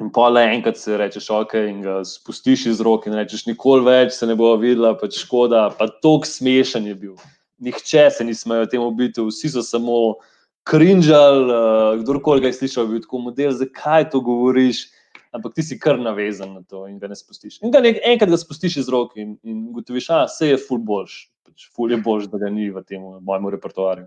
in 0.00 0.10
pa 0.14 0.28
le 0.32 0.44
enkrat 0.54 0.78
se 0.80 0.96
rečeš, 0.96 1.28
ok, 1.34 1.54
in 1.68 1.82
ga 1.84 1.98
spustiš 2.08 2.66
iz 2.72 2.80
rok 2.80 3.06
in 3.10 3.16
rečeš, 3.18 3.44
nikoli 3.50 3.84
več 3.86 4.16
se 4.16 4.28
ne 4.30 4.36
bo 4.38 4.54
videla, 4.60 4.94
pač 4.98 5.20
škoda. 5.24 5.66
Pa 5.78 5.90
tok 6.04 6.26
smešen 6.28 6.88
je 6.88 6.96
bil. 6.98 7.16
Nihče 7.62 8.08
se 8.10 8.24
ni 8.24 8.34
smejal 8.34 8.70
temu 8.70 8.90
biti, 8.96 9.22
vsi 9.22 9.52
so 9.52 9.62
samo 9.66 9.98
krinžal, 10.68 11.44
uh, 11.50 12.00
kdorkoli 12.00 12.42
ga 12.42 12.50
je 12.52 12.60
slišal, 12.62 12.88
bil 12.88 13.02
tako 13.04 13.26
model, 13.28 13.52
zakaj 13.58 14.08
to 14.14 14.22
govoriš. 14.24 14.86
Ampak 15.32 15.54
ti 15.56 15.64
si 15.64 15.78
kar 15.80 15.96
navezan 15.96 16.50
na 16.58 16.60
to 16.68 16.84
in 16.90 16.98
ga 17.00 17.08
ne 17.08 17.16
spustiš. 17.16 17.56
In 17.64 17.72
ga 17.72 17.80
nek, 17.80 18.02
enkrat 18.04 18.28
ga 18.28 18.36
spustiš 18.36 18.82
iz 18.82 18.88
rok 18.92 19.14
in, 19.16 19.38
in 19.48 19.70
gotoviš, 19.72 20.10
da 20.12 20.26
se 20.28 20.50
je 20.50 20.58
ful 20.60 20.80
boljš. 20.84 21.31
Pač 21.46 21.68
ful 21.76 21.92
je 21.92 21.98
boljš, 22.02 22.30
da 22.32 22.38
ga 22.42 22.50
ni 22.52 22.70
v 22.70 22.82
tem 22.86 23.02
mojem 23.02 23.50
repertoarju. 23.56 24.06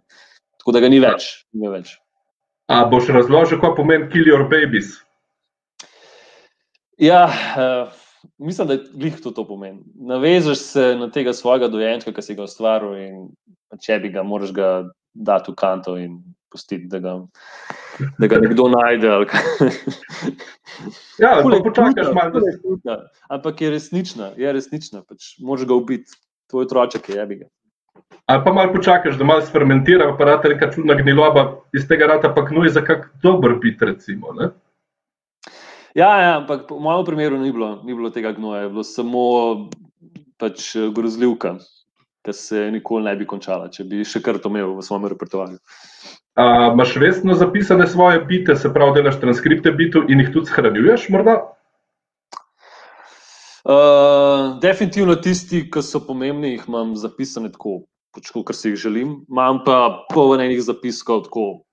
Tako 0.62 0.76
da 0.76 0.82
ga 0.84 0.90
ni 0.90 1.02
več. 1.04 1.28
Ni 1.54 1.70
več. 1.72 1.98
A 2.72 2.86
boš 2.90 3.12
razložil, 3.14 3.60
kaj 3.62 3.76
pomeni 3.78 4.10
kill 4.10 4.32
your 4.32 4.48
babies? 4.50 4.96
Ja, 6.98 7.28
uh, 7.28 7.92
mislim, 8.42 8.68
da 8.68 8.74
je 8.74 8.86
glih 8.94 9.20
to, 9.22 9.32
to 9.36 9.46
pomeni. 9.48 9.84
Navežeš 9.96 10.64
se 10.72 10.86
na 10.98 11.12
tega 11.12 11.34
svojega 11.34 11.68
dojenčka, 11.70 12.14
ki 12.16 12.24
si 12.26 12.38
ga 12.38 12.48
ustvaril, 12.48 12.96
in 12.98 13.80
če 13.84 14.00
bi 14.02 14.10
ga, 14.16 14.24
moraš 14.24 14.56
ga 14.56 14.72
dati 15.14 15.52
v 15.52 15.60
kanto 15.60 15.98
in 16.00 16.18
pustiti, 16.52 16.88
da 16.88 17.00
ga, 17.04 17.14
da 18.18 18.28
ga 18.32 18.40
nekdo 18.42 18.70
najde. 18.72 19.12
ja, 21.24 21.36
lahko 21.44 21.64
počakaš 21.68 22.12
malo, 22.16 22.40
da 22.40 22.46
se 22.48 22.58
zgodi. 22.58 22.98
Ampak 23.30 23.62
je 23.62 23.74
resnična, 23.76 24.32
je 24.40 24.54
resnična. 24.56 25.04
Pač 25.04 25.36
Možeš 25.44 25.68
ga 25.68 25.78
ubiti, 25.78 26.16
tvoj 26.50 26.66
otroček 26.66 27.10
je 27.10 27.16
jebiga. 27.16 27.48
Ali 28.26 28.42
pa 28.46 28.54
malo 28.54 28.74
počakaš, 28.74 29.18
da 29.18 29.26
malo 29.26 29.46
fermentira, 29.46 30.16
pa 30.18 30.26
rata 30.26 30.50
neka 30.50 30.72
čudna 30.72 30.94
gniloba 30.98 31.46
iz 31.74 31.88
tega 31.88 32.08
rata, 32.10 32.34
pa 32.34 32.42
gnoj 32.42 32.70
za 32.70 32.82
kak 32.82 33.10
dober 33.24 33.56
bit, 33.62 33.82
recimo. 33.82 34.34
Ne? 34.34 34.50
Ja, 35.96 36.10
ja, 36.22 36.38
ampak 36.38 36.72
v 36.72 36.80
mojem 36.82 37.06
primeru 37.06 37.38
ni 37.38 37.52
bilo, 37.52 37.80
ni 37.84 37.96
bilo 37.96 38.10
tega 38.10 38.34
gnoja, 38.36 38.66
je 38.66 38.70
bilo 38.70 38.84
samo 38.84 39.22
pač 40.42 40.74
grozljivka, 40.96 41.56
ki 42.26 42.34
se 42.34 42.66
nikoli 42.72 43.06
ne 43.06 43.16
bi 43.16 43.28
končala, 43.30 43.70
če 43.72 43.86
bi 43.88 44.04
še 44.04 44.20
kar 44.26 44.42
to 44.42 44.52
imel 44.52 44.74
v 44.76 44.84
svojem 44.84 45.08
repertoarju. 45.14 45.62
Imáš 46.36 46.98
resno 47.00 47.38
zapisane 47.40 47.88
svoje 47.88 48.20
bite, 48.28 48.58
se 48.60 48.74
pravi, 48.74 48.98
delaš 48.98 49.22
transkripte 49.22 49.72
bitov 49.72 50.10
in 50.12 50.20
jih 50.20 50.34
tudi 50.34 50.52
shranjuješ? 50.52 51.08
Morda? 51.16 51.38
Uh, 53.66 54.60
definitivno 54.62 55.16
tisti, 55.18 55.64
ki 55.74 55.82
so 55.82 56.00
pomembni, 56.06 56.54
jih 56.54 56.68
imam 56.70 56.94
zapisane 57.02 57.50
tako, 57.50 57.80
pač 58.14 58.30
kot 58.30 58.54
si 58.54 58.70
jih 58.70 58.78
želim. 58.78 59.16
Imam 59.26 59.64
pa 59.66 60.06
polnenih 60.14 60.62
zapiskov, 60.62 61.26
tako 61.26 61.66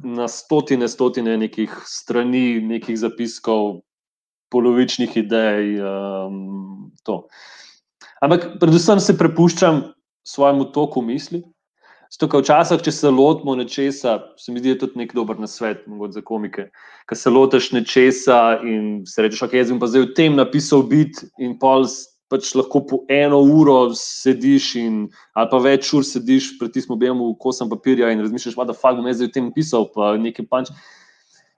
na 0.00 0.28
stotine, 0.32 0.88
stotine 0.88 1.36
nekih 1.36 1.74
strani, 1.84 2.60
nekih 2.64 2.96
zapiskov, 2.98 3.82
polovičnih 4.50 5.16
idej. 5.16 5.76
Um, 5.84 6.90
Ampak 8.20 8.56
predvsem 8.60 9.00
se 9.00 9.16
prepuščam 9.16 9.82
svojemu 10.28 10.70
toku 10.72 11.02
misli. 11.02 11.42
Zato, 12.10 12.26
ker 12.26 12.42
včasih, 12.42 12.80
če 12.82 12.90
se 12.90 13.10
lotimo 13.14 13.54
nečesa, 13.54 14.16
se 14.40 14.50
mi 14.50 14.58
zdi, 14.58 14.74
tudi 14.80 14.98
nek 14.98 15.12
dober 15.14 15.38
nasvet 15.38 15.84
za 16.10 16.22
komike. 16.26 16.66
Ker 17.06 17.18
se 17.18 17.30
lotiš 17.30 17.70
nečesa 17.76 18.58
in 18.66 19.04
se 19.06 19.22
rečeš, 19.22 19.44
ok, 19.46 19.54
jaz 19.60 19.70
bom 19.70 19.78
pa 19.78 19.86
zdaj 19.86 20.08
v 20.08 20.16
tem 20.18 20.34
napisal 20.34 20.82
bit 20.90 21.22
in 21.38 21.54
pol 21.62 21.86
pač 22.30 22.50
lahko 22.54 22.82
po 22.86 22.98
eno 23.10 23.40
uro 23.42 23.90
sediš 23.94 24.74
in, 24.78 24.98
ali 25.34 25.50
pa 25.50 25.58
več 25.62 25.90
ur 25.94 26.06
sediš 26.06 26.52
pred 26.58 26.74
tistim 26.74 26.94
objemom 26.94 27.34
kosem 27.42 27.70
papirja 27.70 28.10
in 28.10 28.22
razmišljaš, 28.22 28.58
da 28.58 28.74
fakt 28.74 28.98
bom 28.98 29.06
jaz 29.10 29.18
zdaj 29.18 29.30
v 29.30 29.34
tem 29.34 29.48
pisal, 29.54 29.86
pa 29.94 30.14
nekaj 30.18 30.46
punch, 30.50 30.70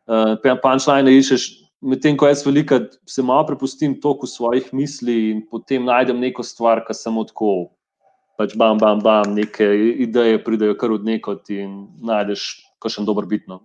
uh, 0.09 0.37
punchline 0.65 1.13
iščeš. 1.17 1.49
Medtem 1.83 2.15
ko 2.15 2.29
jaz 2.29 2.45
velika 2.47 2.79
se 3.11 3.25
malo 3.27 3.49
prepustim 3.49 3.97
toku 4.01 4.29
svojih 4.29 4.69
misli 4.77 5.33
in 5.33 5.41
potem 5.51 5.89
najdem 5.89 6.21
neko 6.23 6.45
stvar, 6.47 6.85
ki 6.87 6.95
samo 6.95 7.25
tako 7.27 7.73
pač 8.37 8.57
bam, 8.59 8.79
bam, 8.79 9.01
bam, 9.05 9.35
neke 9.35 9.69
ideje 10.07 10.43
pridejo 10.45 10.77
kar 10.81 10.93
od 10.93 11.05
nekod 11.05 11.49
in 11.53 11.87
najdeš 12.03 12.51
kakšen 12.83 13.09
dober 13.09 13.29
bitno. 13.31 13.63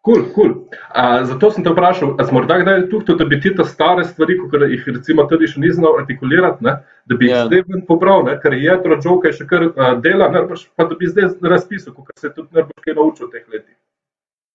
Cool, 0.00 0.32
cool. 0.34 0.52
A, 0.96 1.24
zato 1.28 1.50
sem 1.52 1.64
te 1.64 1.70
vprašal, 1.70 2.14
ali 2.18 2.28
smo 2.28 2.38
morda 2.38 2.56
kdaj 2.62 2.86
tukaj, 2.88 3.18
da 3.20 3.24
bi 3.28 3.36
ti 3.40 3.52
te 3.56 3.64
stare 3.68 4.04
stvari, 4.08 4.38
ki 4.40 4.60
jih 4.72 4.86
recimo 4.96 5.26
tudi 5.28 5.50
še 5.50 5.60
ni 5.60 5.72
znal 5.76 5.98
artikulirati, 6.00 6.64
ne, 6.64 6.72
da 7.04 7.18
bi 7.20 7.28
jih 7.28 7.34
yeah. 7.34 7.42
Ja. 7.44 7.48
zdaj 7.50 7.66
ven 7.68 7.82
pobral, 7.88 8.24
ne, 8.24 8.38
ker 8.40 8.56
je 8.56 8.62
jedro 8.64 8.96
džoka 8.96 9.32
še 9.36 9.44
kar 9.50 9.66
a, 9.68 9.90
dela, 10.00 10.30
nerbaš, 10.32 10.64
pa 10.72 10.88
da 10.88 10.96
bi 10.96 11.10
zdaj 11.10 11.34
razpisal, 11.44 11.92
kot 11.92 12.16
se 12.16 12.30
je 12.30 12.32
tudi 12.38 12.48
nerbaš 12.56 12.80
kaj 12.86 12.96
naučil 12.96 13.28
v 13.28 13.34
teh 13.34 13.44
letih. 13.52 13.76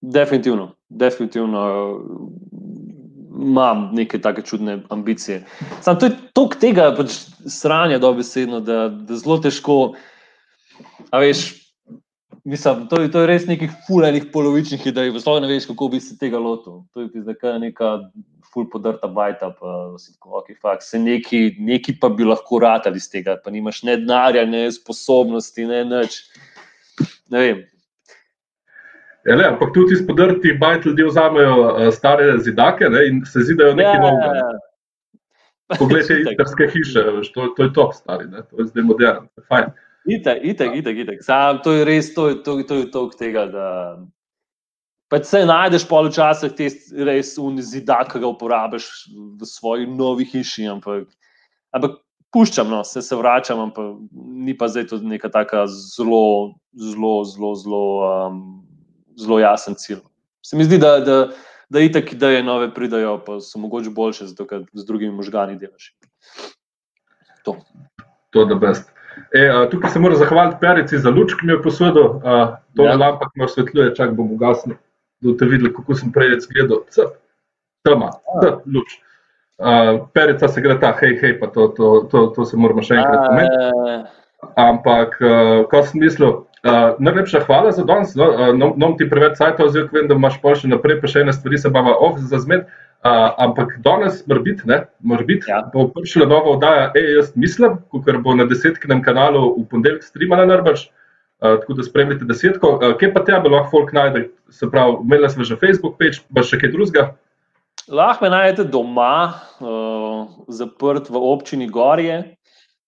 Definitivno, 0.01 0.71
definitivno 0.89 1.61
imam 3.45 3.89
neke 3.95 4.19
take 4.21 4.41
čudne 4.45 4.79
ambicije. 4.89 5.43
Sam 5.81 5.99
to 5.99 6.09
je 6.09 6.15
toliko 6.33 6.59
tega 6.61 6.89
pač 6.97 7.19
sranja, 7.47 7.99
dobesedno, 8.01 8.59
da, 8.65 8.87
da 8.89 9.19
zelo 9.21 9.37
težko. 9.43 9.77
A 11.13 11.21
veš, 11.23 11.45
mislim, 12.43 12.87
to, 12.89 13.01
je, 13.01 13.11
to 13.11 13.23
je 13.23 13.29
res 13.29 13.45
nekih 13.49 13.73
fulajnih 13.87 14.29
polovičnih 14.33 14.87
idej, 14.91 15.13
v 15.15 15.21
slogu 15.21 15.45
ne 15.45 15.51
veš, 15.53 15.69
kako 15.71 15.91
bi 15.93 16.01
se 16.03 16.17
tega 16.17 16.41
lotil. 16.41 16.83
To 16.93 17.05
je 17.05 17.23
zdaj 17.23 17.59
neka 17.61 17.97
ful 18.55 18.69
podrta 18.71 19.07
bajta, 19.11 19.51
pa 19.59 19.97
si 19.99 20.13
tako, 20.15 20.39
ok, 20.39 20.53
fakt, 20.61 20.87
se 20.87 20.99
neki, 20.99 21.57
neki 21.59 21.97
pa 21.99 22.09
bi 22.09 22.23
lahko 22.23 22.61
ratali 22.63 23.01
iz 23.01 23.09
tega, 23.11 23.35
pa 23.43 23.51
nimaš 23.51 23.83
ne 23.83 23.97
denarja, 23.99 24.45
ne 24.47 24.67
sposobnosti, 24.71 25.67
ne 25.67 25.83
nič. 25.89 26.21
Ne 27.33 27.41
vem, 27.41 27.63
Ja, 29.25 29.35
le, 29.35 29.47
ampak 29.49 29.73
tudi 29.73 29.95
ti 29.95 30.03
spodrti 30.03 30.53
bajt 30.61 30.85
ljudje 30.85 31.07
vzamejo 31.09 31.53
uh, 31.61 31.87
stare 31.93 32.37
zidake 32.45 32.89
ne, 32.93 33.07
in 33.09 33.23
se 33.25 33.41
zidajo 33.47 33.73
nekaj 33.73 33.95
ja, 33.97 34.01
novega. 34.01 34.33
Ja, 34.35 34.49
ja. 34.51 35.77
Poglej, 35.79 36.03
te 36.05 36.19
istarske 36.21 36.67
hiše, 36.69 37.05
to, 37.33 37.47
to 37.57 37.63
je 37.65 37.71
to, 37.73 37.89
stari, 37.93 38.27
ne, 38.29 38.43
to 38.45 38.61
je 38.61 38.67
zdaj 38.69 38.85
moderno, 38.85 39.25
to 39.33 39.41
je 39.41 39.47
fajn. 39.49 39.71
Itek, 40.05 40.43
itek, 40.43 40.75
itek, 40.77 40.99
itek. 41.05 41.23
Sam, 41.25 41.63
to 41.65 41.73
je 41.73 41.85
res, 41.89 42.11
to 42.13 42.27
je 42.29 42.43
to, 42.45 42.59
to, 42.69 42.75
je 42.83 42.91
to 42.93 43.07
tega, 43.17 43.47
da 43.49 43.69
pač 45.09 45.25
se 45.29 45.41
najdeš 45.45 45.87
pol 45.89 46.11
včasih 46.11 46.53
te 46.53 46.69
res 47.09 47.33
unizidak, 47.41 48.11
ki 48.11 48.21
ga 48.21 48.29
uporabiš 48.29 48.89
v 49.09 49.49
svoji 49.49 49.89
novi 49.89 50.27
hiši, 50.29 50.67
ampak, 50.69 51.09
ampak 51.73 51.97
puščam, 52.35 52.69
no, 52.69 52.83
se, 52.85 53.01
se 53.01 53.17
vračam, 53.17 53.63
ampak 53.69 53.89
ni 54.13 54.53
pa 54.53 54.69
zdaj 54.69 54.85
to 54.91 55.01
neka 55.01 55.33
taka 55.33 55.65
zelo, 55.71 56.53
zelo, 56.77 57.15
zelo, 57.25 57.51
zelo 57.57 57.83
um, 58.05 58.39
zelo 59.19 59.39
jasen 59.39 59.75
cilj. 59.77 60.01
Se 60.45 60.57
mi 60.57 60.63
zdi, 60.63 60.77
da, 60.77 60.99
da, 60.99 61.19
da 61.69 61.81
itak 61.81 62.13
ideje 62.13 62.43
nove 62.43 62.73
pridajo, 62.73 63.17
pa 63.25 63.39
so 63.41 63.59
mogoče 63.59 63.89
boljše, 63.89 64.27
zato 64.31 64.47
ker 64.47 64.65
z 64.73 64.85
drugimi 64.85 65.15
možgani 65.15 65.57
delaš. 65.59 65.93
To. 67.45 67.57
To 68.35 68.43
je 68.49 68.55
best. 68.55 68.91
E, 69.33 69.47
a, 69.47 69.69
tukaj 69.69 69.89
se 69.89 69.99
moram 69.99 70.17
zahvaliti 70.17 70.57
Perici 70.61 70.99
za 70.99 71.09
luč, 71.09 71.33
ki 71.39 71.47
mi 71.47 71.53
je 71.53 71.61
posodil. 71.61 72.19
To 72.75 72.83
je 72.83 72.89
ja. 72.89 72.97
lampa, 72.97 73.29
ki 73.29 73.39
me 73.39 73.45
osvetljuje, 73.45 73.95
čak 73.95 74.13
bom 74.17 74.31
ugasnil, 74.35 74.75
da 75.21 75.31
boste 75.31 75.47
videli, 75.49 75.73
kako 75.73 75.95
sem 75.95 76.11
prej 76.11 76.37
gledal. 76.51 76.83
Tema, 77.85 78.11
luč. 78.65 78.99
Uh, 79.55 80.07
perica 80.13 80.47
se 80.47 80.61
gre 80.61 80.75
ta, 80.79 80.91
hej, 80.99 81.15
hej, 81.21 81.37
pa 81.39 81.47
to, 81.47 81.67
to, 81.67 82.07
to, 82.11 82.27
to 82.35 82.45
se 82.45 82.57
moramo 82.59 82.83
še 82.83 82.97
enkrat 82.99 83.29
pomeniti. 83.29 84.09
Ampak, 84.59 85.15
uh, 85.23 85.61
ko 85.71 85.79
sem 85.87 86.01
mislil, 86.03 86.41
Uh, 86.65 86.95
najlepša 86.99 87.43
hvala 87.45 87.71
za 87.71 87.83
danes. 87.85 88.15
No, 88.17 88.25
uh, 88.25 88.57
no, 88.57 88.73
no 88.77 88.95
ti 88.97 89.05
preveč 89.09 89.37
sajta, 89.37 89.67
oziroma 89.67 89.99
vem, 89.99 90.07
da 90.09 90.15
imaš 90.17 90.39
pa 90.41 90.55
še 90.57 90.71
naprej, 90.71 90.97
pa 90.97 91.09
še 91.11 91.21
ene 91.21 91.33
stvari 91.35 91.59
se 91.61 91.69
bava 91.69 91.93
off 92.01 92.17
za 92.17 92.39
zmed. 92.41 92.65
Uh, 93.05 93.35
ampak 93.37 93.75
danes, 93.85 94.23
morbit, 94.25 94.63
ne, 94.65 94.79
morbit, 95.05 95.45
ja. 95.45 95.59
bo 95.69 95.83
prišla 95.93 96.25
nova 96.25 96.55
oddaja, 96.55 96.87
ej, 96.97 97.11
jaz 97.19 97.27
mislim, 97.37 97.75
ker 98.01 98.17
bo 98.23 98.33
na 98.33 98.47
desetkinem 98.49 99.03
kanalu 99.05 99.43
v 99.59 99.65
ponedeljek 99.69 100.07
streamala 100.07 100.47
narbaš, 100.49 100.87
uh, 100.87 101.59
tako 101.61 101.77
da 101.77 101.85
spremljate 101.85 102.25
desetko. 102.25 102.71
Uh, 102.79 102.95
kje 102.97 103.11
pa 103.13 103.21
tebe 103.27 103.51
lahko 103.53 103.75
folk 103.75 103.93
najde? 103.93 104.23
Se 104.49 104.65
pravi, 104.71 104.97
imela 105.05 105.29
smo 105.29 105.45
že 105.45 105.59
Facebook 105.61 105.99
page, 106.01 106.25
pa 106.33 106.41
še 106.41 106.57
kaj 106.63 106.73
drugega? 106.73 107.05
Lahko 107.93 108.25
me 108.25 108.33
najdete 108.33 108.65
doma, 108.73 109.37
uh, 109.61 110.25
zaprt 110.49 111.13
v 111.13 111.21
občini 111.29 111.69
Gorje. 111.69 112.23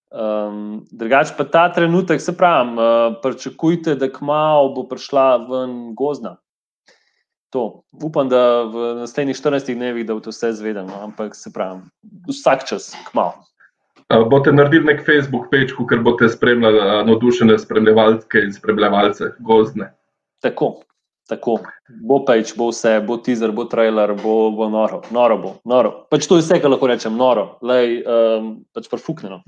Um, 0.07 0.87
drugač 0.87 1.33
pa 1.35 1.43
ta 1.43 1.67
trenutek, 1.67 2.21
se 2.23 2.31
pravi, 2.31 2.79
uh, 2.79 3.17
pričakujte, 3.21 3.95
da 3.99 4.07
kmalo 4.07 4.69
bo 4.73 4.85
prišla 4.87 5.25
ven 5.49 5.95
gozna. 5.95 6.37
To. 7.51 7.83
Upam, 7.91 8.29
da 8.31 8.63
v 8.63 8.93
naslednjih 9.01 9.35
14 9.35 9.75
dneh, 9.75 9.99
da 10.07 10.15
bo 10.15 10.23
to 10.23 10.31
vse 10.31 10.53
zvedeno, 10.55 10.95
ampak 11.03 11.35
se 11.35 11.51
pravi, 11.53 11.83
vsak 12.27 12.63
čas, 12.67 12.93
kmalo. 13.11 13.43
Boste 14.31 14.53
naredili 14.55 14.87
nek 14.87 15.03
Facebook 15.03 15.49
page, 15.51 15.75
ker 15.89 15.99
boste 15.99 16.29
spremljali 16.31 16.79
uh, 16.79 17.01
navdušene 17.07 17.59
spremljevalke 17.59 18.45
in 18.47 18.55
spremljevalce 18.55 19.33
gozne. 19.43 19.89
Tako, 20.39 20.85
tako. 21.27 21.57
Bo 22.07 22.21
peč, 22.23 22.55
bo 22.55 22.69
vse, 22.71 22.95
bo 23.03 23.19
teaser, 23.19 23.51
bo 23.51 23.67
trailer, 23.67 24.15
bo, 24.23 24.37
bo 24.55 24.69
noro, 24.71 25.01
noro 25.11 25.37
bo, 25.43 25.53
noro. 25.67 25.91
Pač 26.11 26.31
to 26.31 26.39
je 26.39 26.47
vse, 26.47 26.61
kar 26.63 26.71
lahko 26.71 26.87
rečem, 26.87 27.19
noro, 27.19 27.57
lej, 27.59 27.99
um, 28.07 28.51
pač 28.71 28.87
profuknjeno. 28.91 29.43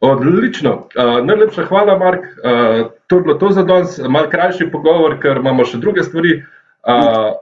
Odlično. 0.00 0.88
Uh, 0.92 1.26
najlepša 1.26 1.64
hvala, 1.66 1.98
Mark. 1.98 2.20
Uh, 2.20 2.90
to 3.06 3.16
je 3.16 3.22
bilo 3.22 3.34
to 3.34 3.50
za 3.50 3.62
danes, 3.62 3.98
malo 4.08 4.28
krajši 4.30 4.70
pogovor, 4.72 5.16
ker 5.22 5.40
imamo 5.40 5.64
še 5.64 5.80
druge 5.80 6.04
stvari. 6.04 6.42
Uh, 6.86 7.32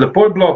lepo 0.00 0.24
je 0.24 0.30
bilo, 0.38 0.50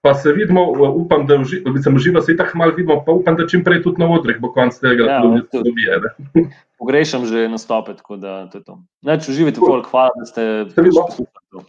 pa 0.00 0.14
se 0.14 0.32
vidimo, 0.32 0.64
upam, 0.94 1.26
da 1.26 1.38
sem 1.82 1.96
užival, 1.96 2.22
se 2.22 2.36
tako 2.36 2.58
malo 2.58 2.76
vidimo, 2.76 3.02
pa 3.06 3.12
upam, 3.12 3.36
da 3.36 3.46
čim 3.46 3.64
prej 3.64 3.82
tudi 3.82 4.02
na 4.02 4.08
odreh 4.12 4.40
bo 4.40 4.52
konc 4.52 4.76
tega, 4.80 5.04
da 5.04 5.20
ja, 5.24 5.40
se 5.52 5.64
dobije. 5.64 6.00
Pogrešam 6.80 7.26
že 7.26 7.48
nastope, 7.48 7.96
tako 7.96 8.16
da 8.16 8.46
to 8.52 8.58
je 8.58 8.64
to. 8.64 8.78
Neč 9.02 9.28
uživite, 9.28 9.60
folk, 9.60 9.88
hvala, 9.90 10.12
da 10.16 10.28
ste 10.28 10.46
prišli. 10.76 11.26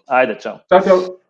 Ajde, 0.07 0.39
čau. 0.43 0.59
čau, 0.69 0.83
čau. 0.87 1.20